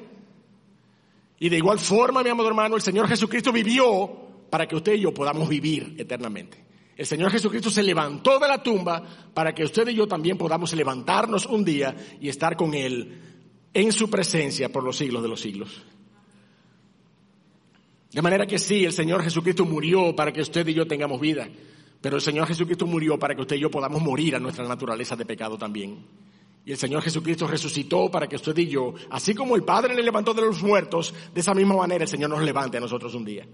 Y 1.40 1.48
de 1.48 1.56
igual 1.56 1.80
forma, 1.80 2.22
mi 2.22 2.30
amado 2.30 2.48
hermano, 2.48 2.76
el 2.76 2.80
Señor 2.80 3.08
Jesucristo 3.08 3.50
vivió 3.50 4.08
para 4.48 4.68
que 4.68 4.76
usted 4.76 4.92
y 4.92 5.00
yo 5.00 5.12
podamos 5.12 5.48
vivir 5.48 5.96
eternamente. 5.98 6.64
El 6.96 7.06
Señor 7.06 7.32
Jesucristo 7.32 7.70
se 7.70 7.82
levantó 7.82 8.38
de 8.38 8.46
la 8.46 8.62
tumba 8.62 9.02
para 9.34 9.52
que 9.52 9.64
usted 9.64 9.88
y 9.88 9.94
yo 9.94 10.06
también 10.06 10.38
podamos 10.38 10.72
levantarnos 10.74 11.46
un 11.46 11.64
día 11.64 11.96
y 12.20 12.28
estar 12.28 12.56
con 12.56 12.72
Él 12.72 13.20
en 13.74 13.90
su 13.90 14.08
presencia 14.08 14.68
por 14.68 14.84
los 14.84 14.96
siglos 14.96 15.24
de 15.24 15.28
los 15.28 15.40
siglos. 15.40 15.82
De 18.12 18.22
manera 18.22 18.46
que 18.46 18.58
sí, 18.58 18.84
el 18.84 18.92
Señor 18.92 19.22
Jesucristo 19.22 19.64
murió 19.64 20.14
para 20.16 20.32
que 20.32 20.40
usted 20.40 20.66
y 20.66 20.74
yo 20.74 20.86
tengamos 20.86 21.20
vida, 21.20 21.48
pero 22.00 22.16
el 22.16 22.22
Señor 22.22 22.46
Jesucristo 22.48 22.86
murió 22.86 23.18
para 23.18 23.34
que 23.34 23.42
usted 23.42 23.56
y 23.56 23.60
yo 23.60 23.70
podamos 23.70 24.02
morir 24.02 24.34
a 24.34 24.40
nuestra 24.40 24.66
naturaleza 24.66 25.14
de 25.14 25.24
pecado 25.24 25.56
también. 25.56 26.04
Y 26.64 26.72
el 26.72 26.76
Señor 26.76 27.02
Jesucristo 27.02 27.46
resucitó 27.46 28.10
para 28.10 28.28
que 28.28 28.36
usted 28.36 28.56
y 28.58 28.68
yo, 28.68 28.94
así 29.10 29.34
como 29.34 29.56
el 29.56 29.62
Padre 29.62 29.94
le 29.94 30.02
levantó 30.02 30.34
de 30.34 30.42
los 30.42 30.62
muertos, 30.62 31.14
de 31.32 31.40
esa 31.40 31.54
misma 31.54 31.76
manera 31.76 32.04
el 32.04 32.10
Señor 32.10 32.30
nos 32.30 32.42
levante 32.42 32.76
a 32.76 32.80
nosotros 32.80 33.14
un 33.14 33.24
día. 33.24 33.46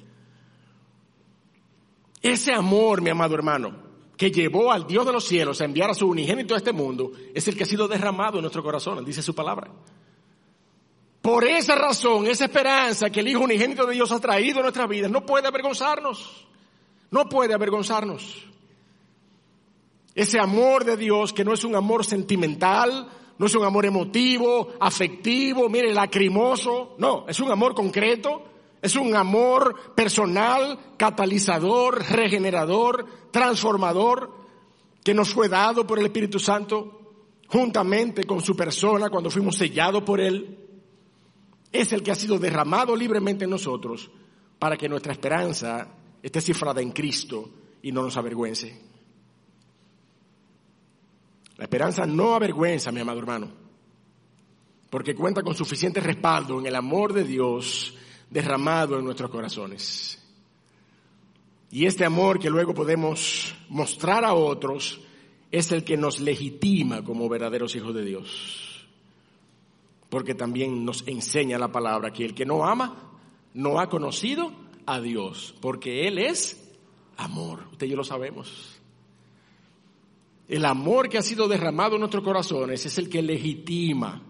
Ese 2.23 2.53
amor, 2.53 3.03
mi 3.03 3.11
amado 3.11 3.35
hermano, 3.35 3.87
que 4.17 4.31
llevó 4.31 4.73
al 4.73 4.87
Dios 4.87 5.07
de 5.07 5.13
los 5.13 5.25
cielos 5.25 5.61
a 5.61 5.65
enviar 5.65 5.91
a 5.91 5.95
su 5.95 6.09
unigénito 6.09 6.55
a 6.55 6.57
este 6.57 6.73
mundo, 6.73 7.13
es 7.35 7.47
el 7.47 7.57
que 7.57 7.65
ha 7.65 7.67
sido 7.67 7.87
derramado 7.87 8.39
en 8.39 8.43
nuestro 8.43 8.63
corazón, 8.63 9.05
dice 9.05 9.23
su 9.23 9.35
palabra. 9.35 9.71
Por 11.27 11.45
esa 11.45 11.75
razón, 11.75 12.29
esa 12.29 12.45
esperanza 12.45 13.11
que 13.11 13.19
el 13.19 13.27
Hijo 13.27 13.41
unigénito 13.41 13.85
de 13.85 13.95
Dios 13.95 14.13
ha 14.13 14.21
traído 14.21 14.61
a 14.61 14.63
nuestras 14.63 14.89
vidas, 14.89 15.11
no 15.11 15.27
puede 15.27 15.49
avergonzarnos. 15.49 16.47
No 17.11 17.29
puede 17.29 17.53
avergonzarnos. 17.53 18.45
Ese 20.15 20.39
amor 20.39 20.85
de 20.85 20.97
Dios 20.97 21.33
que 21.33 21.45
no 21.45 21.53
es 21.53 21.65
un 21.65 21.75
amor 21.75 22.07
sentimental, 22.07 23.09
no 23.39 23.47
es 23.47 23.55
un 23.57 23.65
amor 23.65 23.87
emotivo, 23.87 24.69
afectivo, 24.79 25.69
mire, 25.69 25.93
lacrimoso, 25.93 26.95
no, 26.99 27.25
es 27.27 27.41
un 27.41 27.51
amor 27.51 27.75
concreto 27.75 28.45
es 28.81 28.95
un 28.95 29.17
amor 29.17 29.95
personal, 29.97 30.79
catalizador, 30.97 32.05
regenerador, 32.09 33.05
transformador, 33.33 34.31
que 35.03 35.13
nos 35.13 35.31
fue 35.31 35.49
dado 35.49 35.85
por 35.89 35.99
el 35.99 36.07
Espíritu 36.07 36.39
Santo 36.39 37.01
juntamente 37.49 38.23
con 38.23 38.41
su 38.41 38.55
persona 38.55 39.11
cuando 39.11 39.29
fuimos 39.29 39.57
sellados 39.57 40.05
por 40.05 40.21
Él. 40.21 40.66
Es 41.73 41.93
el 41.93 42.03
que 42.03 42.11
ha 42.11 42.15
sido 42.15 42.39
derramado 42.39 42.97
libremente 42.97 43.45
en 43.45 43.51
nosotros 43.51 44.11
para 44.59 44.77
que 44.77 44.89
nuestra 44.89 45.13
esperanza 45.13 45.89
esté 46.23 46.41
cifrada 46.41 46.81
en 46.81 46.93
Cristo 46.93 47.51
y 47.83 47.93
no 47.93 48.03
nos 48.03 48.17
avergüence. 48.17 48.81
La 51.57 51.65
esperanza 51.65 52.07
no 52.07 52.35
avergüenza, 52.35 52.93
mi 52.93 53.01
amado 53.01 53.19
hermano, 53.19 53.51
porque 54.91 55.15
cuenta 55.15 55.43
con 55.43 55.55
suficiente 55.55 56.01
respaldo 56.01 56.59
en 56.59 56.67
el 56.67 56.75
amor 56.75 57.13
de 57.13 57.25
Dios 57.25 57.95
derramado 58.31 58.99
en 58.99 59.05
nuestros 59.05 59.31
corazones. 59.31 60.23
Y 61.71 61.87
este 61.87 62.05
amor 62.05 62.39
que 62.39 62.51
luego 62.51 62.75
podemos 62.75 63.55
mostrar 63.69 64.25
a 64.25 64.35
otros 64.35 65.01
es 65.51 65.73
el 65.73 65.85
que 65.85 65.97
nos 65.97 66.21
legitima 66.21 67.03
como 67.03 67.29
verdaderos 67.29 67.75
hijos 67.75 67.95
de 67.95 68.05
Dios. 68.05 68.76
Porque 70.09 70.35
también 70.35 70.85
nos 70.85 71.07
enseña 71.07 71.59
la 71.59 71.73
palabra 71.73 72.13
que 72.13 72.25
el 72.25 72.35
que 72.35 72.47
no 72.47 72.65
ama 72.65 73.13
no 73.55 73.81
ha 73.81 73.89
conocido 73.89 74.53
a 74.87 75.01
Dios, 75.01 75.55
porque 75.61 76.07
Él 76.07 76.19
es 76.19 76.63
amor. 77.17 77.65
Usted 77.73 77.87
y 77.87 77.91
yo 77.91 77.97
lo 77.97 78.05
sabemos. 78.05 78.81
El 80.49 80.65
amor 80.65 81.09
que 81.09 81.19
ha 81.19 81.23
sido 81.23 81.49
derramado 81.49 81.95
en 81.95 82.01
nuestros 82.01 82.23
corazones 82.23 82.87
es 82.87 82.99
el 82.99 83.09
que 83.09 83.21
legitima 83.21 84.23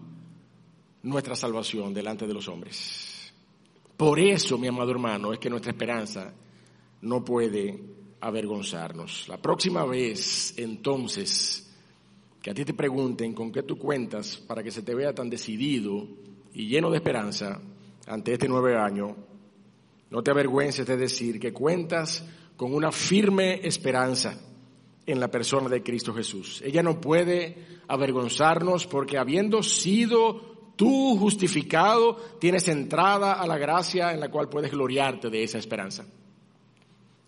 nuestra 1.03 1.35
salvación 1.35 1.93
delante 1.93 2.25
de 2.25 2.33
los 2.33 2.47
hombres. 2.47 3.33
Por 3.95 4.19
eso, 4.19 4.57
mi 4.57 4.67
amado 4.67 4.91
hermano, 4.91 5.33
es 5.33 5.39
que 5.39 5.49
nuestra 5.49 5.71
esperanza 5.71 6.33
no 7.01 7.23
puede 7.23 7.79
avergonzarnos. 8.19 9.27
La 9.27 9.37
próxima 9.37 9.85
vez, 9.85 10.53
entonces, 10.57 11.66
que 12.47 12.51
a 12.51 12.53
ti 12.53 12.63
te 12.63 12.73
pregunten 12.73 13.33
con 13.33 13.51
qué 13.51 13.63
tú 13.63 13.77
cuentas 13.77 14.37
para 14.37 14.63
que 14.63 14.71
se 14.71 14.81
te 14.81 14.95
vea 14.95 15.13
tan 15.13 15.29
decidido 15.29 16.07
y 16.53 16.69
lleno 16.69 16.89
de 16.89 16.95
esperanza 16.95 17.59
ante 18.05 18.31
este 18.31 18.47
nuevo 18.47 18.69
año, 18.69 19.17
no 20.09 20.23
te 20.23 20.31
avergüences 20.31 20.87
de 20.87 20.95
decir 20.95 21.41
que 21.41 21.51
cuentas 21.51 22.25
con 22.55 22.73
una 22.73 22.89
firme 22.93 23.59
esperanza 23.67 24.39
en 25.05 25.19
la 25.19 25.29
persona 25.29 25.67
de 25.67 25.83
Cristo 25.83 26.13
Jesús. 26.13 26.61
Ella 26.63 26.81
no 26.81 27.01
puede 27.01 27.81
avergonzarnos 27.89 28.87
porque 28.87 29.17
habiendo 29.17 29.61
sido 29.61 30.71
Tú, 30.77 31.17
justificado, 31.17 32.15
tienes 32.39 32.67
entrada 32.69 33.33
a 33.33 33.47
la 33.47 33.57
gracia 33.57 34.13
en 34.13 34.21
la 34.21 34.29
cual 34.29 34.47
puedes 34.47 34.71
gloriarte 34.71 35.29
de 35.29 35.43
esa 35.43 35.57
esperanza. 35.57 36.05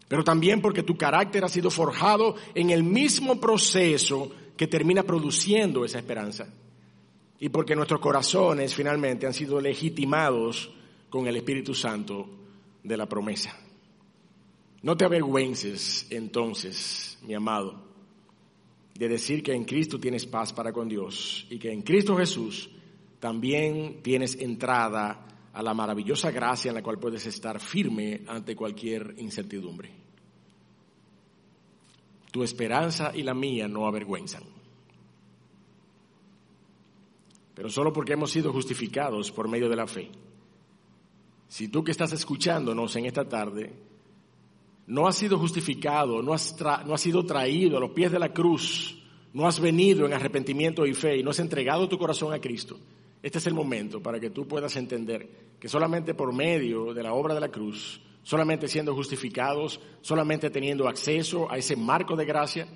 Pero 0.08 0.24
también 0.24 0.62
porque 0.62 0.84
tu 0.84 0.96
carácter 0.96 1.44
ha 1.44 1.50
sido 1.50 1.72
forjado 1.72 2.36
en 2.54 2.70
el 2.70 2.84
mismo 2.84 3.40
proceso 3.42 4.32
que 4.60 4.68
termina 4.68 5.04
produciendo 5.04 5.86
esa 5.86 6.00
esperanza. 6.00 6.46
Y 7.40 7.48
porque 7.48 7.78
nuestros 7.78 8.02
corazones 8.02 8.76
finalmente 8.76 9.26
han 9.26 9.34
sido 9.34 9.62
legitimados 9.62 10.70
con 11.10 11.28
el 11.28 11.38
Espíritu 11.38 11.74
Santo 11.74 12.28
de 12.84 12.98
la 12.98 13.08
promesa. 13.08 13.58
No 14.82 14.98
te 14.98 15.06
avergüences 15.06 16.08
entonces, 16.10 17.18
mi 17.22 17.36
amado, 17.36 17.82
de 18.96 19.08
decir 19.08 19.42
que 19.42 19.54
en 19.54 19.64
Cristo 19.64 19.98
tienes 19.98 20.26
paz 20.26 20.52
para 20.52 20.74
con 20.74 20.90
Dios 20.90 21.48
y 21.50 21.58
que 21.58 21.72
en 21.72 21.82
Cristo 21.82 22.18
Jesús 22.18 22.70
también 23.18 24.02
tienes 24.04 24.36
entrada 24.42 25.26
a 25.54 25.64
la 25.64 25.74
maravillosa 25.74 26.32
gracia 26.32 26.68
en 26.68 26.76
la 26.76 26.84
cual 26.84 27.00
puedes 27.00 27.26
estar 27.26 27.62
firme 27.62 28.24
ante 28.28 28.58
cualquier 28.58 29.16
incertidumbre. 29.20 29.99
Tu 32.32 32.44
esperanza 32.44 33.12
y 33.16 33.24
la 33.24 33.34
mía 33.34 33.68
no 33.68 33.88
avergüenzan. 33.88 34.44
Pero 37.56 37.70
solo 37.70 37.92
porque 37.92 38.14
hemos 38.14 38.32
sido 38.32 38.54
justificados 38.54 39.32
por 39.32 39.48
medio 39.48 39.68
de 39.68 39.76
la 39.76 39.88
fe. 39.88 40.10
Si 41.48 41.68
tú 41.68 41.84
que 41.84 41.92
estás 41.92 42.14
escuchándonos 42.14 42.96
en 42.96 43.06
esta 43.06 43.28
tarde, 43.28 43.74
no 44.88 45.08
has 45.08 45.16
sido 45.16 45.38
justificado, 45.38 46.22
no 46.22 46.34
has, 46.34 46.56
no 46.86 46.94
has 46.94 47.02
sido 47.02 47.26
traído 47.26 47.78
a 47.78 47.80
los 47.80 47.92
pies 47.92 48.12
de 48.12 48.20
la 48.20 48.32
cruz, 48.32 48.98
no 49.34 49.48
has 49.48 49.60
venido 49.60 50.06
en 50.06 50.14
arrepentimiento 50.14 50.86
y 50.86 50.94
fe 50.94 51.18
y 51.18 51.24
no 51.24 51.32
has 51.32 51.40
entregado 51.40 51.90
tu 51.90 51.98
corazón 51.98 52.34
a 52.34 52.40
Cristo, 52.40 52.80
este 53.22 53.38
es 53.40 53.48
el 53.48 53.54
momento 53.54 54.02
para 54.02 54.20
que 54.20 54.30
tú 54.30 54.48
puedas 54.48 54.76
entender 54.78 55.56
que 55.60 55.68
solamente 55.68 56.14
por 56.14 56.34
medio 56.34 56.94
de 56.94 57.04
la 57.04 57.14
obra 57.14 57.34
de 57.34 57.42
la 57.42 57.50
cruz, 57.50 58.02
solamente 58.30 58.68
siendo 58.68 58.94
justificados, 58.94 59.80
solamente 60.02 60.52
teniendo 60.52 60.88
acceso 60.88 61.52
a 61.52 61.58
ese 61.58 61.76
marco 61.76 62.16
de 62.16 62.26
gracia, 62.26 62.68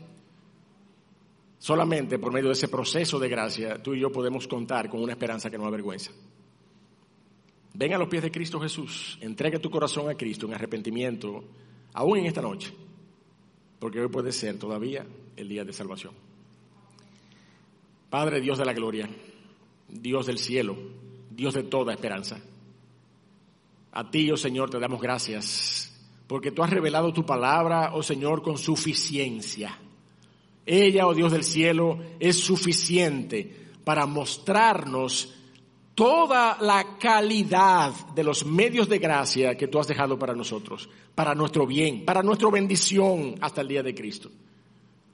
solamente 1.59 2.17
por 2.17 2.33
medio 2.33 2.47
de 2.47 2.53
ese 2.53 2.67
proceso 2.67 3.19
de 3.19 3.29
gracia, 3.29 3.77
tú 3.77 3.93
y 3.93 3.99
yo 3.99 4.11
podemos 4.11 4.47
contar 4.47 4.89
con 4.89 5.03
una 5.03 5.11
esperanza 5.11 5.51
que 5.51 5.57
no 5.59 5.67
avergüenza. 5.67 6.09
Ven 7.75 7.93
a 7.93 7.99
los 7.99 8.07
pies 8.07 8.23
de 8.23 8.31
Cristo 8.31 8.59
Jesús, 8.59 9.19
entrega 9.21 9.59
tu 9.59 9.69
corazón 9.69 10.09
a 10.09 10.15
Cristo 10.15 10.47
en 10.47 10.55
arrepentimiento, 10.55 11.43
aún 11.93 12.17
en 12.17 12.25
esta 12.25 12.41
noche, 12.41 12.73
porque 13.77 14.01
hoy 14.01 14.07
puede 14.07 14.31
ser 14.31 14.57
todavía 14.57 15.05
el 15.35 15.47
día 15.47 15.63
de 15.63 15.71
salvación. 15.71 16.15
Padre 18.09 18.41
Dios 18.41 18.57
de 18.57 18.65
la 18.65 18.73
gloria. 18.73 19.07
Dios 19.87 20.25
del 20.25 20.39
cielo, 20.39 20.75
Dios 21.29 21.53
de 21.53 21.61
toda 21.61 21.93
esperanza. 21.93 22.41
A 23.93 24.09
ti, 24.09 24.29
oh 24.31 24.37
Señor, 24.37 24.69
te 24.69 24.79
damos 24.79 25.01
gracias 25.01 25.89
porque 26.27 26.51
tú 26.51 26.63
has 26.63 26.69
revelado 26.69 27.13
tu 27.13 27.25
palabra, 27.25 27.91
oh 27.93 28.01
Señor, 28.01 28.41
con 28.41 28.57
suficiencia. 28.57 29.77
Ella, 30.65 31.05
oh 31.05 31.13
Dios 31.13 31.31
del 31.31 31.43
cielo, 31.43 31.99
es 32.19 32.37
suficiente 32.37 33.69
para 33.83 34.05
mostrarnos 34.05 35.35
toda 35.93 36.57
la 36.59 36.97
calidad 36.97 37.93
de 38.15 38.23
los 38.23 38.45
medios 38.45 38.89
de 38.89 38.97
gracia 38.97 39.55
que 39.55 39.67
tú 39.67 39.79
has 39.79 39.87
dejado 39.87 40.17
para 40.17 40.33
nosotros, 40.33 40.89
para 41.13 41.35
nuestro 41.35 41.67
bien, 41.67 42.03
para 42.03 42.23
nuestra 42.23 42.49
bendición 42.49 43.35
hasta 43.41 43.61
el 43.61 43.67
día 43.67 43.83
de 43.83 43.93
Cristo. 43.93 44.31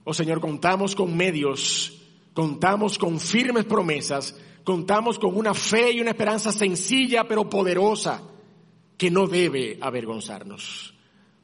Oh 0.06 0.14
Señor, 0.14 0.40
contamos 0.40 0.96
con 0.96 1.18
medios, 1.18 2.02
contamos 2.34 2.98
con 2.98 3.20
firmes 3.20 3.66
promesas 3.66 4.36
contamos 4.64 5.18
con 5.18 5.36
una 5.36 5.56
fe 5.56 5.94
y 5.94 6.02
una 6.02 6.12
esperanza 6.12 6.52
sencilla 6.52 7.28
pero 7.28 7.50
poderosa 7.50 8.22
que 9.00 9.10
no 9.10 9.28
debe 9.28 9.78
avergonzarnos. 9.80 10.94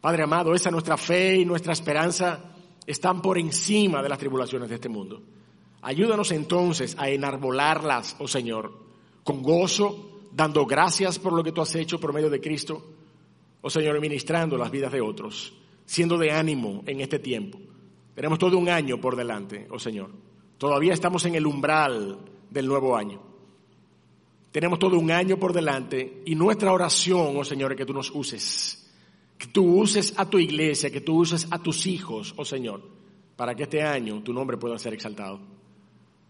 Padre 0.01 0.23
amado, 0.23 0.53
esa 0.53 0.69
nuestra 0.69 0.97
fe 0.97 1.37
y 1.37 1.45
nuestra 1.45 1.71
esperanza 1.71 2.53
están 2.85 3.21
por 3.21 3.39
encima 3.39 4.03
de 4.03 4.09
las 4.09 4.19
tribulaciones 4.19 4.67
de 4.67 4.75
este 4.75 4.89
mundo. 4.89 5.23
Ayúdanos 5.81 6.31
entonces 6.31 6.97
a 6.99 7.09
enarbolarlas, 7.09 8.17
oh 8.19 8.27
Señor, 8.27 8.73
con 9.23 9.41
gozo, 9.41 10.27
dando 10.33 10.65
gracias 10.65 11.17
por 11.17 11.31
lo 11.31 11.41
que 11.45 11.53
tú 11.53 11.61
has 11.61 11.73
hecho 11.75 11.97
por 11.97 12.11
medio 12.11 12.29
de 12.29 12.41
Cristo, 12.41 12.91
oh 13.61 13.69
Señor, 13.69 14.01
ministrando 14.01 14.57
las 14.57 14.69
vidas 14.69 14.91
de 14.91 14.99
otros, 14.99 15.53
siendo 15.85 16.17
de 16.17 16.31
ánimo 16.31 16.83
en 16.85 16.99
este 16.99 17.19
tiempo. 17.19 17.57
Tenemos 18.13 18.37
todo 18.37 18.57
un 18.57 18.67
año 18.67 18.99
por 18.99 19.15
delante, 19.15 19.65
oh 19.71 19.79
Señor. 19.79 20.09
Todavía 20.57 20.93
estamos 20.93 21.23
en 21.23 21.35
el 21.35 21.45
umbral 21.45 22.19
del 22.49 22.67
nuevo 22.67 22.97
año. 22.97 23.21
Tenemos 24.55 24.79
todo 24.79 24.97
un 24.97 25.11
año 25.11 25.37
por 25.37 25.51
delante 25.51 26.21
y 26.25 26.33
nuestra 26.33 26.71
oración, 26.71 27.35
oh 27.35 27.43
Señor, 27.43 27.73
es 27.73 27.77
que 27.77 27.85
tú 27.85 27.91
nos 27.91 28.09
uses, 28.11 28.89
Que 29.37 29.47
tú 29.47 29.81
uses 29.81 30.13
a 30.15 30.29
tu 30.29 30.39
iglesia, 30.39 30.89
que 30.89 31.01
tú 31.01 31.17
uses 31.17 31.45
a 31.51 31.59
tus 31.59 31.85
hijos, 31.87 32.33
oh 32.37 32.45
Señor, 32.45 32.81
para 33.35 33.53
que 33.53 33.63
este 33.63 33.83
año 33.83 34.23
tu 34.23 34.31
nombre 34.31 34.55
pueda 34.55 34.79
ser 34.79 34.93
exaltado. 34.93 35.41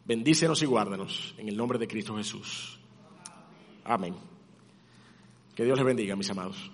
Bendícenos 0.06 0.60
y 0.64 0.66
guárdanos 0.66 1.36
en 1.38 1.50
el 1.50 1.56
nombre 1.56 1.78
de 1.78 1.88
Cristo 1.88 2.18
Jesús. 2.18 2.80
Amén. 3.84 4.16
Que 5.54 5.64
Dios 5.64 5.78
les 5.78 5.86
bendiga, 5.86 6.16
mis 6.16 6.32
amados. 6.32 6.72